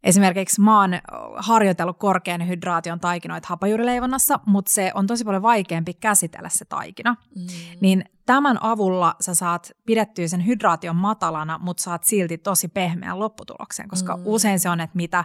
Esimerkiksi 0.05 0.61
mä 0.61 0.80
oon 0.80 0.90
harjoitellut 1.36 1.98
korkean 1.98 2.48
hydraation 2.48 3.00
taikinoita 3.00 3.48
hapajuurileivonnassa, 3.48 4.40
mutta 4.46 4.72
se 4.72 4.92
on 4.94 5.07
tosi 5.07 5.24
paljon 5.24 5.42
vaikeampi 5.42 5.94
käsitellä 5.94 6.48
se 6.48 6.64
taikina. 6.64 7.16
Mm. 7.36 7.46
Niin 7.80 8.05
tämän 8.26 8.62
avulla 8.62 9.14
sä 9.20 9.34
saat 9.34 9.72
pidettyä 9.86 10.28
sen 10.28 10.46
hydraation 10.46 10.96
matalana, 10.96 11.59
mutta 11.62 11.82
saat 11.82 12.05
silti 12.05 12.38
tosi 12.38 12.68
pehmeän 12.68 13.18
lopputuloksen, 13.18 13.88
koska 13.88 14.16
mm. 14.16 14.22
usein 14.26 14.61
se 14.61 14.68
on, 14.68 14.80
että 14.80 14.96
mitä 14.96 15.24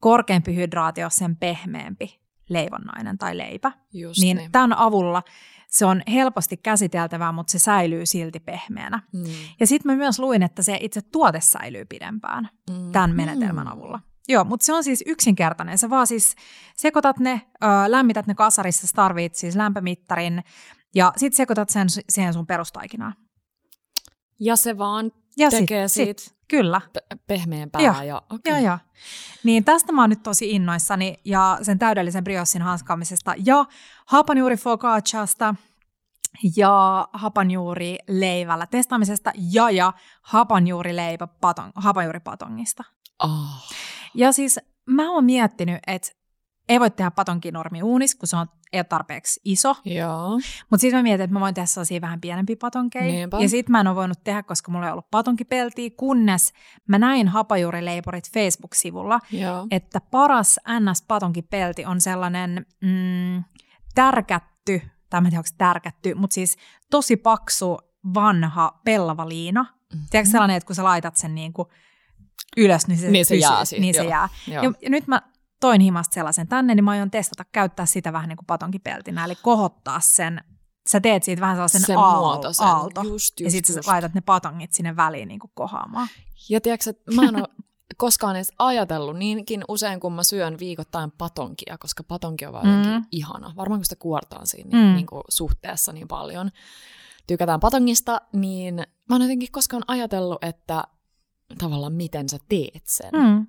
korkeampi 0.00 0.56
hydraatio, 0.56 1.10
sen 1.10 1.36
pehmeämpi 1.36 2.20
leivonnainen 2.48 3.18
tai 3.18 3.38
leipä. 3.38 3.72
Just 3.92 4.20
niin, 4.20 4.36
niin 4.36 4.52
tämän 4.52 4.78
avulla 4.78 5.22
se 5.72 5.86
on 5.86 6.02
helposti 6.12 6.56
käsiteltävää, 6.56 7.32
mutta 7.32 7.50
se 7.50 7.58
säilyy 7.58 8.06
silti 8.06 8.40
pehmeänä. 8.40 9.02
Mm. 9.12 9.24
Ja 9.60 9.66
sitten 9.66 9.92
mä 9.92 9.96
myös 9.96 10.18
luin, 10.18 10.42
että 10.42 10.62
se 10.62 10.78
itse 10.80 11.00
tuote 11.02 11.40
säilyy 11.40 11.84
pidempään 11.84 12.48
mm. 12.70 12.92
tämän 12.92 13.16
menetelmän 13.16 13.66
mm. 13.66 13.72
avulla. 13.72 14.00
Joo, 14.28 14.44
mutta 14.44 14.66
se 14.66 14.72
on 14.72 14.84
siis 14.84 15.04
yksinkertainen. 15.06 15.78
Sä 15.78 15.90
vaan 15.90 16.06
siis 16.06 16.34
sekoitat 16.76 17.18
ne, 17.18 17.42
ö, 17.54 17.66
lämmität 17.86 18.26
ne 18.26 18.34
kasarissa, 18.34 18.86
sä 18.86 18.92
tarvit 18.96 19.34
siis 19.34 19.56
lämpömittarin 19.56 20.44
ja 20.94 21.12
sitten 21.16 21.36
sekoitat 21.36 21.70
sen 21.70 21.86
siihen 22.08 22.32
sun 22.32 22.46
perustaikinaan. 22.46 23.14
Ja 24.40 24.56
se 24.56 24.78
vaan 24.78 25.12
ja 25.36 25.50
tekee 25.50 25.88
sit, 25.88 25.94
siitä 25.94 26.22
sit, 26.22 26.31
kyllä. 26.56 26.80
pehmeämpää. 27.26 27.82
Ja, 27.82 28.04
ja, 28.04 28.22
okay. 28.30 28.52
ja, 28.52 28.60
ja. 28.60 28.78
Niin 29.44 29.64
tästä 29.64 29.92
mä 29.92 30.00
oon 30.00 30.10
nyt 30.10 30.22
tosi 30.22 30.50
innoissani 30.50 31.14
ja 31.24 31.58
sen 31.62 31.78
täydellisen 31.78 32.24
briossin 32.24 32.62
hanskaamisesta 32.62 33.34
ja 33.44 33.64
hapanjuuri 34.06 34.56
focacciasta 34.56 35.54
ja 36.56 37.08
hapanjuuri 37.12 37.98
leivällä 38.08 38.66
testaamisesta 38.66 39.32
ja, 39.52 39.70
ja 39.70 39.92
hapanjuurileipä 40.22 41.26
paton, 41.26 41.72
hapanjuuripatongista. 41.74 42.84
Oh. 43.22 43.72
Ja 44.14 44.32
siis 44.32 44.60
mä 44.86 45.10
oon 45.12 45.24
miettinyt, 45.24 45.78
että 45.86 46.08
ei 46.68 46.80
voi 46.80 46.90
tehdä 46.90 47.10
patonkinormi 47.10 47.82
uunis, 47.82 48.14
kun 48.14 48.28
se 48.28 48.36
on, 48.36 48.46
ei 48.72 48.78
ole 48.78 48.84
tarpeeksi 48.84 49.40
iso. 49.44 49.76
Joo. 49.84 50.40
Mutta 50.70 50.80
sitten 50.80 50.98
mä 50.98 51.02
mietin, 51.02 51.24
että 51.24 51.34
mä 51.34 51.40
voin 51.40 51.54
tehdä 51.54 51.66
sellaisia 51.66 52.00
vähän 52.00 52.20
pienempiä 52.20 52.56
patonkeja. 52.60 53.04
Niinpä. 53.04 53.38
Ja 53.40 53.48
sitten 53.48 53.72
mä 53.72 53.80
en 53.80 53.86
ole 53.86 53.96
voinut 53.96 54.24
tehdä, 54.24 54.42
koska 54.42 54.72
mulla 54.72 54.86
ei 54.86 54.92
ollut 54.92 55.10
patonkipeltiä, 55.10 55.90
kunnes 55.96 56.52
mä 56.88 56.98
näin 56.98 57.28
hapajuurileiporit 57.28 58.30
Facebook-sivulla, 58.34 59.20
Joo. 59.32 59.66
että 59.70 60.00
paras 60.00 60.60
NS-patonkipelti 60.68 61.86
on 61.86 62.00
sellainen 62.00 62.66
mm, 62.80 63.44
tärkätty, 63.94 64.82
tai 65.10 65.20
mä 65.20 65.28
en 65.28 65.30
tiedä, 65.30 65.44
tärkätty, 65.58 66.14
mutta 66.14 66.34
siis 66.34 66.56
tosi 66.90 67.16
paksu, 67.16 67.78
vanha 68.14 68.80
pellava 68.84 69.28
liina. 69.28 69.62
Mm-hmm. 69.62 70.06
Tiedätkö 70.10 70.30
sellainen, 70.30 70.56
että 70.56 70.66
kun 70.66 70.76
sä 70.76 70.84
laitat 70.84 71.16
sen 71.16 71.34
niin 71.34 71.52
kuin 71.52 71.68
ylös, 72.56 72.86
niin 72.86 72.98
se, 72.98 73.10
niin 73.10 73.24
se 73.24 73.34
pysyy, 73.34 73.50
jää. 73.50 73.64
Siitä, 73.64 73.80
niin 73.80 73.94
joo. 73.94 74.04
se 74.04 74.10
jää. 74.10 74.28
Joo. 74.46 74.64
Ja, 74.64 74.72
ja 74.82 74.90
nyt 74.90 75.06
mä 75.06 75.22
toin 75.62 75.80
himasta 75.80 76.14
sellaisen 76.14 76.48
tänne, 76.48 76.74
niin 76.74 76.84
mä 76.84 76.90
aion 76.90 77.10
testata 77.10 77.44
käyttää 77.52 77.86
sitä 77.86 78.12
vähän 78.12 78.28
niin 78.28 78.36
kuin 78.36 78.46
patonkipeltinä, 78.46 79.24
eli 79.24 79.34
kohottaa 79.42 80.00
sen, 80.00 80.40
sä 80.88 81.00
teet 81.00 81.22
siitä 81.22 81.40
vähän 81.40 81.56
sellaisen 81.56 81.80
sen 81.80 81.96
aal- 81.96 82.18
muotoisen. 82.18 82.66
aalto, 82.66 83.02
just, 83.02 83.12
just, 83.12 83.40
ja 83.40 83.50
sitten 83.50 83.74
sä 83.74 83.80
laitat 83.86 84.14
ne 84.14 84.20
patongit 84.20 84.72
sinne 84.72 84.96
väliin 84.96 85.28
niin 85.28 85.40
kuin 85.40 85.50
kohaamaan. 85.54 86.08
Ja 86.48 86.60
tiedätkö, 86.60 86.90
että 86.90 87.14
mä 87.14 87.22
en 87.22 87.36
ole 87.36 87.48
koskaan 87.96 88.36
edes 88.36 88.52
ajatellut 88.58 89.16
niinkin 89.16 89.64
usein, 89.68 90.00
kun 90.00 90.12
mä 90.12 90.24
syön 90.24 90.58
viikoittain 90.58 91.10
patonkia, 91.10 91.78
koska 91.78 92.02
patonki 92.02 92.46
on 92.46 92.52
vaan 92.52 92.66
mm. 92.66 93.04
ihana. 93.10 93.52
Varmaan 93.56 93.78
kun 93.78 93.84
sitä 93.84 93.96
kuortaan 93.96 94.46
siinä 94.46 94.70
niin, 94.72 94.88
mm. 94.88 94.94
niin 94.94 95.06
kuin 95.06 95.22
suhteessa 95.28 95.92
niin 95.92 96.08
paljon. 96.08 96.50
Tykätään 97.26 97.60
patongista, 97.60 98.20
niin 98.32 98.74
mä 99.08 99.14
oon 99.14 99.22
jotenkin 99.22 99.52
koskaan 99.52 99.84
ajatellut, 99.86 100.44
että 100.44 100.84
tavallaan 101.58 101.92
miten 101.92 102.28
sä 102.28 102.38
teet 102.48 102.86
sen. 102.86 103.10
Mm. 103.12 103.46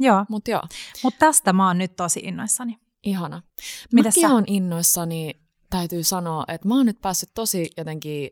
Joo. 0.00 0.24
Mut 0.28 0.48
joo. 0.48 0.62
Mut 1.04 1.14
tästä 1.18 1.52
mä 1.52 1.66
oon 1.66 1.78
nyt 1.78 1.96
tosi 1.96 2.20
innoissani. 2.20 2.78
Ihana. 3.02 3.42
Mitäs 3.92 4.16
Mäkin 4.16 4.28
sä? 4.30 4.34
on 4.34 4.44
innoissani, 4.46 5.40
täytyy 5.70 6.04
sanoa, 6.04 6.44
että 6.48 6.68
mä 6.68 6.74
oon 6.76 6.86
nyt 6.86 7.00
päässyt 7.00 7.30
tosi 7.34 7.70
jotenkin 7.76 8.30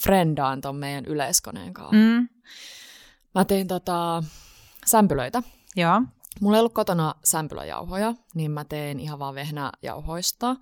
frendaan 0.00 0.60
ton 0.60 0.76
meidän 0.76 1.04
yleiskoneen 1.04 1.72
kanssa. 1.74 1.96
Mm. 1.96 2.28
Mä 3.34 3.44
tein 3.44 3.68
tota, 3.68 4.22
sämpylöitä. 4.86 5.42
Joo. 5.76 6.02
Mulla 6.40 6.56
ei 6.56 6.60
ollut 6.60 6.74
kotona 6.74 7.14
sämpylöjauhoja, 7.24 8.14
niin 8.34 8.50
mä 8.50 8.64
tein 8.64 9.00
ihan 9.00 9.18
vaan 9.18 9.34
vehnäjauhoista. 9.34 10.56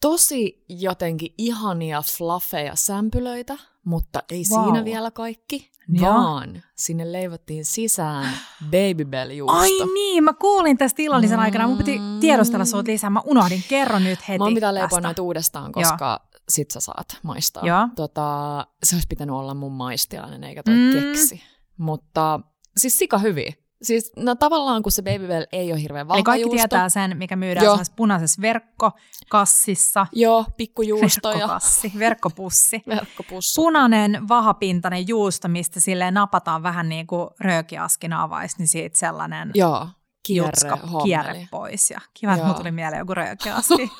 Tosi 0.00 0.64
jotenkin 0.68 1.34
ihania 1.38 2.02
fluffeja 2.02 2.76
sämpylöitä, 2.76 3.56
mutta 3.84 4.22
ei 4.30 4.44
Wow. 4.50 4.64
siinä 4.64 4.84
vielä 4.84 5.10
kaikki. 5.10 5.70
Vaan 6.00 6.62
sinne 6.76 7.12
leivottiin 7.12 7.64
sisään 7.64 8.28
babybell 8.64 9.30
juusto. 9.30 9.56
Ai 9.58 9.70
niin, 9.94 10.24
mä 10.24 10.32
kuulin 10.32 10.78
tästä 10.78 11.02
illallisen 11.02 11.38
Mm. 11.38 11.42
aikana. 11.42 11.68
Mun 11.68 11.78
piti 11.78 12.00
tiedostella 12.20 12.64
sut 12.64 12.86
lisää. 12.86 13.10
Mä 13.10 13.20
unohdin. 13.26 13.64
Kerro 13.68 13.98
nyt 13.98 14.28
heti 14.28 14.38
Mä 14.38 14.54
pitää 14.54 14.74
leipoa 14.74 15.00
noita 15.00 15.22
uudestaan, 15.22 15.72
koska 15.72 16.20
sit 16.48 16.70
sä 16.70 16.80
saat 16.80 17.18
maistaa. 17.22 17.66
Joo. 17.66 17.88
Tota, 17.96 18.66
se 18.82 18.96
olisi 18.96 19.06
pitänyt 19.08 19.34
olla 19.34 19.54
mun 19.54 19.72
maistiainen 19.72 20.44
eikä 20.44 20.62
toi 20.62 20.74
Mm. 20.74 20.92
keksi. 20.92 21.42
Mutta 21.76 22.40
siis 22.76 22.96
sika 22.98 23.18
hyviä. 23.18 23.52
Siis 23.84 24.12
no 24.16 24.34
tavallaan 24.34 24.82
kun 24.82 24.92
se 24.92 25.02
Babybel 25.02 25.46
ei 25.52 25.72
ole 25.72 25.82
hirveän 25.82 26.08
vahva 26.08 26.16
Eli 26.18 26.22
kaikki 26.24 26.42
juusto. 26.42 26.56
tietää 26.56 26.88
sen, 26.88 27.16
mikä 27.16 27.36
myydään 27.36 27.64
Joo. 27.64 27.78
punaisessa 27.96 28.42
verkkokassissa. 28.42 30.06
Joo, 30.12 30.44
pikkujuusto 30.56 31.28
ja 31.30 31.34
Verkkokassi, 31.38 31.92
verkkopussi. 31.98 32.82
verkkopussu. 32.96 33.62
Punainen, 33.62 34.28
vahapintainen 34.28 35.08
juusto, 35.08 35.48
mistä 35.48 35.80
silleen 35.80 36.14
napataan 36.14 36.62
vähän 36.62 36.88
niin 36.88 37.06
kuin 37.06 37.28
röökiaskin 37.40 38.12
avais, 38.12 38.58
niin 38.58 38.68
siitä 38.68 38.98
sellainen 38.98 39.50
Joo, 39.54 39.88
kierre, 40.26 40.50
jutska, 40.50 40.78
kierre 41.04 41.48
pois. 41.50 41.90
Ja 41.90 42.00
kiva, 42.14 42.34
että 42.34 42.54
tuli 42.54 42.70
mieleen 42.70 42.98
joku 42.98 43.14
röökiaski. 43.14 43.90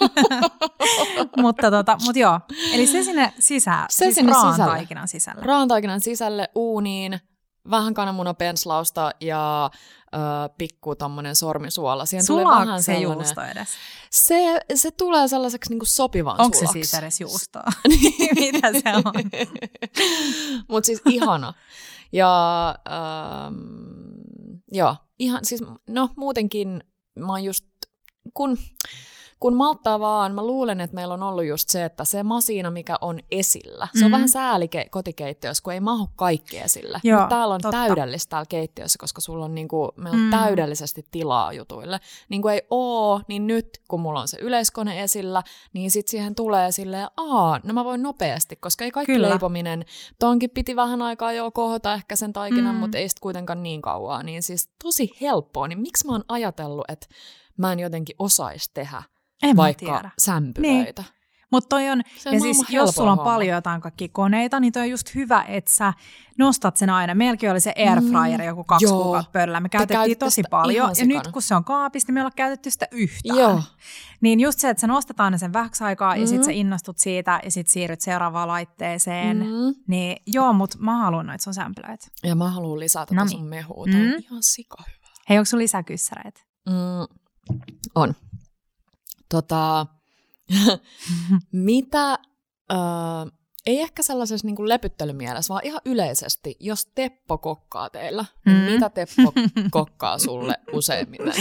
mutta, 1.43 1.70
tota, 1.70 1.97
mutta 2.05 2.18
joo, 2.18 2.41
eli 2.72 2.87
se 2.87 3.03
sinne 3.03 3.32
sisään, 3.39 3.87
Se 3.91 4.05
siis 4.05 4.14
sinne 4.14 4.32
raan 4.32 4.53
sisälle. 4.53 4.72
taikinan 4.72 5.09
sisälle. 5.09 5.41
Raantaikinan 5.43 6.01
sisälle 6.01 6.49
uuniin, 6.55 7.20
vähän 7.70 7.94
kananmunapenslausta 7.94 9.10
ja 9.20 9.70
ö, 10.14 10.18
pikku 10.58 10.94
tommonen 10.94 11.36
sormisuola. 11.36 12.06
Siihen 12.06 12.26
tulee 12.26 12.44
Sulaako 12.44 12.66
vähän 12.66 12.82
se 12.82 12.98
juusto 12.98 13.42
edes? 13.42 13.68
Se, 14.10 14.60
se 14.74 14.90
tulee 14.90 15.28
sellaiseksi 15.28 15.70
niinku 15.70 15.84
sopivan 15.84 16.40
Onko 16.40 16.58
se 16.58 16.66
siis 16.72 16.94
edes 16.94 17.20
juustoa? 17.20 17.64
Mitä 18.40 18.72
se 18.72 18.82
on? 18.94 19.30
Mutta 20.68 20.86
siis 20.86 21.02
ihana. 21.08 21.54
Ja 22.12 22.74
ähm, 22.88 23.54
joo, 24.72 24.96
ihan 25.18 25.44
siis, 25.44 25.62
no 25.88 26.08
muutenkin 26.16 26.84
mä 27.18 27.32
oon 27.32 27.44
just, 27.44 27.64
kun, 28.34 28.58
kun 29.45 29.57
malttaa 29.57 30.01
vaan, 30.01 30.34
mä 30.34 30.42
luulen, 30.47 30.80
että 30.80 30.95
meillä 30.95 31.14
on 31.14 31.22
ollut 31.22 31.45
just 31.45 31.68
se, 31.68 31.84
että 31.84 32.05
se 32.05 32.22
masina, 32.22 32.70
mikä 32.70 32.97
on 33.01 33.20
esillä, 33.30 33.88
se 33.99 34.05
on 34.05 34.11
Mhm. 34.11 34.12
vähän 34.12 34.28
sääli 34.28 34.66
ke- 34.76 34.88
kotikeittiössä, 34.90 35.62
kun 35.62 35.72
ei 35.72 35.80
mahu 35.80 36.09
kaikki 36.16 36.59
esille. 36.59 37.01
Joo, 37.05 37.20
Mut 37.20 37.28
täällä 37.28 37.55
on 37.55 37.61
totta. 37.61 37.76
täydellistä 37.78 38.30
täällä 38.30 38.47
keittiössä, 38.49 38.97
koska 39.01 39.20
sulla 39.20 39.45
on 39.45 39.55
niinku, 39.55 39.92
meillä 39.97 40.16
on 40.16 40.24
Mm. 40.24 40.30
täydellisesti 40.30 41.07
tilaa 41.11 41.53
jutuille. 41.53 42.01
Niin 42.28 42.42
kuin 42.42 42.55
ei 42.55 42.62
oo, 42.70 43.20
niin 43.28 43.47
nyt 43.47 43.68
kun 43.88 44.01
mulla 44.01 44.20
on 44.20 44.28
se 44.28 44.38
yleiskone 44.40 45.03
esillä, 45.03 45.42
niin 45.72 45.90
sit 45.90 46.09
siihen 46.09 46.34
tulee 46.34 46.72
silleen, 46.72 47.09
aa, 47.16 47.61
no 47.64 47.72
mä 47.74 47.84
voin 47.84 48.03
nopeasti, 48.03 48.57
koska 48.57 48.84
ei 48.84 48.90
kaikki 48.90 49.12
Kyllä. 49.12 49.28
leipominen, 49.30 49.84
tonkin 50.18 50.51
piti 50.51 50.76
vähän 50.76 51.03
aikaa 51.03 51.32
jo 51.32 51.51
kohota 51.51 51.95
ehkä 51.95 52.16
sen 52.16 52.32
taikinan, 52.32 52.64
Mm. 52.64 52.72
mm. 52.74 52.80
mutta 52.80 52.99
ei 52.99 53.09
sit 53.09 53.20
kuitenkaan 53.20 53.62
niin 53.62 53.82
kauaa, 53.82 54.22
niin 54.22 54.42
siis 54.42 54.68
tosi 54.84 55.11
helppoa, 55.20 55.68
niin 55.68 55.80
miksi 55.80 56.07
mä 56.07 56.12
oon 56.12 56.24
ajatellut, 56.28 56.84
että 56.88 57.07
mä 57.57 57.72
en 57.72 57.80
jotenkin 57.80 58.16
osaisi 58.18 58.70
tehdä 58.74 59.03
En 59.43 59.57
vaikka 59.57 59.87
tiedä. 59.87 60.11
sämpylöitä. 60.18 61.03
Niin. 61.03 61.14
Mutta 61.51 61.68
toi 61.68 61.91
on, 61.91 62.03
Se 62.18 62.30
ja 62.30 62.41
siis 62.41 62.64
jos 62.70 62.91
sulla 62.95 63.12
on 63.12 63.18
homma. 63.18 63.32
paljon 63.32 63.55
jotain 63.55 63.80
kaikkia 63.80 64.09
koneita, 64.12 64.61
niin 64.61 64.72
toi 64.72 64.82
on 64.82 64.91
just 64.91 65.14
hyvä, 65.14 65.43
että 65.49 65.70
sä 65.74 65.93
nostat 66.39 66.76
sen 66.76 66.91
aina. 66.91 67.14
Meilläkin 67.14 67.51
oli 67.51 67.61
se 67.61 67.72
airfryer 67.76 68.41
Mm, 68.41 68.47
joku 68.47 68.64
kaksi 68.64 68.85
joo. 68.85 69.03
kuukautta 69.03 69.30
pöydällä. 69.32 69.61
Me 69.61 69.68
Te 69.68 69.78
käytettiin 69.78 70.18
tosi 70.18 70.43
paljon. 70.51 70.89
Ja 70.89 70.95
sikana. 70.95 71.14
nyt 71.22 71.32
kun 71.32 71.43
se 71.43 71.55
on 71.55 71.64
kaapissa, 71.64 72.07
niin 72.09 72.14
me 72.14 72.20
ei 72.20 72.22
olla 72.22 72.30
käytetty 72.37 72.70
sitä 72.70 72.89
yhtään. 72.91 73.39
Joo. 73.39 73.62
Niin 74.20 74.41
just 74.41 74.59
se, 74.59 74.70
että 74.70 74.80
sä 74.80 74.87
nostat 74.87 75.20
aina 75.20 75.39
sen 75.39 75.53
vähäksi 75.53 75.85
aikaa 75.85 76.16
ja 76.16 76.26
sit 76.26 76.39
Mm. 76.39 76.45
sä 76.45 76.51
innostut 76.51 76.99
siitä 76.99 77.41
ja 77.45 77.51
sit 77.51 77.68
siirryt 77.68 78.01
seuraavaan 78.01 78.49
laitteeseen. 78.49 79.37
Mm. 79.37 79.43
Mm. 79.45 79.74
Niin 79.89 80.16
joo, 80.26 80.53
mutta 80.53 80.76
mä 80.80 80.97
haluan 80.97 81.26
noita 81.26 81.45
sun 81.45 81.55
sämpylöitä. 81.55 82.07
Ja 82.24 82.35
mä 82.35 82.51
haluan 82.51 82.80
lisätä 82.80 83.14
Noniin. 83.14 83.28
tätä 83.30 83.39
sun 83.41 83.49
mehua. 83.49 83.87
Mm. 83.87 83.93
ihan 84.22 84.43
sika 84.43 84.76
hyvä. 84.87 85.09
Hei, 85.28 85.39
onko 85.39 85.45
sulla 85.45 85.62
lisäkyssäreitä? 85.62 86.41
Mm, 86.68 87.16
on. 87.95 88.14
Tota, 89.35 89.87
mitä, 91.53 92.18
ö, 92.72 92.76
ei 93.66 93.80
ehkä 93.80 94.03
sellaisessa 94.03 94.47
niin 94.47 94.68
lepyttelymielessä, 94.68 95.55
vaan 95.55 95.66
ihan 95.66 95.80
yleisesti, 95.85 96.57
jos 96.61 96.87
Teppo 96.87 97.39
kokkaa 97.39 97.91
teillä, 97.91 98.24
niin 98.47 98.57
Mm. 98.57 98.62
mitä 98.72 98.91
Teppo 98.91 99.32
kokkaa 99.70 100.18
sulle 100.18 100.55
useimmiten? 100.72 101.32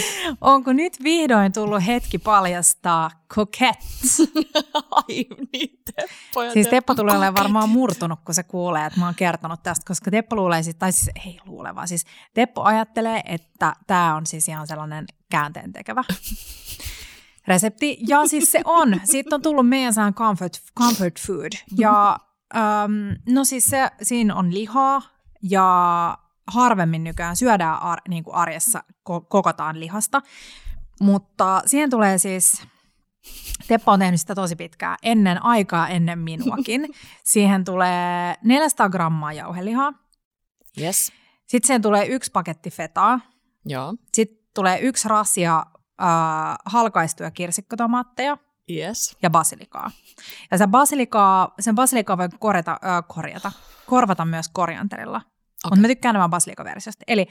Onko 0.41 0.74
nyt 0.74 1.04
vihdoin 1.04 1.54
tullut 1.54 1.86
hetki 1.86 2.18
paljastaa 2.18 3.10
coquettes? 3.30 4.22
Ai 4.91 5.26
niin, 5.54 5.80
Teppo 5.96 6.44
ja 6.44 6.52
Siis 6.54 6.68
Teppo 6.68 6.96
tulee 6.96 7.18
olemaan 7.18 7.36
varmaan 7.44 7.70
murtunut, 7.70 8.20
kun 8.26 8.36
se 8.36 8.44
kuulee, 8.44 8.86
että 8.86 9.00
mä 9.00 9.06
oon 9.06 9.16
kertonut 9.16 9.64
tästä, 9.64 9.84
koska 9.88 10.12
Teppo 10.12 10.36
luulee, 10.36 10.64
sit, 10.64 10.80
tai 10.80 10.91
siis 10.91 11.10
ei 11.26 11.39
luule, 11.46 11.76
vaan 11.76 11.88
siis 11.88 12.06
Teppo 12.34 12.62
ajattelee, 12.64 13.22
että 13.26 13.76
tämä 13.88 14.16
on 14.16 14.26
siis 14.26 14.48
ihan 14.50 14.68
sellainen 14.68 15.06
käänteen 15.30 15.74
tekevä 15.74 16.04
resepti. 17.48 17.98
Ja 18.08 18.28
siis 18.28 18.52
se 18.52 18.62
on. 18.66 19.02
Siitä 19.04 19.36
on 19.36 19.41
tullut 19.41 19.70
meidän 19.70 19.94
sellainen 19.94 20.14
comfort, 20.14 20.54
comfort 20.80 21.20
food. 21.28 21.52
Ja 21.78 22.20
äm, 22.56 22.91
no 23.34 23.44
siis 23.46 23.64
se, 23.66 23.89
siinä 24.02 24.36
on 24.36 24.54
lihaa 24.54 25.02
ja 25.50 26.18
harvemmin 26.48 27.04
nykyään 27.04 27.36
syödään 27.36 27.82
ar, 27.82 28.02
niin 28.10 28.24
kuin 28.24 28.36
arjessa, 28.36 28.84
ko- 29.10 29.26
kokotaan 29.30 29.80
lihasta. 29.80 30.22
Mutta 31.02 31.62
siihen 31.66 31.89
tulee 31.89 32.18
siis 32.18 32.64
Teppo 33.68 33.91
on 33.91 34.00
tehnyt 34.00 34.20
sitä 34.20 34.36
tosi 34.36 34.56
pitkään, 34.56 34.98
ennen 35.04 35.44
aikaa, 35.46 35.88
ennen 35.88 36.20
minuakin. 36.20 36.88
Siihen 37.24 37.66
tulee 37.66 38.36
400 38.44 38.89
grammaa 38.89 39.34
jauhelihaa. 39.34 39.94
Yes, 40.82 41.12
Sitten 41.48 41.68
siihen 41.68 41.82
tulee 41.82 42.06
yksi 42.06 42.32
paketti 42.32 42.70
fetaa. 42.72 43.20
joo, 43.66 43.96
Sitten 44.14 44.38
tulee 44.54 44.80
yksi 44.80 45.08
rasia 45.10 45.66
äh, 46.02 46.08
halkaistuja 46.66 47.32
kirsikkotomaatteja 47.32 48.38
yes. 48.72 49.18
ja 49.22 49.30
basilikaa. 49.30 49.91
Ja 50.52 50.58
se 50.58 50.68
basilikaa, 50.68 51.54
sen 51.60 51.76
basilikaa 51.76 52.18
voi 52.18 52.30
korjata, 52.39 52.72
äh, 52.72 53.04
korjata, 53.08 53.52
korvata 53.86 54.26
myös 54.26 54.50
korianterilla. 54.54 55.18
Okay. 55.18 55.70
Mutta 55.70 55.82
mä 55.82 55.88
tykkään 55.88 56.16
enemmän 56.16 56.30
basilikaversiosta. 56.30 57.04
Eli 57.08 57.28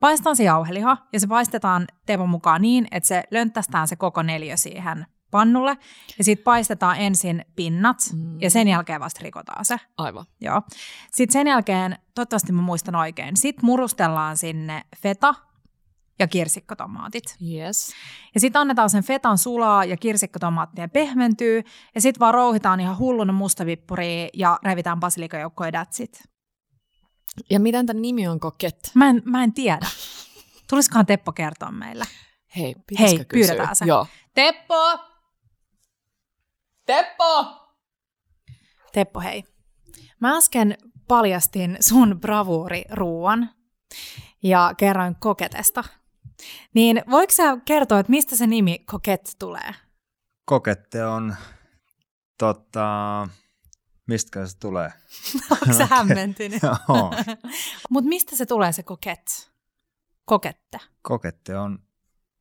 paistan 0.00 0.36
se 0.36 0.44
jauheliha 0.44 0.96
ja 1.12 1.20
se 1.20 1.26
paistetaan 1.26 1.86
Tepon 2.06 2.28
mukaan 2.28 2.62
niin, 2.62 2.86
että 2.90 3.06
se 3.06 3.22
lönttästään 3.30 3.88
se 3.88 3.96
koko 3.96 4.22
neljä 4.22 4.56
siihen 4.56 5.06
pannulle. 5.30 5.78
Ja 6.18 6.24
sitten 6.24 6.44
paistetaan 6.44 6.96
ensin 6.96 7.44
pinnat 7.56 7.96
Mm. 8.12 8.40
ja 8.40 8.50
sen 8.50 8.68
jälkeen 8.68 9.00
vasta 9.00 9.20
rikotaan 9.22 9.64
se. 9.64 9.76
Aivan. 9.98 10.24
Joo. 10.40 10.62
Sitten 11.12 11.32
sen 11.32 11.46
jälkeen, 11.46 11.98
toivottavasti 12.14 12.52
mä 12.52 12.62
muistan 12.62 12.94
oikein, 12.94 13.36
sitten 13.36 13.66
murustellaan 13.66 14.36
sinne 14.36 14.84
feta 14.96 15.34
ja 16.18 16.28
kirsikkotomaatit. 16.28 17.36
Yes. 17.54 17.92
Ja 18.34 18.40
sitten 18.40 18.60
annetaan 18.60 18.90
sen 18.90 19.04
fetan 19.04 19.38
sulaa 19.38 19.84
ja 19.84 19.96
kirsikkotomaattien 19.96 20.90
pehmentyy. 20.90 21.62
Ja 21.94 22.00
sitten 22.00 22.20
vaan 22.20 22.34
rouhitaan 22.34 22.80
ihan 22.80 22.98
hulluna 22.98 23.32
mustavippuria 23.32 24.28
ja 24.34 24.58
revitään 24.62 25.00
basilikajoukkoja 25.00 25.70
that's 25.70 26.02
it. 26.02 26.22
Ja 27.50 27.60
miten 27.60 27.86
tämän 27.86 28.02
nimi 28.02 28.28
on 28.28 28.40
koket? 28.40 28.90
Mä 28.94 29.10
en, 29.10 29.22
mä 29.24 29.44
en 29.44 29.52
tiedä. 29.52 29.86
Tulisikohan 30.70 31.06
Teppo 31.06 31.32
kertoa 31.32 31.70
meille? 31.70 32.04
Hei, 32.56 32.74
Hei, 32.98 33.08
kysyä? 33.10 33.24
pyydetään 33.24 33.76
se. 33.76 33.84
Joo. 33.84 34.06
Teppo! 34.34 34.98
Teppo! 36.86 37.46
Teppo, 38.92 39.20
hei. 39.20 39.44
Mä 40.20 40.36
äsken 40.36 40.78
paljastin 41.08 41.76
sun 41.80 42.20
bravuuriruuan 42.20 43.50
ja 44.42 44.74
kerroin 44.76 45.16
koketesta. 45.20 45.84
Niin 46.74 47.02
voiko 47.10 47.32
sä 47.32 47.56
kertoa, 47.64 47.98
että 47.98 48.10
mistä 48.10 48.36
se 48.36 48.46
nimi 48.46 48.78
koket 48.78 49.36
tulee? 49.38 49.74
Kokette 50.44 51.04
on, 51.06 51.36
tota, 52.38 53.28
mistä 54.06 54.46
se 54.46 54.58
tulee? 54.58 54.92
Onko 55.50 55.72
se 55.72 55.84
hämmentynyt? 55.90 56.62
Mutta 57.90 58.08
mistä 58.08 58.36
se 58.36 58.46
tulee 58.46 58.72
se 58.72 58.82
koket? 58.82 59.52
Kokette. 60.24 60.78
Kokette 61.02 61.58
on 61.58 61.78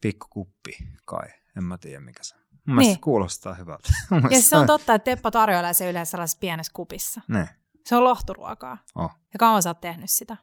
pikkukuppi 0.02 0.78
kai, 1.06 1.30
en 1.58 1.64
mä 1.64 1.78
tiedä 1.78 2.00
mikä 2.00 2.24
se 2.24 2.36
on. 2.36 2.42
Mun 2.68 2.78
Niin. 2.78 3.02
kuulostaa 3.02 3.54
hyvältä. 3.54 3.90
Ja 4.32 4.42
se 4.42 4.58
on 4.58 4.68
totta, 4.68 4.94
että 4.96 5.04
Teppo 5.06 5.32
tarjoilee 5.32 5.74
se 5.74 5.90
yleensä 5.90 6.12
sellaisessa 6.12 6.38
pienessä 6.40 6.72
kupissa. 6.76 7.22
Ne, 7.28 7.50
Se 7.86 7.96
on 7.96 8.04
lohturuokaa. 8.04 8.78
oh, 8.96 9.12
Ja 9.34 9.40
kauan 9.40 9.64
sä 9.64 9.70
oot 9.70 9.82
tehnyt 9.82 10.10
sitä? 10.12 10.38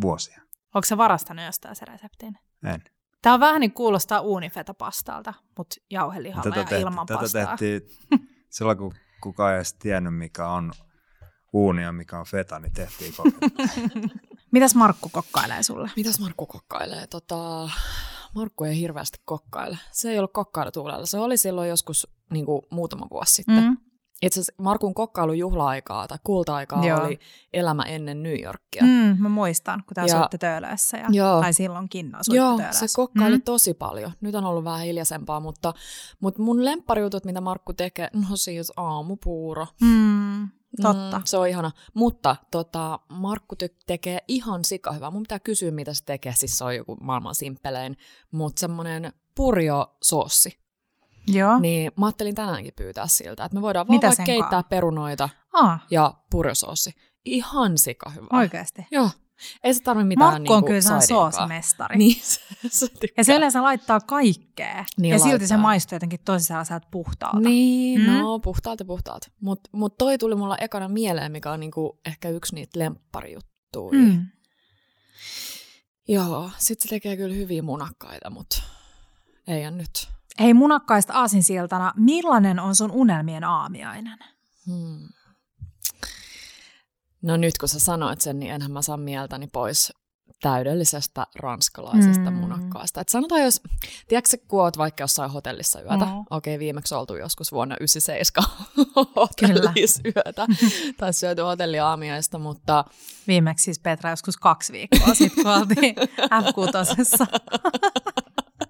vuosia. 0.00 0.40
Onko 0.74 0.86
se 0.86 0.96
varastanut 0.96 1.44
jostain 1.44 1.76
se 1.76 1.84
reseptin? 1.84 2.38
En. 2.64 2.82
Tämä 3.22 3.34
on 3.34 3.40
vähän 3.40 3.60
niin 3.60 3.72
kuulostaa 3.72 4.20
uunifeta-pastalta, 4.20 5.34
mutta 5.58 5.76
jauhelihalla 5.90 6.50
Tätä, 6.50 6.74
ja 6.74 6.80
ilman 6.80 7.06
tätä 7.06 7.20
pastaa. 7.20 7.56
tehtiin 7.56 7.80
silloin, 8.56 8.78
kun 8.78 8.94
kukaan 9.22 9.52
ei 9.52 9.56
edes 9.56 9.74
tiennyt, 9.74 10.14
mikä 10.14 10.48
on 10.48 10.72
uuni 11.52 11.82
ja 11.82 11.92
mikä 11.92 12.18
on 12.18 12.26
feta, 12.26 12.58
niin 12.58 12.72
tehtiin. 12.72 13.14
Mitäs 14.52 14.74
Markku 14.74 15.08
kokkailee 15.08 15.62
sulle? 15.62 15.90
Mitäs 15.96 16.20
Markku 16.20 16.46
kokkailee? 16.46 17.06
Tota, 17.06 17.68
Markku 18.34 18.64
ei 18.64 18.80
hirveästi 18.80 19.18
kokkaile. 19.24 19.78
Se 19.92 20.10
ei 20.10 20.18
ollut 20.18 20.32
kokkailutuulella. 20.32 21.06
Se 21.06 21.18
oli 21.18 21.36
silloin 21.36 21.68
joskus 21.68 22.08
niin 22.30 22.46
kuin, 22.46 22.62
muutama 22.70 23.06
vuosi 23.10 23.34
sitten. 23.34 23.64
Mm. 23.64 23.76
Itse 24.22 24.40
asiassa 24.40 24.62
Markun 24.62 24.94
kokkailujuhla-aikaa 24.94 26.08
tai 26.08 26.18
kulta-aikaa 26.24 26.84
Joo. 26.86 27.00
oli 27.04 27.18
elämä 27.52 27.82
ennen 27.82 28.22
New 28.22 28.42
Yorkia. 28.42 28.82
Mm, 28.82 29.16
mä 29.22 29.28
muistan, 29.28 29.82
kun 29.86 29.94
te 29.94 30.00
asuitte 30.00 30.38
Töölössä. 30.38 30.96
Ja, 30.96 31.06
Joo. 31.12 31.40
Tai 31.40 31.52
silloinkin 31.52 32.14
asuitte 32.14 32.36
Joo, 32.36 32.56
Töölössä. 32.56 32.86
se 32.86 32.96
kokkaili 32.96 33.36
Mm. 33.36 33.42
tosi 33.42 33.74
paljon. 33.74 34.12
Nyt 34.20 34.34
on 34.34 34.44
ollut 34.44 34.64
vähän 34.64 34.80
hiljaisempaa, 34.80 35.40
mutta, 35.40 35.74
mutta 36.20 36.42
mun 36.42 36.64
lemppariutut, 36.64 37.24
mitä 37.24 37.40
Markku 37.40 37.72
tekee, 37.72 38.10
no 38.12 38.36
siis 38.36 38.72
aamupuuro. 38.76 39.66
Mm. 39.82 40.48
Totta. 40.82 41.18
Mm, 41.18 41.22
se 41.24 41.38
on 41.38 41.48
ihana. 41.48 41.70
Mutta 41.94 42.36
tota, 42.50 43.00
Markku 43.08 43.54
ty- 43.64 43.76
tekee 43.86 44.18
ihan 44.28 44.64
sika 44.64 44.92
hyvää. 44.92 45.10
Mun 45.10 45.22
pitää 45.22 45.38
kysyä, 45.38 45.70
mitä 45.70 45.94
se 45.94 46.04
tekee. 46.04 46.32
Siis 46.36 46.58
se 46.58 46.64
on 46.64 46.76
joku 46.76 46.96
maailman 47.00 47.34
simppelein. 47.34 47.96
Mutta 48.30 48.60
semmoinen 48.60 49.12
purjo-soossi. 49.34 50.58
Joo. 51.28 51.58
Niin 51.58 51.92
mä 51.96 52.06
ajattelin 52.06 52.34
tänäänkin 52.34 52.72
pyytää 52.76 53.06
siltä, 53.06 53.44
että 53.44 53.54
me 53.56 53.62
voidaan 53.62 53.88
vaan 53.88 54.00
vaikka 54.02 54.16
sen 54.16 54.26
keittää 54.26 54.62
perunoita 54.62 55.28
Ah, 55.52 55.86
ja 55.90 56.14
purjosoossi. 56.30 56.90
Ihan 57.24 57.78
sika 57.78 58.10
hyvä. 58.10 58.26
oikeasti. 58.32 58.86
Joo. 58.90 59.10
Ei 59.64 59.74
se 59.74 59.82
tarvi 59.82 60.04
mitään 60.04 60.32
Markku 60.32 60.52
on 60.52 60.56
niinku 60.58 60.66
kyllä 60.66 60.80
saidiinkaan. 60.80 61.32
soosimestari. 61.32 61.96
Niin, 61.96 62.20
se, 62.22 62.40
se 62.68 62.88
tykkää. 62.88 63.14
Ja 63.16 63.24
se 63.24 63.36
yleensä 63.36 63.62
laittaa 63.62 64.00
kaikkea. 64.00 64.84
Niin 65.00 65.12
ja 65.12 65.18
silti 65.18 65.46
se 65.46 65.54
laittaa. 65.54 65.58
maistuu 65.58 65.96
jotenkin 65.96 66.20
tosi 66.24 66.44
sellaiselta 66.44 66.88
puhtaalta. 66.90 67.40
Niin, 67.40 68.00
Mm. 68.00 68.06
no 68.06 68.38
puhtaalta 68.38 68.84
puhtaalta. 68.84 69.28
Mutta 69.40 69.70
mut 69.72 69.98
toi 69.98 70.18
tuli 70.18 70.34
mulla 70.34 70.56
ekana 70.56 70.88
mieleen, 70.88 71.32
mikä 71.32 71.50
on 71.52 71.60
niinku 71.60 72.00
ehkä 72.06 72.28
yksi 72.28 72.54
niitä 72.54 72.78
lempparijuttuja. 72.78 73.98
Mm. 73.98 74.26
Joo, 76.08 76.50
sit 76.58 76.80
se 76.80 76.88
tekee 76.88 77.16
kyllä 77.16 77.34
hyviä 77.34 77.62
munakkaita, 77.62 78.30
mutta 78.30 78.62
ei 79.48 79.70
nyt. 79.70 80.08
Hei 80.40 80.54
munakkaista 80.54 81.12
aasinsiltana, 81.12 81.92
millainen 81.96 82.60
on 82.60 82.74
sun 82.74 82.90
unelmien 82.90 83.44
aamiainen? 83.44 84.18
Hmm. 84.66 85.08
No 87.22 87.36
nyt 87.36 87.58
kun 87.58 87.68
sä 87.68 87.80
sanoit 87.80 88.20
sen, 88.20 88.38
niin 88.38 88.52
enhän 88.52 88.70
mä 88.72 88.82
saa 88.82 88.96
mieltäni 88.96 89.46
pois 89.46 89.92
täydellisestä 90.42 91.26
ranskalaisesta 91.34 92.30
Mm. 92.30 92.36
mm. 92.36 92.40
munakkaasta. 92.40 93.00
Et 93.00 93.08
sanotaan 93.08 93.42
jos, 93.42 93.60
tiedätkö 94.08 94.36
kun 94.48 94.60
oot 94.60 94.78
vaikka 94.78 95.02
jossain 95.02 95.30
hotellissa 95.30 95.80
yötä, 95.80 95.96
No. 96.04 96.24
okei 96.30 96.58
viimeksi 96.58 96.94
oltu 96.94 97.16
joskus 97.16 97.52
vuonna 97.52 97.76
97 97.80 98.50
hotellissa 99.16 100.00
yötä, 100.04 100.46
tai 100.98 101.12
syöty 101.12 101.42
hotelliaamiaista, 101.42 102.38
mutta 102.38 102.84
Viimeksi 103.26 103.64
siis 103.64 103.78
Petra 103.78 104.10
joskus 104.10 104.36
kaksi 104.36 104.72
viikkoa 104.72 105.14
sitten, 105.14 105.44
kun 105.44 105.52
oltiin 105.52 105.94
F6. 106.42 107.26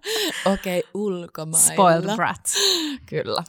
okei 0.52 0.84
ulkomailla. 0.94 1.72
Spoiled 1.72 2.14
brat. 2.16 2.40
Kyllä. 3.10 3.42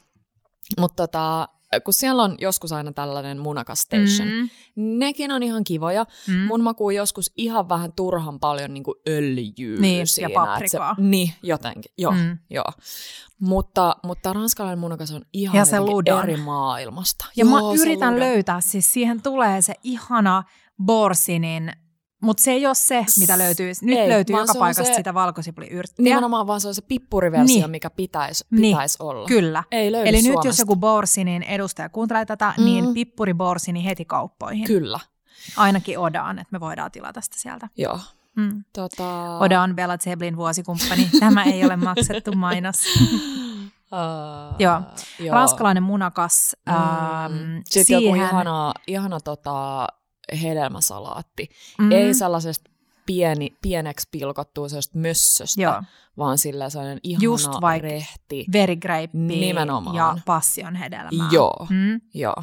Mutta 0.79 1.07
tota, 1.07 1.47
kun 1.83 1.93
siellä 1.93 2.23
on 2.23 2.35
joskus 2.39 2.71
aina 2.71 2.91
tällainen 2.91 3.39
munakas 3.39 3.79
station, 3.81 4.27
mm. 4.27 4.49
Mm. 4.75 4.99
nekin 4.99 5.31
on 5.31 5.43
ihan 5.43 5.63
kivoja. 5.63 6.05
Mm. 6.27 6.33
Mun 6.37 6.63
makuu 6.63 6.89
joskus 6.89 7.31
ihan 7.37 7.69
vähän 7.69 7.93
turhan 7.93 8.39
paljon 8.39 8.73
niin 8.73 8.83
kuin 8.83 8.95
öljyä 9.07 9.79
Niin, 9.79 9.99
ja 9.99 10.05
siinä. 10.05 10.29
paprikaa. 10.33 10.91
että 10.91 11.01
Se, 11.01 11.07
niin, 11.09 11.33
jotenkin. 11.43 11.91
Joo, 11.97 12.11
Mm. 12.11 12.17
mm. 12.19 12.37
joo. 12.49 12.71
Mutta, 13.39 13.95
mutta 14.03 14.33
ranskalainen 14.33 14.79
munakas 14.79 15.11
on 15.11 15.21
ihan 15.33 15.57
Ja 15.57 15.65
se 15.65 15.79
ludon. 15.79 16.23
eri 16.23 16.37
maailmasta. 16.37 17.25
Ja 17.35 17.45
joo, 17.45 17.51
mä 17.73 17.81
yritän 17.81 18.13
ludon. 18.13 18.19
löytää, 18.27 18.61
siis 18.61 18.93
siihen 18.93 19.21
tulee 19.21 19.61
se 19.61 19.73
ihana 19.83 20.43
borsinin, 20.85 21.71
mutta 22.21 22.43
se 22.43 22.51
ei 22.51 22.65
ole 22.65 22.75
se, 22.75 23.05
mitä 23.19 23.37
löytyy. 23.37 23.71
Nyt 23.81 23.99
Ei, 23.99 24.09
löytyy 24.09 24.35
joka 24.35 24.53
paikasta 24.59 24.93
se- 24.93 24.97
sitä 24.97 25.13
valkosipuliyrttiä. 25.13 26.03
Nimenomaan 26.03 26.47
vaan 26.47 26.61
se 26.61 26.67
on 26.67 26.75
se 26.75 26.81
pippuriversio, 26.81 27.45
Niin. 27.45 27.61
niin. 27.61 27.71
mikä 27.71 27.89
pitäisi 27.89 28.45
Niin, 28.51 28.75
pitäis 28.77 28.95
olla. 28.99 29.27
Kyllä. 29.27 29.63
Ei 29.71 29.91
löydy 29.91 30.09
Eli 30.09 30.17
nyt 30.17 30.25
jos 30.25 30.33
Suomesta. 30.33 30.61
joku 30.61 30.75
borsinin 30.75 31.43
edustaja 31.43 31.89
kuuntelee 31.89 32.25
tätä, 32.25 32.53
Mm. 32.57 32.65
niin 32.65 32.93
pippuri 32.93 33.33
borsini 33.33 33.85
heti 33.85 34.05
kauppoihin. 34.05 34.65
Kyllä, 34.65 34.99
Ainakin 35.57 35.99
Odaan, 35.99 36.39
että 36.39 36.51
me 36.51 36.59
voidaan 36.59 36.91
tilata 36.91 37.21
sitä 37.21 37.35
sieltä. 37.39 37.69
joo. 37.77 37.99
Mm. 38.35 38.63
Tota... 38.73 39.37
Oda 39.39 39.61
on 39.61 39.75
Bella 39.75 39.97
Zeblin 39.97 40.37
vuosikumppani. 40.37 41.09
Tämä 41.19 41.43
ei 41.43 41.65
ole 41.65 41.75
maksettu 41.75 42.31
mainos. 42.35 42.75
Uh, 43.91 44.55
Joo. 44.59 44.81
Ranskalainen 45.31 45.83
munakas. 45.83 46.55
Mm. 46.65 46.73
Ähm, 46.73 47.33
Sitten 47.65 47.85
siihen, 47.85 48.03
joku 48.03 48.15
ihana, 48.15 48.73
ihana 48.87 49.19
tota, 49.19 49.87
hedelmäsalaatti. 50.41 51.49
mm. 51.79 51.91
Ei 51.91 52.13
sellaisesta 52.13 52.71
pieni, 53.05 53.57
pieneksi 53.61 54.07
pilkottua 54.11 54.69
sellaista 54.69 54.97
mössöstä, 54.99 55.61
Joo, 55.61 55.83
vaan 56.17 56.37
sillä 56.37 56.69
sellainen 56.69 56.99
ihana 57.03 57.23
Just 57.23 57.49
vaikka 57.61 57.87
rehti. 57.87 58.45
verigrape 58.53 59.09
Nimenomaan. 59.13 59.95
ja 59.95 60.17
passion 60.25 60.75
hedelmää. 60.75 61.29
Joo, 61.31 61.67
Mm. 61.69 62.01
joo. 62.13 62.35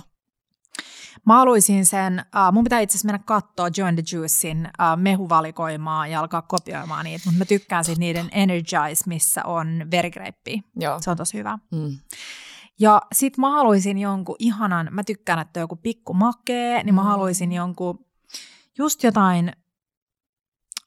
Mä 1.26 1.34
haluaisin 1.36 1.86
sen, 1.86 2.24
uh, 2.48 2.52
mun 2.52 2.64
pitää 2.64 2.80
itse 2.80 2.92
asiassa 2.96 3.06
mennä 3.06 3.22
katsoa 3.26 3.68
Join 3.76 3.94
the 3.96 4.04
Juicin 4.12 4.58
uh, 4.66 5.00
mehuvalikoimaa 5.02 6.06
ja 6.06 6.20
alkaa 6.20 6.42
kopioimaan 6.42 7.04
niitä, 7.04 7.22
mutta 7.24 7.38
mä 7.38 7.44
tykkään 7.44 7.84
siitä 7.84 7.98
niiden 7.98 8.28
Energize, 8.32 9.04
missä 9.06 9.44
on 9.44 9.86
verigrape. 9.90 10.60
joo. 10.80 11.00
Se 11.02 11.10
on 11.10 11.16
tosi 11.16 11.38
hyvä. 11.38 11.58
Mm. 11.72 11.98
Ja 12.80 13.02
sit 13.12 13.38
mä 13.38 13.50
haluaisin 13.50 13.98
jonkun 13.98 14.36
ihanan, 14.38 14.88
mä 14.90 15.04
tykkään, 15.04 15.38
että 15.38 15.60
joku 15.60 15.76
pikku 15.76 16.14
makee, 16.14 16.82
niin 16.84 16.94
mä 16.94 17.00
Mm. 17.00 17.06
haluaisin 17.06 17.52
jonkun, 17.52 18.06
just 18.78 19.02
jotain, 19.02 19.52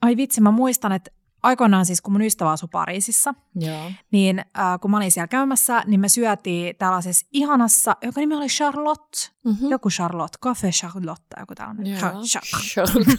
ai 0.02 0.18
vitsi, 0.18 0.42
mä 0.42 0.52
muistan, 0.52 0.92
että 0.92 1.12
aikoinaan 1.44 1.86
siis 1.86 2.02
kun 2.02 2.14
mun 2.14 2.22
ystävä 2.22 2.52
asui 2.52 2.70
Pariisissa, 2.72 3.34
Joo. 3.56 3.92
niin 4.12 4.40
äh, 4.40 4.46
kun 4.82 4.92
mä 4.92 4.98
olin 4.98 5.12
siellä 5.12 5.28
käymässä, 5.28 5.84
niin 5.86 6.00
me 6.00 6.10
syötiin 6.10 6.76
tällaisessa 6.76 7.28
ihanassa, 7.34 7.96
joka 8.04 8.20
nimi 8.20 8.36
oli 8.36 8.48
Charlotte, 8.48 9.18
Mm-hmm. 9.46 9.70
joku 9.70 9.90
Charlotte, 9.90 10.38
Café 10.46 10.72
Charlotte, 10.72 11.36
joku 11.40 11.56
tällainen. 11.56 11.88
Joo. 11.88 12.00
Cha- 12.00 12.44
cha- 12.54 13.18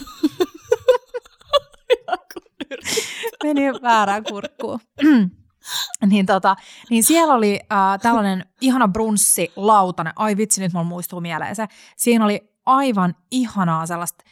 Meni 3.44 3.72
väärään 3.82 4.24
kurkkuun. 4.24 4.80
niin, 6.10 6.26
tota, 6.26 6.56
niin 6.90 7.04
siellä 7.04 7.34
oli 7.34 7.60
äh, 7.72 8.00
tällainen 8.02 8.44
ihana 8.60 8.88
brunssi, 8.88 9.52
lautanen. 9.56 10.12
Ai 10.16 10.36
vitsi, 10.36 10.60
nyt 10.60 10.72
mulla 10.72 10.84
muistuu 10.84 11.20
mieleen 11.20 11.56
se. 11.56 11.66
Siinä 11.96 12.24
oli 12.24 12.50
aivan 12.66 13.14
ihanaa 13.30 13.86
sellaista 13.86 14.24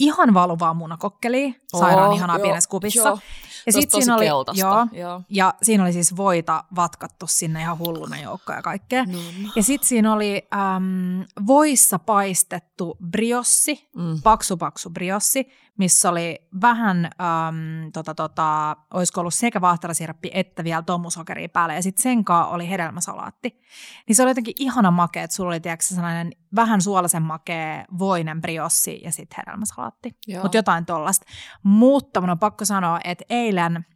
ihan 0.00 0.34
valuvaa 0.34 0.74
munakokkelia. 0.74 1.52
Sairaan 1.66 2.08
Oh, 2.10 2.16
ihanaa 2.16 2.36
joo, 2.36 2.42
pienessä 2.42 2.70
kupissa. 2.70 3.08
joo. 3.08 3.18
Ja 3.66 3.72
sit 3.72 3.90
siinä 3.90 4.14
oli, 4.16 4.24
keltaista, 4.24 4.66
joo, 4.66 4.86
joo. 4.92 5.22
ja 5.28 5.54
siinä 5.62 5.82
oli 5.84 5.92
siis 5.92 6.16
voita 6.16 6.64
vatkattu 6.76 7.26
sinne 7.26 7.60
ihan 7.60 7.78
hulluna 7.78 8.20
joukkoa 8.20 8.54
ja 8.56 8.62
kaikkea. 8.62 9.04
No. 9.04 9.18
Ja 9.56 9.62
sitten 9.62 9.88
siinä 9.88 10.12
oli 10.12 10.48
äm, 10.76 11.24
voissa 11.46 11.98
paistettu 11.98 12.96
briossi, 13.10 13.90
Mm. 13.96 14.22
paksu 14.22 14.56
paksu 14.56 14.90
briossi, 14.90 15.48
missä 15.78 16.08
oli 16.10 16.38
vähän, 16.60 17.04
äm, 17.04 17.92
tota, 17.92 18.14
tota, 18.14 18.76
olisiko 18.94 19.20
ollut 19.20 19.34
sekä 19.34 19.60
vaahterasirappi 19.60 20.30
että 20.34 20.64
vielä 20.64 20.82
tomusokeria 20.82 21.48
päälle. 21.48 21.74
Ja 21.74 21.82
sitten 21.82 22.02
sen 22.02 22.24
kanssa 22.24 22.50
oli 22.50 22.68
hedelmäsalaatti. 22.70 23.60
Niin 24.08 24.16
se 24.16 24.22
oli 24.22 24.30
jotenkin 24.30 24.54
ihana 24.58 24.90
makea, 24.90 25.22
että 25.22 25.36
sulla 25.36 25.48
oli 25.50 25.60
tiedätkö, 25.60 25.84
sellainen 25.86 26.32
vähän 26.56 26.82
suolaisen 26.82 27.22
makea 27.22 27.84
voinen 27.98 28.40
briossi 28.40 29.00
ja 29.04 29.12
sitten 29.12 29.36
hedelmäsalaatti. 29.46 29.89
Joo. 30.26 30.42
Mutta 30.42 30.58
jotain 30.58 30.86
tollasta. 30.86 31.26
Mutta 31.62 32.20
mun 32.20 32.30
on 32.30 32.38
pakko 32.38 32.64
sanoa, 32.64 33.00
että 33.04 33.24
eilen 33.30 33.86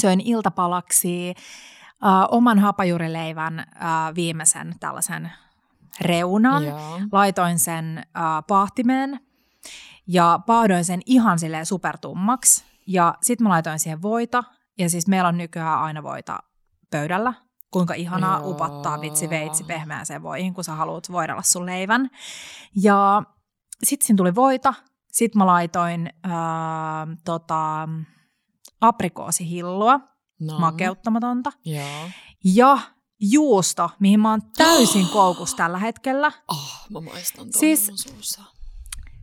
söin 0.00 0.20
iltapalaksi 0.20 1.34
äh, 2.04 2.12
oman 2.30 2.58
hapajurileivän 2.58 3.58
äh, 3.58 4.14
viimeisen 4.14 4.74
tällaisen 4.80 5.32
reunan. 6.00 6.64
Joo. 6.64 7.00
Laitoin 7.12 7.58
sen 7.58 7.98
äh, 7.98 8.22
paahtimeen 8.48 9.20
ja 10.06 10.40
paahdoin 10.46 10.84
sen 10.84 11.00
ihan 11.06 11.38
silleen 11.38 11.66
supertummaksi. 11.66 12.64
Ja 12.86 13.14
sitten 13.22 13.44
mä 13.44 13.48
laitoin 13.48 13.78
siihen 13.78 14.02
voita. 14.02 14.44
Ja 14.78 14.90
siis 14.90 15.08
meillä 15.08 15.28
on 15.28 15.38
nykyään 15.38 15.78
aina 15.78 16.02
voita 16.02 16.38
pöydällä. 16.90 17.32
Kuinka 17.70 17.94
ihanaa 17.94 18.38
Joo. 18.38 18.50
upottaa 18.50 19.00
vitsi 19.00 19.30
veitsi 19.30 19.64
pehmeäseen 19.64 20.22
voihin, 20.22 20.54
kun 20.54 20.64
sä 20.64 20.72
haluat 20.72 21.12
voidella 21.12 21.42
sun 21.42 21.66
leivän. 21.66 22.10
Ja 22.82 23.22
sitten 23.84 24.06
siinä 24.06 24.16
tuli 24.16 24.34
voita. 24.34 24.74
Sitten 25.16 25.38
mä 25.38 25.46
laitoin 25.46 26.10
äh, 26.26 26.32
tota, 27.24 27.88
aprikoosihillua, 28.80 30.00
No. 30.40 30.58
makeuttamatonta. 30.58 31.52
Joo. 31.64 32.10
Ja 32.44 32.78
juusto, 33.20 33.90
mihin 34.00 34.20
mä 34.20 34.30
oon 34.30 34.40
täysin 34.56 35.08
koukus 35.12 35.54
tällä 35.54 35.78
hetkellä. 35.78 36.32
Oh, 36.48 36.86
mä 36.90 37.00
maistan 37.00 37.46
Siis-. 37.58 37.90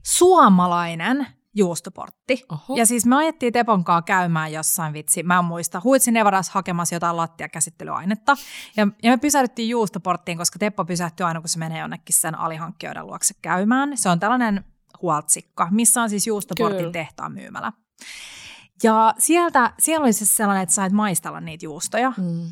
Suomalainen 0.04 1.28
juustoportti. 1.56 2.44
Oho. 2.52 2.76
Ja 2.76 2.86
siis 2.86 3.06
me 3.06 3.16
ajettiin 3.16 3.54
Tepon 3.54 3.84
kanssa 3.84 4.02
käymään 4.02 4.54
jossain 4.54 4.94
vitsi, 4.94 5.24
mä 5.24 5.40
en 5.40 5.46
muista, 5.46 5.82
Huitsin 5.84 6.14
Nevadas 6.14 6.50
hakemassa 6.50 6.96
jotain 6.96 7.18
lattiakäsittelyainetta. 7.18 8.36
Ja, 8.78 8.88
ja 9.04 9.12
me 9.12 9.18
pysähdyttiin 9.18 9.70
juustoporttiin, 9.70 10.38
koska 10.38 10.60
Teppo 10.60 10.86
pysähtyy 10.86 11.26
aina, 11.26 11.42
kun 11.42 11.50
se 11.50 11.60
menee 11.60 11.80
jonnekin 11.80 12.16
sen 12.16 12.36
alihankkijoiden 12.40 13.08
luokse 13.08 13.34
käymään. 13.42 13.98
Se 13.98 14.10
on 14.10 14.20
tällainen 14.20 14.66
huoltsikka, 15.04 15.68
missä 15.72 16.02
on 16.02 16.10
siis 16.10 16.28
juustoportin 16.28 16.92
tehtaan 16.92 17.32
myymälä. 17.32 17.72
Ja 18.84 19.14
sieltä, 19.20 19.74
siellä 19.80 20.04
oli 20.04 20.14
siis 20.14 20.38
sellainen, 20.38 20.64
että 20.64 20.76
sait 20.76 20.94
maistella 20.94 21.40
niitä 21.42 21.66
juustoja. 21.66 22.14
Mm. 22.18 22.46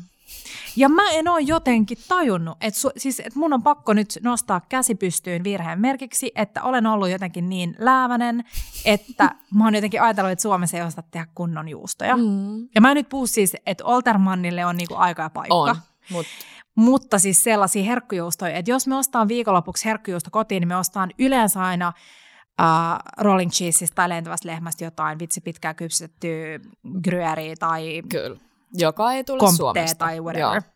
Ja 0.76 0.88
mä 0.88 1.10
en 1.10 1.28
ole 1.28 1.40
jotenkin 1.40 1.98
tajunnut, 2.08 2.58
että, 2.60 2.80
su, 2.80 2.90
siis, 2.96 3.20
että 3.20 3.38
mun 3.38 3.52
on 3.52 3.62
pakko 3.62 3.92
nyt 3.92 4.18
nostaa 4.22 4.60
käsi 4.68 4.94
pystyyn 4.94 5.44
virheen 5.44 5.80
merkiksi, 5.80 6.32
että 6.34 6.62
olen 6.62 6.86
ollut 6.86 7.10
jotenkin 7.10 7.48
niin 7.48 7.76
läävänen, 7.78 8.44
että 8.84 9.24
mä 9.54 9.64
oon 9.64 9.74
jotenkin 9.74 10.02
ajatellut, 10.02 10.32
että 10.32 10.42
Suomessa 10.42 10.76
ei 10.76 10.82
osata 10.82 11.08
tehdä 11.10 11.26
kunnon 11.34 11.68
juustoja. 11.68 12.16
Mm. 12.16 12.68
Ja 12.74 12.80
mä 12.80 12.90
en 12.90 12.96
nyt 12.96 13.08
puhu 13.08 13.26
siis, 13.26 13.56
että 13.66 13.84
Oltermannille 13.84 14.66
on 14.66 14.76
niinku 14.76 14.94
aika 14.94 15.22
ja 15.22 15.30
paikka. 15.30 15.54
On, 15.54 15.76
mutta 16.10 16.32
mutta 16.74 17.18
siis 17.18 17.44
sellaisia 17.44 17.84
herkkujuustoja, 17.84 18.56
että 18.56 18.70
jos 18.70 18.86
me 18.86 18.96
ostaan 18.96 19.28
viikonlopuksi 19.28 19.84
herkkujuusto 19.84 20.30
kotiin, 20.30 20.60
niin 20.60 20.68
me 20.68 20.76
ostaan 20.76 21.10
yleensä 21.18 21.62
aina 21.62 21.92
uh, 22.60 23.24
rolling 23.24 23.50
cheeseista 23.50 23.94
tai 23.94 24.08
lentävästä 24.08 24.48
lehmästä 24.48 24.84
jotain 24.84 25.18
vitsi 25.18 25.40
pitkää 25.40 25.74
kypsettyä 25.74 26.60
gruyeriä 27.04 27.54
tai 27.58 28.02
Kyllä. 28.08 28.36
Joka 28.74 29.12
ei 29.12 29.24
tule 29.24 29.38
komptee 29.38 29.56
Suomesta. 29.56 29.98
tai 29.98 30.20
whatever. 30.20 30.62
Joo. 30.62 30.72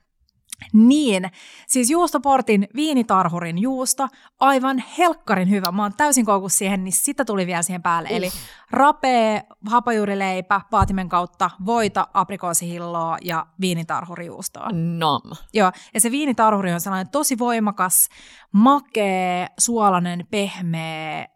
Niin, 0.72 1.30
siis 1.66 1.90
juustoportin 1.90 2.68
viinitarhurin 2.74 3.58
juusto, 3.58 4.08
aivan 4.40 4.84
helkkarin 4.98 5.50
hyvä. 5.50 5.72
Mä 5.72 5.82
oon 5.82 5.92
täysin 5.96 6.26
koukus 6.26 6.58
siihen, 6.58 6.84
niin 6.84 6.92
sitä 6.92 7.24
tuli 7.24 7.46
vielä 7.46 7.62
siihen 7.62 7.82
päälle. 7.82 8.08
Eli 8.12 8.30
rapee, 8.70 9.42
hapajuurileipä, 9.66 10.60
paatimen 10.70 11.08
kautta, 11.08 11.50
voita, 11.66 12.08
aprikoosihilloa 12.14 13.18
ja 13.22 13.46
viinitarhurijuustoa. 13.60 14.68
Nam. 14.72 15.22
Joo, 15.54 15.72
ja 15.94 16.00
se 16.00 16.10
viinitarhuri 16.10 16.72
on 16.72 16.80
sellainen 16.80 17.12
tosi 17.12 17.38
voimakas, 17.38 18.08
makea, 18.52 19.48
suolainen, 19.58 20.26
pehmeä, 20.30 21.26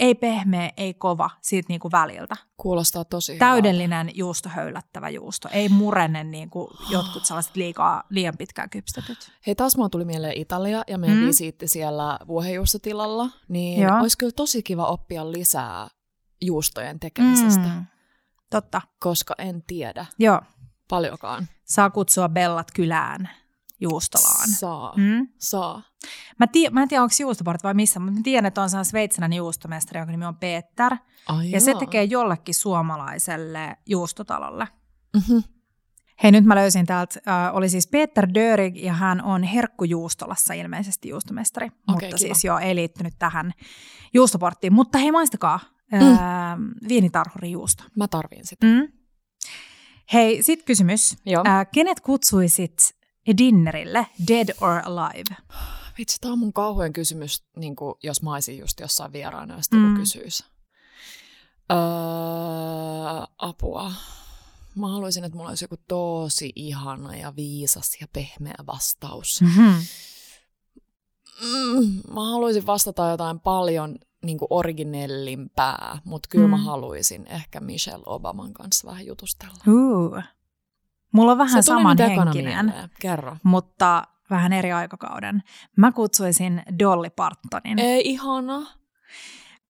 ei 0.00 0.14
pehmeä, 0.14 0.70
ei 0.76 0.94
kova, 0.94 1.30
siitä 1.40 1.66
niinku 1.68 1.90
väliltä. 1.92 2.36
Kuulostaa 2.56 3.04
tosi 3.04 3.34
hyvältä. 3.34 3.52
Täydellinen 3.52 4.10
juustohöylättävä 4.14 5.08
juusto, 5.08 5.48
ei 5.52 5.68
murene 5.68 6.24
niin 6.24 6.50
kuin 6.50 6.68
jotkut 6.90 7.24
sellaiset 7.24 7.56
liikaa, 7.56 8.02
liian 8.10 8.36
pitkään 8.38 8.70
kypstetyt. 8.70 9.32
Hei, 9.46 9.54
taas 9.54 9.76
mulla 9.76 9.88
tuli 9.88 10.04
mieleen 10.04 10.38
Italia 10.38 10.84
ja 10.86 10.98
meidän 10.98 11.18
Mm. 11.18 11.26
visiitti 11.26 11.68
siellä 11.68 12.18
vuohenjuustotilalla, 12.26 13.28
niin 13.48 13.82
Joo. 13.82 13.98
olisi 14.00 14.18
kyllä 14.18 14.32
tosi 14.36 14.62
kiva 14.62 14.86
oppia 14.86 15.32
lisää 15.32 15.88
juustojen 16.40 17.00
tekemisestä. 17.00 17.68
Mm, 17.68 17.84
totta, 18.50 18.80
koska 19.00 19.34
en 19.38 19.62
tiedä 19.66 20.06
joo. 20.18 20.40
paljonkaan. 20.88 21.48
Saa 21.64 21.90
kutsua 21.90 22.28
Bellat 22.28 22.70
kylään 22.74 23.30
juustolaan. 23.80 24.48
Saa, 24.48 24.92
Mm? 24.96 25.28
saa. 25.38 25.82
Mä, 26.38 26.46
tii- 26.46 26.70
mä 26.70 26.82
en 26.82 26.88
tiedä, 26.88 27.02
onko 27.02 27.14
juustoport 27.20 27.62
vai 27.64 27.74
missä, 27.74 28.00
mutta 28.00 28.18
mä 28.18 28.22
tiedän, 28.24 28.46
että 28.46 28.62
on 28.62 28.70
sellainen 28.70 28.90
sveitsiläinen 28.90 29.36
juustomestari, 29.36 30.00
jonka 30.00 30.10
nimi 30.12 30.24
on 30.24 30.36
Peter. 30.36 30.96
Ai 31.28 31.50
Ja 31.50 31.60
se 31.60 31.70
jaa. 31.70 31.80
tekee 31.80 32.04
jollekin 32.04 32.54
suomalaiselle 32.54 33.76
juustotalolle. 33.86 34.68
Mhm. 35.16 35.38
Hei, 36.22 36.32
nyt 36.32 36.44
mä 36.44 36.54
löysin 36.54 36.86
täältä, 36.86 37.20
äh, 37.28 37.56
oli 37.56 37.68
siis 37.68 37.86
Peter 37.86 38.28
Dörig 38.34 38.76
ja 38.76 38.92
hän 38.92 39.22
on 39.22 39.42
Herkkujuustolassa 39.42 40.54
ilmeisesti 40.54 41.08
juustomestari, 41.08 41.70
mutta 41.88 42.06
kiva. 42.06 42.18
siis 42.18 42.44
joo, 42.44 42.58
ei 42.58 42.74
liittynyt 42.74 43.14
tähän 43.18 43.52
juustoporttiin. 44.14 44.72
Mutta 44.72 44.98
hei, 44.98 45.12
maistakaa 45.12 45.60
äh, 45.94 46.00
viinitarhurijuusto. 46.88 47.84
Mä 47.96 48.08
tarviin 48.08 48.46
sitä. 48.46 48.66
Mm. 48.66 48.88
Hei, 50.12 50.42
sit 50.42 50.62
kysymys. 50.62 51.16
Joo. 51.26 51.42
Äh, 51.46 51.66
kenet 51.74 52.00
kutsuisit 52.00 52.94
dinnerille, 53.38 54.06
dead 54.28 54.48
or 54.60 54.80
alive? 54.84 55.36
Vitsi, 55.98 56.18
tää 56.20 56.32
on 56.32 56.38
mun 56.38 56.52
kauhean 56.52 56.92
kysymys, 56.92 57.44
niin 57.56 57.76
kuin, 57.76 57.94
jos 58.02 58.22
mä 58.22 58.32
olisin 58.32 58.58
just 58.58 58.80
jossain 58.80 59.12
vieraana, 59.12 59.56
jos 59.56 59.70
Mm. 59.70 59.96
kysyisi. 59.96 60.44
Öö, 61.72 61.78
apua. 63.38 63.92
Mä 64.74 64.88
haluaisin, 64.88 65.24
että 65.24 65.36
mulla 65.36 65.48
olisi 65.48 65.64
joku 65.64 65.76
tosi 65.88 66.52
ihana 66.56 67.16
ja 67.16 67.36
viisas 67.36 67.96
ja 68.00 68.06
pehmeä 68.12 68.54
vastaus. 68.66 69.40
Mm-hmm. 69.40 69.74
Mm, 71.42 72.00
mä 72.14 72.30
haluaisin 72.30 72.66
vastata 72.66 73.08
jotain 73.10 73.40
paljon 73.40 73.98
niin 74.24 74.38
kuin 74.38 74.46
originellimpää, 74.50 75.98
mutta 76.04 76.28
kyllä 76.28 76.46
mm. 76.46 76.50
mä 76.50 76.56
haluaisin 76.56 77.26
ehkä 77.26 77.60
Michelle 77.60 78.02
Obaman 78.06 78.52
kanssa 78.52 78.88
vähän 78.90 79.06
jutustella. 79.06 79.54
Uh. 79.68 80.22
Mulla 81.12 81.32
on 81.32 81.38
vähän 81.38 81.62
Se 81.62 81.70
tuli 81.70 81.80
saman 81.80 81.96
nyt 81.96 82.10
ekana 82.12 82.24
henkinen, 82.32 82.66
mieleen. 82.66 82.90
Kerro. 83.00 83.36
mutta 83.42 84.06
vähän 84.36 84.52
eri 84.52 84.72
aikakauden. 84.72 85.42
Mä 85.76 85.92
kutsuisin 85.92 86.62
Dolly 86.78 87.10
Partonin. 87.10 87.78
Ei 87.78 88.02
ihana. 88.04 88.66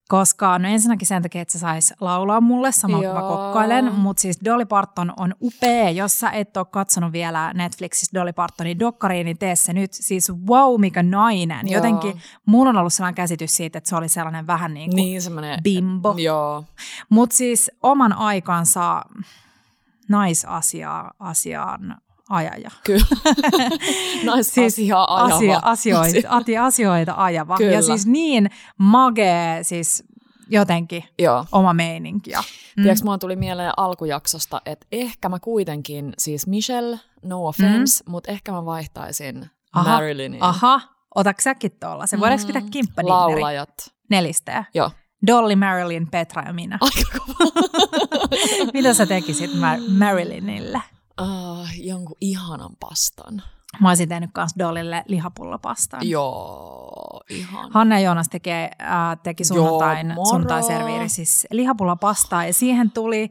Koska 0.09 0.59
no 0.59 0.69
ensinnäkin 0.69 1.09
sen 1.09 1.23
takia, 1.23 1.43
että 1.43 1.53
se 1.53 1.59
saisi 1.59 1.95
laulaa 2.01 2.41
mulle 2.41 2.73
samalla 2.73 3.05
kun 3.05 3.15
mä 3.15 3.29
kokkailen, 3.29 3.95
mutta 3.95 4.21
siis 4.21 4.39
Dolly 4.45 4.65
Parton 4.65 5.13
on 5.17 5.35
upea. 5.43 5.91
Jos 5.91 6.21
sä 6.21 6.31
et 6.31 6.57
ole 6.57 6.67
katsonut 6.71 7.13
vielä 7.13 7.53
Netflixissä 7.55 8.21
Dolly 8.21 8.33
Partonin 8.33 8.79
dokkariin, 8.79 9.25
niin 9.25 9.39
tee 9.39 9.57
se 9.57 9.73
nyt. 9.73 9.93
Siis 9.93 10.33
wow, 10.49 10.81
mikä 10.81 11.03
nainen. 11.03 11.69
Joo. 11.69 11.75
Jotenkin 11.79 12.21
mulla 12.47 12.71
on 12.71 12.77
ollut 12.77 12.93
sellainen 12.93 13.15
käsitys 13.15 13.57
siitä, 13.57 13.79
että 13.79 13.91
se 13.91 13.97
oli 13.97 14.09
sellainen 14.09 14.47
vähän 14.47 14.75
niin 14.75 14.91
kuin 14.91 14.97
Niin 14.97 15.23
semmoinen... 15.23 15.63
bimbo. 15.63 16.15
Joo. 16.19 16.65
Mutta 17.09 17.37
siis 17.37 17.71
oman 17.83 18.13
aikansa 18.13 19.03
naisasia 20.09 21.11
asiaan 21.19 21.97
ajaja. 22.33 22.71
Kyllä. 22.85 23.07
Naisasiaa 24.25 25.25
ajava. 25.25 25.35
Asia, 25.35 25.61
asioita, 25.63 26.65
asioita 26.67 27.15
ajava. 27.17 27.57
Kyllä. 27.57 27.73
Ja 27.73 27.83
siis 27.83 28.07
niin 28.07 28.51
magee, 28.79 29.63
siis 29.65 30.05
jotenkin 30.51 31.05
Joo. 31.19 31.45
oma 31.53 31.75
meininki. 31.75 32.31
Ja, 32.31 32.43
Mm. 32.77 32.83
Tiedätkö, 32.83 33.05
mulla 33.05 33.19
tuli 33.19 33.37
mieleen 33.37 33.73
alkujaksosta, 33.77 34.61
että 34.67 34.87
ehkä 34.93 35.29
mä 35.29 35.39
kuitenkin, 35.39 36.13
siis 36.19 36.47
Michelle, 36.47 37.01
no 37.25 37.47
offense, 37.47 38.05
mm. 38.05 38.11
mutta 38.11 38.31
ehkä 38.33 38.53
mä 38.53 38.65
vaihtaisin 38.65 39.51
Aha, 39.73 39.91
Marilynin. 39.91 40.43
Aha, 40.43 40.81
otaks 41.15 41.45
säkin 41.45 41.73
tuolla? 41.81 42.07
Se 42.07 42.21
voidaanko 42.21 42.47
pitää 42.47 42.63
kimppadinneri? 42.71 43.17
Laulajat. 43.19 43.71
Nelisteä. 44.11 44.65
Joo. 44.75 44.91
Dolly, 45.27 45.57
Marilyn, 45.57 46.11
Petra 46.11 46.43
ja 46.43 46.53
minä. 46.53 46.79
Aika. 46.81 47.25
Mitä 48.75 48.95
sä 48.95 49.07
tekisit 49.07 49.51
Mar- 49.51 49.99
Marilynille? 49.99 50.81
Uh, 51.23 51.69
jonkun 51.77 52.17
ihanan 52.21 52.71
pastan. 52.81 53.43
Mä 53.81 53.89
olisin 53.89 54.09
tehnyt 54.09 54.31
kans 54.33 54.55
Dollylle 54.59 55.05
lihapullopastan. 55.07 56.09
Joo, 56.09 57.21
ihan. 57.31 57.71
Hanna 57.73 57.99
Joonas 58.01 58.29
tekee, 58.29 58.71
äh, 58.83 58.89
teki 59.23 59.45
sunnuntain, 59.45 60.07
moro. 60.07 60.25
sunnuntai-serviiri, 60.25 61.09
siis 61.09 61.47
lihapullapastaa, 61.51 62.47
ja 62.47 62.53
siihen 62.53 62.91
tuli 62.91 63.31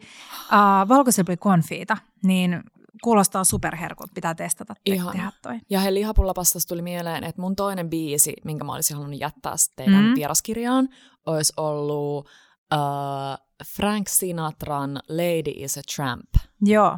äh, 0.53 0.87
valkosilppikonfiita, 0.87 1.97
niin 2.23 2.63
kuulostaa 3.03 3.43
superherkut, 3.43 4.13
pitää 4.13 4.35
testata 4.35 4.73
te- 4.73 4.81
Ihana. 4.85 5.11
tehdä 5.11 5.31
toi. 5.41 5.59
Ja 5.69 5.79
he 5.79 5.93
lihapullapastasta 5.93 6.67
tuli 6.69 6.81
mieleen, 6.81 7.23
että 7.23 7.41
mun 7.41 7.55
toinen 7.55 7.89
biisi, 7.89 8.33
minkä 8.45 8.63
mä 8.63 8.73
olisin 8.73 8.97
halunnut 8.97 9.19
jättää 9.19 9.55
teidän 9.75 10.05
Mm. 10.05 10.15
vieraskirjaan, 10.15 10.89
olisi 11.25 11.53
ollut 11.57 12.27
uh, 12.73 13.47
Frank 13.75 14.07
Sinatran 14.09 14.99
Lady 15.09 15.51
is 15.55 15.77
a 15.77 15.81
Tramp. 15.95 16.29
Joo, 16.61 16.97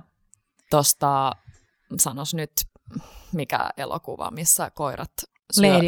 Tosta, 0.77 1.31
sanos 1.99 2.33
nyt, 2.33 2.51
mikä 3.31 3.69
elokuva, 3.77 4.31
missä 4.31 4.71
koirat 4.71 5.11
syö. 5.51 5.73
Lady. 5.73 5.87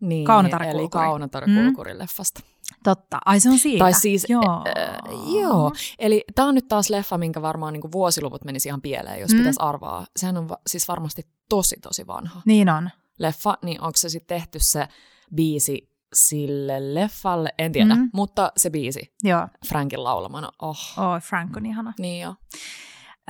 Niin, 0.00 0.24
Kaunotarkulkuri. 0.24 0.80
Eli 0.80 0.88
Kaunotarkulkuri-leffasta. 0.88 2.40
Totta. 2.84 3.18
Ai 3.24 3.40
se 3.40 3.50
on 3.50 3.58
siitä. 3.58 3.78
Tai 3.84 3.92
siis, 3.92 4.26
joo. 4.28 4.64
Äh, 4.78 4.98
joo. 5.40 5.72
Eli 5.98 6.24
tämä 6.34 6.48
on 6.48 6.54
nyt 6.54 6.68
taas 6.68 6.90
leffa, 6.90 7.18
minkä 7.18 7.42
varmaan 7.42 7.72
niin 7.72 7.92
vuosiluvut 7.92 8.44
menisi 8.44 8.68
ihan 8.68 8.82
pieleen, 8.82 9.20
jos 9.20 9.30
Mm. 9.30 9.36
mm. 9.36 9.40
pitäisi 9.40 9.60
arvaa. 9.62 10.06
Sehän 10.16 10.36
on 10.36 10.48
va- 10.48 10.58
siis 10.66 10.88
varmasti 10.88 11.22
tosi, 11.48 11.76
tosi 11.82 12.06
vanha 12.06 12.42
Niin 12.44 12.68
on. 12.68 12.90
leffa, 13.18 13.58
niin 13.64 13.80
onko 13.80 13.96
se 13.96 14.08
sitten 14.08 14.36
tehty 14.40 14.58
se 14.62 14.88
biisi 15.34 15.90
sille 16.14 16.94
leffalle? 16.94 17.54
En 17.58 17.72
tiedä, 17.72 17.94
Mm. 17.94 18.00
mm. 18.00 18.10
mutta 18.12 18.52
se 18.56 18.70
biisi 18.70 19.14
Joo. 19.24 19.48
Frankin 19.68 20.04
laulamana, 20.04 20.50
oh. 20.62 20.78
Oi, 21.12 21.20
Frank 21.20 21.56
on 21.56 21.66
ihana. 21.66 21.92
Niin 21.98 22.22
jo. 22.22 22.34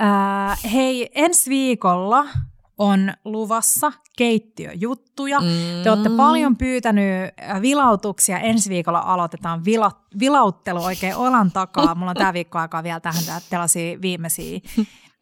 Äh, 0.01 0.59
hei, 0.73 1.09
ensi 1.15 1.49
viikolla 1.49 2.25
on 2.77 3.13
luvassa 3.25 3.91
keittiöjuttuja. 4.17 5.39
Mm. 5.39 5.83
Te 5.83 5.91
olette 5.91 6.09
paljon 6.09 6.57
pyytänyt 6.57 7.31
vilautuksia. 7.61 8.39
Ensi 8.39 8.69
viikolla 8.69 8.99
aloitetaan 8.99 9.65
vila, 9.65 9.91
vilauttelu 10.19 10.83
oikein 10.83 11.15
olan 11.15 11.51
takaa. 11.51 11.95
Mulla 11.95 12.09
on 12.11 12.15
tämä 12.15 12.33
viikko 12.33 12.59
aikaa 12.59 12.83
vielä 12.83 12.99
tähän 12.99 13.23
tällaisia 13.49 14.01
viimeisiä, 14.01 14.59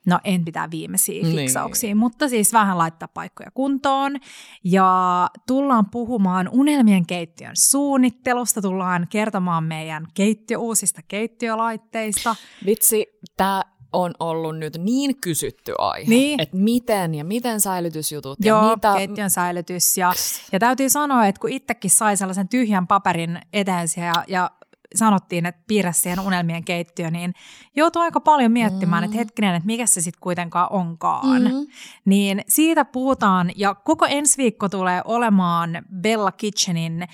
no 0.05 0.19
en 0.23 0.45
pitää 0.45 0.71
viimeisiä 0.71 1.23
Niin. 1.23 1.35
fiksauksia, 1.35 1.95
mutta 1.95 2.29
siis 2.29 2.53
vähän 2.53 2.77
laittaa 2.77 3.07
paikkoja 3.07 3.51
kuntoon. 3.51 4.15
Ja 4.63 5.29
tullaan 5.47 5.85
puhumaan 5.91 6.49
unelmien 6.51 7.05
keittiön 7.05 7.55
suunnittelusta, 7.55 8.61
tullaan 8.61 9.07
kertomaan 9.09 9.63
meidän 9.63 10.07
keittiö, 10.13 10.57
uusista 10.57 11.01
keittiölaitteista. 11.07 12.35
Vitsi, 12.65 13.05
tämä 13.37 13.61
on 13.93 14.13
ollut 14.19 14.57
nyt 14.57 14.77
niin 14.77 15.21
kysytty 15.21 15.73
aihe, 15.77 16.09
Niin. 16.09 16.39
että 16.41 16.57
miten 16.57 17.15
ja 17.15 17.25
miten 17.25 17.61
säilytysjutut 17.61 18.37
Joo, 18.45 18.63
ja 18.69 18.75
mitä... 18.75 18.93
keittiön 18.97 19.29
säilytys. 19.29 19.97
Ja, 19.97 20.13
ja 20.51 20.59
täytyy 20.59 20.89
sanoa, 20.89 21.25
että 21.25 21.41
kun 21.41 21.49
itsekin 21.51 21.91
sai 21.91 22.17
sellaisen 22.17 22.47
tyhjän 22.49 22.87
paperin 22.87 23.39
eteensä 23.53 24.01
ja, 24.01 24.23
ja 24.27 24.51
sanottiin, 24.95 25.45
että 25.45 25.61
piirrä 25.67 25.91
siihen 25.91 26.19
unelmien 26.19 26.63
keittiö, 26.65 27.11
niin 27.11 27.33
joutuu 27.75 28.01
aika 28.01 28.19
paljon 28.19 28.51
miettimään, 28.51 29.03
Mm. 29.03 29.05
että 29.05 29.17
hetkinen, 29.17 29.55
että 29.55 29.65
mikä 29.67 29.85
se 29.85 30.01
sitten 30.01 30.21
kuitenkaan 30.21 30.67
onkaan. 30.71 31.41
Mm. 31.41 31.67
Niin 32.05 32.41
siitä 32.47 32.85
puhutaan, 32.85 33.51
ja 33.55 33.75
koko 33.75 34.05
ensi 34.09 34.37
viikko 34.37 34.69
tulee 34.69 35.01
olemaan 35.05 35.81
Bella 36.01 36.31
Kitchenin 36.31 37.07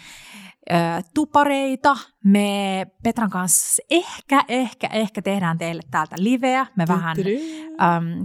tupareita. 1.14 1.98
Me 2.24 2.86
Petran 3.04 3.30
kanssa 3.30 3.84
ehkä, 3.90 4.46
ehkä, 4.48 4.88
ehkä 4.88 5.22
tehdään 5.22 5.58
teille 5.58 5.82
täältä 5.92 6.16
liveä. 6.20 6.68
Me 6.76 6.86
vähän 6.88 7.18
äm, 7.82 8.24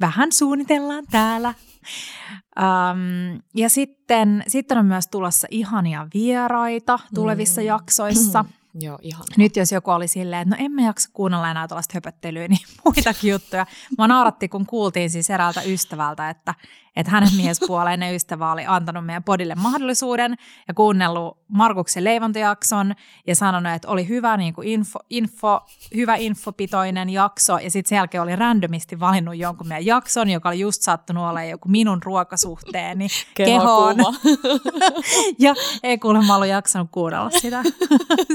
vähän 0.00 0.32
suunnitellaan 0.32 1.04
täällä. 1.10 1.54
Um, 2.60 3.40
ja 3.54 3.70
sitten, 3.70 4.44
sitten 4.48 4.78
on 4.78 4.86
myös 4.86 5.06
tulossa 5.06 5.48
ihania 5.50 6.06
vieraita 6.14 6.98
tulevissa 7.14 7.60
mm. 7.60 7.66
jaksoissa. 7.66 8.44
Joo, 8.80 8.98
ihan. 9.02 9.24
Nyt 9.36 9.56
jos 9.56 9.72
joku 9.72 9.90
oli 9.90 10.08
silleen, 10.08 10.42
että 10.42 10.56
no 10.56 10.64
emme 10.64 10.84
jaksa 10.84 11.10
kuunnella 11.12 11.50
enää 11.50 11.68
tällaista 11.68 11.92
höpöttelyä, 11.94 12.48
niin 12.48 12.66
muitakin 12.84 13.30
juttuja. 13.30 13.66
Mä 13.98 14.08
naaratti, 14.08 14.48
kun 14.48 14.66
kuultiin 14.66 15.10
siis 15.10 15.30
eräältä 15.30 15.62
ystävältä, 15.62 16.30
että, 16.30 16.54
että 16.96 17.12
hänen 17.12 17.36
miespuoleinen 17.42 18.14
ystävä 18.14 18.52
oli 18.52 18.64
antanut 18.66 19.06
meidän 19.06 19.24
podille 19.24 19.54
mahdollisuuden 19.54 20.34
ja 20.68 20.74
kuunnellut 20.74 21.38
Markuksen 21.48 22.04
leivontajakson 22.04 22.94
ja 23.26 23.36
sanonut, 23.36 23.72
että 23.72 23.88
oli 23.88 24.08
hyvä, 24.08 24.36
niin 24.36 24.54
kuin 24.54 24.68
info, 24.68 24.98
info, 25.10 25.66
hyvä 25.94 26.14
infopitoinen 26.14 27.10
jakso 27.10 27.58
ja 27.58 27.70
sitten 27.70 27.88
sen 27.88 27.96
jälkeen 27.96 28.22
oli 28.22 28.36
randomisti 28.36 29.00
valinnut 29.00 29.36
jonkun 29.36 29.68
meidän 29.68 29.86
jakson, 29.86 30.30
joka 30.30 30.48
oli 30.48 30.60
just 30.60 30.82
sattunut 30.82 31.24
olla 31.24 31.44
joku 31.44 31.68
minun 31.68 32.02
ruokasuhteeni 32.02 33.08
kehoon. 33.34 33.96
ja 35.38 35.54
ei 35.82 35.98
kuulemma 35.98 36.34
ollut 36.34 36.48
jaksanut 36.48 36.88
kuunnella 36.90 37.30
sitä. 37.30 37.62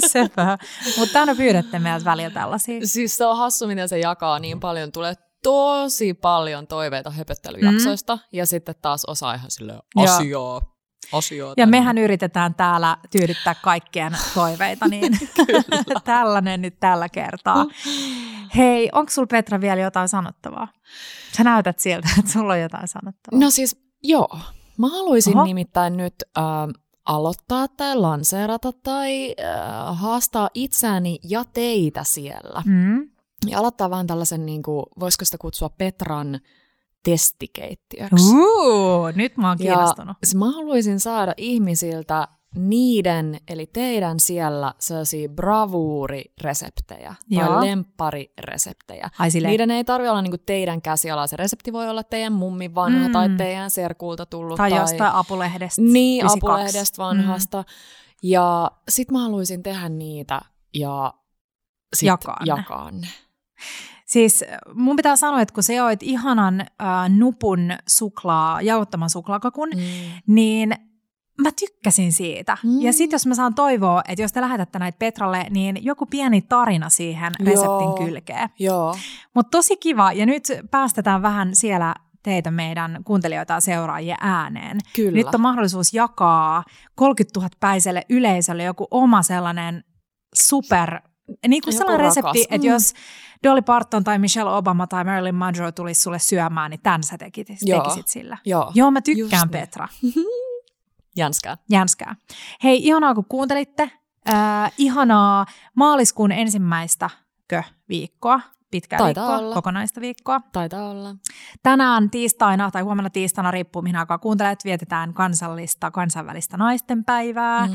Sepä. 0.07 0.57
Mutta 0.97 1.19
aina 1.19 1.35
pyydätte 1.35 1.79
meiltä 1.79 2.05
välillä 2.05 2.29
tällaisia. 2.29 2.79
Siis 2.83 3.17
se 3.17 3.25
on 3.25 3.37
hassu, 3.37 3.67
miten 3.67 3.89
se 3.89 3.99
jakaa 3.99 4.39
niin 4.39 4.59
paljon. 4.59 4.91
Tulee 4.91 5.15
tosi 5.43 6.13
paljon 6.13 6.67
toiveita 6.67 7.09
höpöttelyjaksoista 7.09 8.15
mm. 8.15 8.21
ja 8.31 8.45
sitten 8.45 8.75
taas 8.81 9.05
osa 9.05 9.33
ihan 9.33 9.51
silleen 9.51 9.79
asiaa. 9.95 10.61
asiaa 11.13 11.53
ja 11.57 11.67
mehän 11.67 11.97
yritetään 11.97 12.55
täällä 12.55 12.97
tyydyttää 13.11 13.55
kaikkien 13.63 14.17
toiveita, 14.33 14.87
niin 14.87 15.19
tällainen 16.03 16.61
nyt 16.61 16.79
tällä 16.79 17.09
kertaa. 17.09 17.65
Hei, 18.55 18.89
onko 18.93 19.09
sulla 19.09 19.27
Petra 19.27 19.61
vielä 19.61 19.81
jotain 19.81 20.09
sanottavaa? 20.09 20.67
Sä 21.37 21.43
näytät 21.43 21.79
sieltä, 21.79 22.09
että 22.19 22.31
sulla 22.31 22.53
on 22.53 22.61
jotain 22.61 22.87
sanottavaa. 22.87 23.39
No 23.39 23.49
siis, 23.49 23.81
joo. 24.03 24.39
Mä 24.77 24.87
haluaisin 24.87 25.37
Oho. 25.37 25.45
nimittäin 25.45 25.97
nyt 25.97 26.13
äh, 26.37 26.43
aloittaa 27.05 27.67
tai 27.67 27.95
lanseerata 27.95 28.71
tai 28.83 29.35
äh, 29.39 29.99
haastaa 29.99 30.49
itseäni 30.53 31.19
ja 31.23 31.45
teitä 31.53 32.03
siellä. 32.03 32.63
Mm. 32.65 33.09
Ja 33.47 33.59
aloittaa 33.59 33.89
vähän 33.89 34.07
tällaisen, 34.07 34.45
niin 34.45 34.63
kuin, 34.63 34.85
voisiko 34.99 35.25
sitä 35.25 35.37
kutsua 35.37 35.69
Petran 35.69 36.39
testikeittiöksi. 37.03 38.25
Uh, 38.25 39.11
nyt 39.15 39.37
mä 39.37 39.47
oon 39.47 39.57
kiinnostunut. 39.57 40.17
Ja 40.33 40.39
mä 40.39 40.51
haluaisin 40.51 40.99
saada 40.99 41.33
ihmisiltä 41.37 42.27
niiden, 42.55 43.37
eli 43.47 43.65
teidän 43.65 44.19
siellä 44.19 44.73
sellaisia 44.79 45.29
bravuurireseptejä 45.29 47.15
tai 47.35 47.65
lempparireseptejä. 47.65 49.09
Ai 49.19 49.29
Niiden 49.29 49.71
ei 49.71 49.83
tarvitse 49.83 50.09
olla 50.09 50.21
niinku 50.21 50.37
teidän 50.37 50.81
käsialaa. 50.81 51.27
Se 51.27 51.37
resepti 51.37 51.73
voi 51.73 51.89
olla 51.89 52.03
teidän 52.03 52.33
mummin 52.33 52.75
vanha 52.75 53.07
mm. 53.07 53.11
tai 53.11 53.29
teidän 53.29 53.71
serkulta 53.71 54.25
tullut. 54.25 54.57
Tai, 54.57 54.69
tai 54.69 54.79
jostain 54.79 55.13
apulehdestä. 55.13 55.81
Niin, 55.81 56.21
92. 56.21 56.37
apulehdestä 56.37 57.03
vanhasta. 57.03 57.57
Mm. 57.57 57.65
Ja 58.23 58.71
sit 58.89 59.11
mä 59.11 59.19
haluaisin 59.19 59.63
tehdä 59.63 59.89
niitä 59.89 60.41
ja 60.73 61.13
sit 61.95 62.07
jakaa, 62.07 62.39
jakaa 62.45 62.91
ne. 62.91 63.07
Siis 64.05 64.43
mun 64.73 64.95
pitää 64.95 65.15
sanoa, 65.15 65.41
että 65.41 65.53
kun 65.53 65.63
sä 65.63 65.73
joit 65.73 66.03
ihanan 66.03 66.61
äh, 66.61 66.67
nupun 67.09 67.59
suklaa, 67.87 68.61
jauttaman 68.61 69.09
suklaakakun, 69.09 69.69
mm. 69.75 69.83
niin 70.27 70.75
mä 71.41 71.49
tykkäsin 71.59 72.13
siitä. 72.13 72.57
Mm. 72.63 72.81
Ja 72.81 72.93
sitten 72.93 73.15
jos 73.15 73.27
mä 73.27 73.35
saan 73.35 73.55
toivoa, 73.55 74.01
että 74.07 74.21
jos 74.21 74.33
te 74.33 74.41
lähetätte 74.41 74.79
näitä 74.79 74.97
Petralle, 74.99 75.47
niin 75.49 75.77
joku 75.81 76.05
pieni 76.05 76.41
tarina 76.41 76.89
siihen 76.89 77.33
reseptin 77.39 77.65
Joo. 77.65 77.97
kylkeen. 77.97 78.49
Joo. 78.59 78.95
Mutta 79.35 79.57
tosi 79.57 79.77
kiva. 79.77 80.11
Ja 80.11 80.25
nyt 80.25 80.43
päästetään 80.71 81.21
vähän 81.21 81.49
siellä 81.53 81.95
teitä 82.23 82.51
meidän 82.51 83.01
kuuntelijoita 83.05 83.53
ja 83.53 83.59
seuraajia 83.59 84.17
ääneen. 84.21 84.77
Kyllä. 84.95 85.11
Nyt 85.11 85.35
on 85.35 85.41
mahdollisuus 85.41 85.93
jakaa 85.93 86.63
30 86.95 87.39
000 87.39 87.49
päiselle 87.59 88.05
yleisölle 88.09 88.63
joku 88.63 88.87
oma 88.91 89.23
sellainen 89.23 89.83
super 90.35 91.01
niin 91.47 91.61
kuin 91.63 91.73
sellainen 91.73 91.99
rakas. 91.99 92.15
resepti, 92.15 92.41
että 92.41 92.67
mm. 92.67 92.73
jos 92.73 92.93
Dolly 93.43 93.61
Parton 93.61 94.03
tai 94.03 94.19
Michelle 94.19 94.51
Obama 94.51 94.87
tai 94.87 95.03
Marilyn 95.03 95.35
Monroe 95.35 95.71
tulisi 95.71 96.01
sulle 96.01 96.19
syömään, 96.19 96.71
niin 96.71 96.81
tämän 96.83 97.03
sä 97.03 97.17
tekit, 97.17 97.47
Joo. 97.61 97.83
tekisit 97.83 98.07
sillä. 98.07 98.37
Joo, 98.45 98.71
Joo 98.75 98.91
mä 98.91 99.01
tykkään 99.01 99.41
Just 99.41 99.51
Petra. 99.51 99.87
Jänskää. 101.17 101.57
Jänskää. 101.69 102.15
Hei, 102.63 102.87
ihanaa 102.87 103.15
kun 103.15 103.25
kuuntelitte. 103.29 103.91
Äh, 104.29 104.71
ihanaa 104.77 105.45
maaliskuun 105.75 106.31
ensimmäistä 106.31 107.09
viikkoa 107.89 108.41
pitkää 108.71 108.99
Taitaa 108.99 109.27
viikkoa, 109.27 109.45
olla. 109.45 109.55
kokonaista 109.55 110.01
viikkoa. 110.01 110.41
Taitaa 110.51 110.89
olla. 110.89 111.15
Tänään 111.63 112.09
tiistaina 112.09 112.71
tai 112.71 112.81
huomenna 112.81 113.09
tiistaina, 113.09 113.51
riippuu 113.51 113.81
mihin 113.81 113.95
aikaa 113.95 114.17
kuuntelet, 114.17 114.65
vietetään 114.65 115.13
kansallista 115.13 115.91
kansainvälistä 115.91 116.57
naistenpäivää. 116.57 117.67
Mm. 117.67 117.73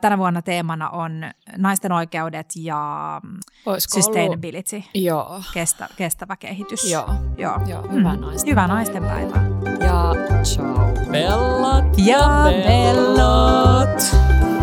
Tänä 0.00 0.18
vuonna 0.18 0.42
teemana 0.42 0.90
on 0.90 1.12
naisten 1.56 1.92
oikeudet 1.92 2.46
ja 2.56 3.20
Olisiko 3.66 3.94
sustainability, 3.94 4.76
ollut? 4.76 4.90
Joo. 4.94 5.42
Kestä, 5.54 5.88
kestävä 5.96 6.36
kehitys. 6.36 6.90
Joo, 6.90 7.08
Joo. 7.38 7.60
Joo. 7.66 7.82
hyvää 7.82 8.14
mm. 8.14 8.20
naisten 8.20 8.50
Hyvää 8.50 8.66
naistenpäivää. 8.66 9.42
Ja 9.80 10.14
ciao 10.42 10.92
bellot 11.10 11.98
ja, 11.98 12.18
ja 12.18 12.42
bellot. 12.44 13.86
bellot. 13.86 14.55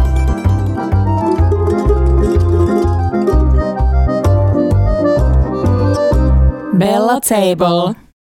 Bella 6.73 7.21
Table. 7.21 8.02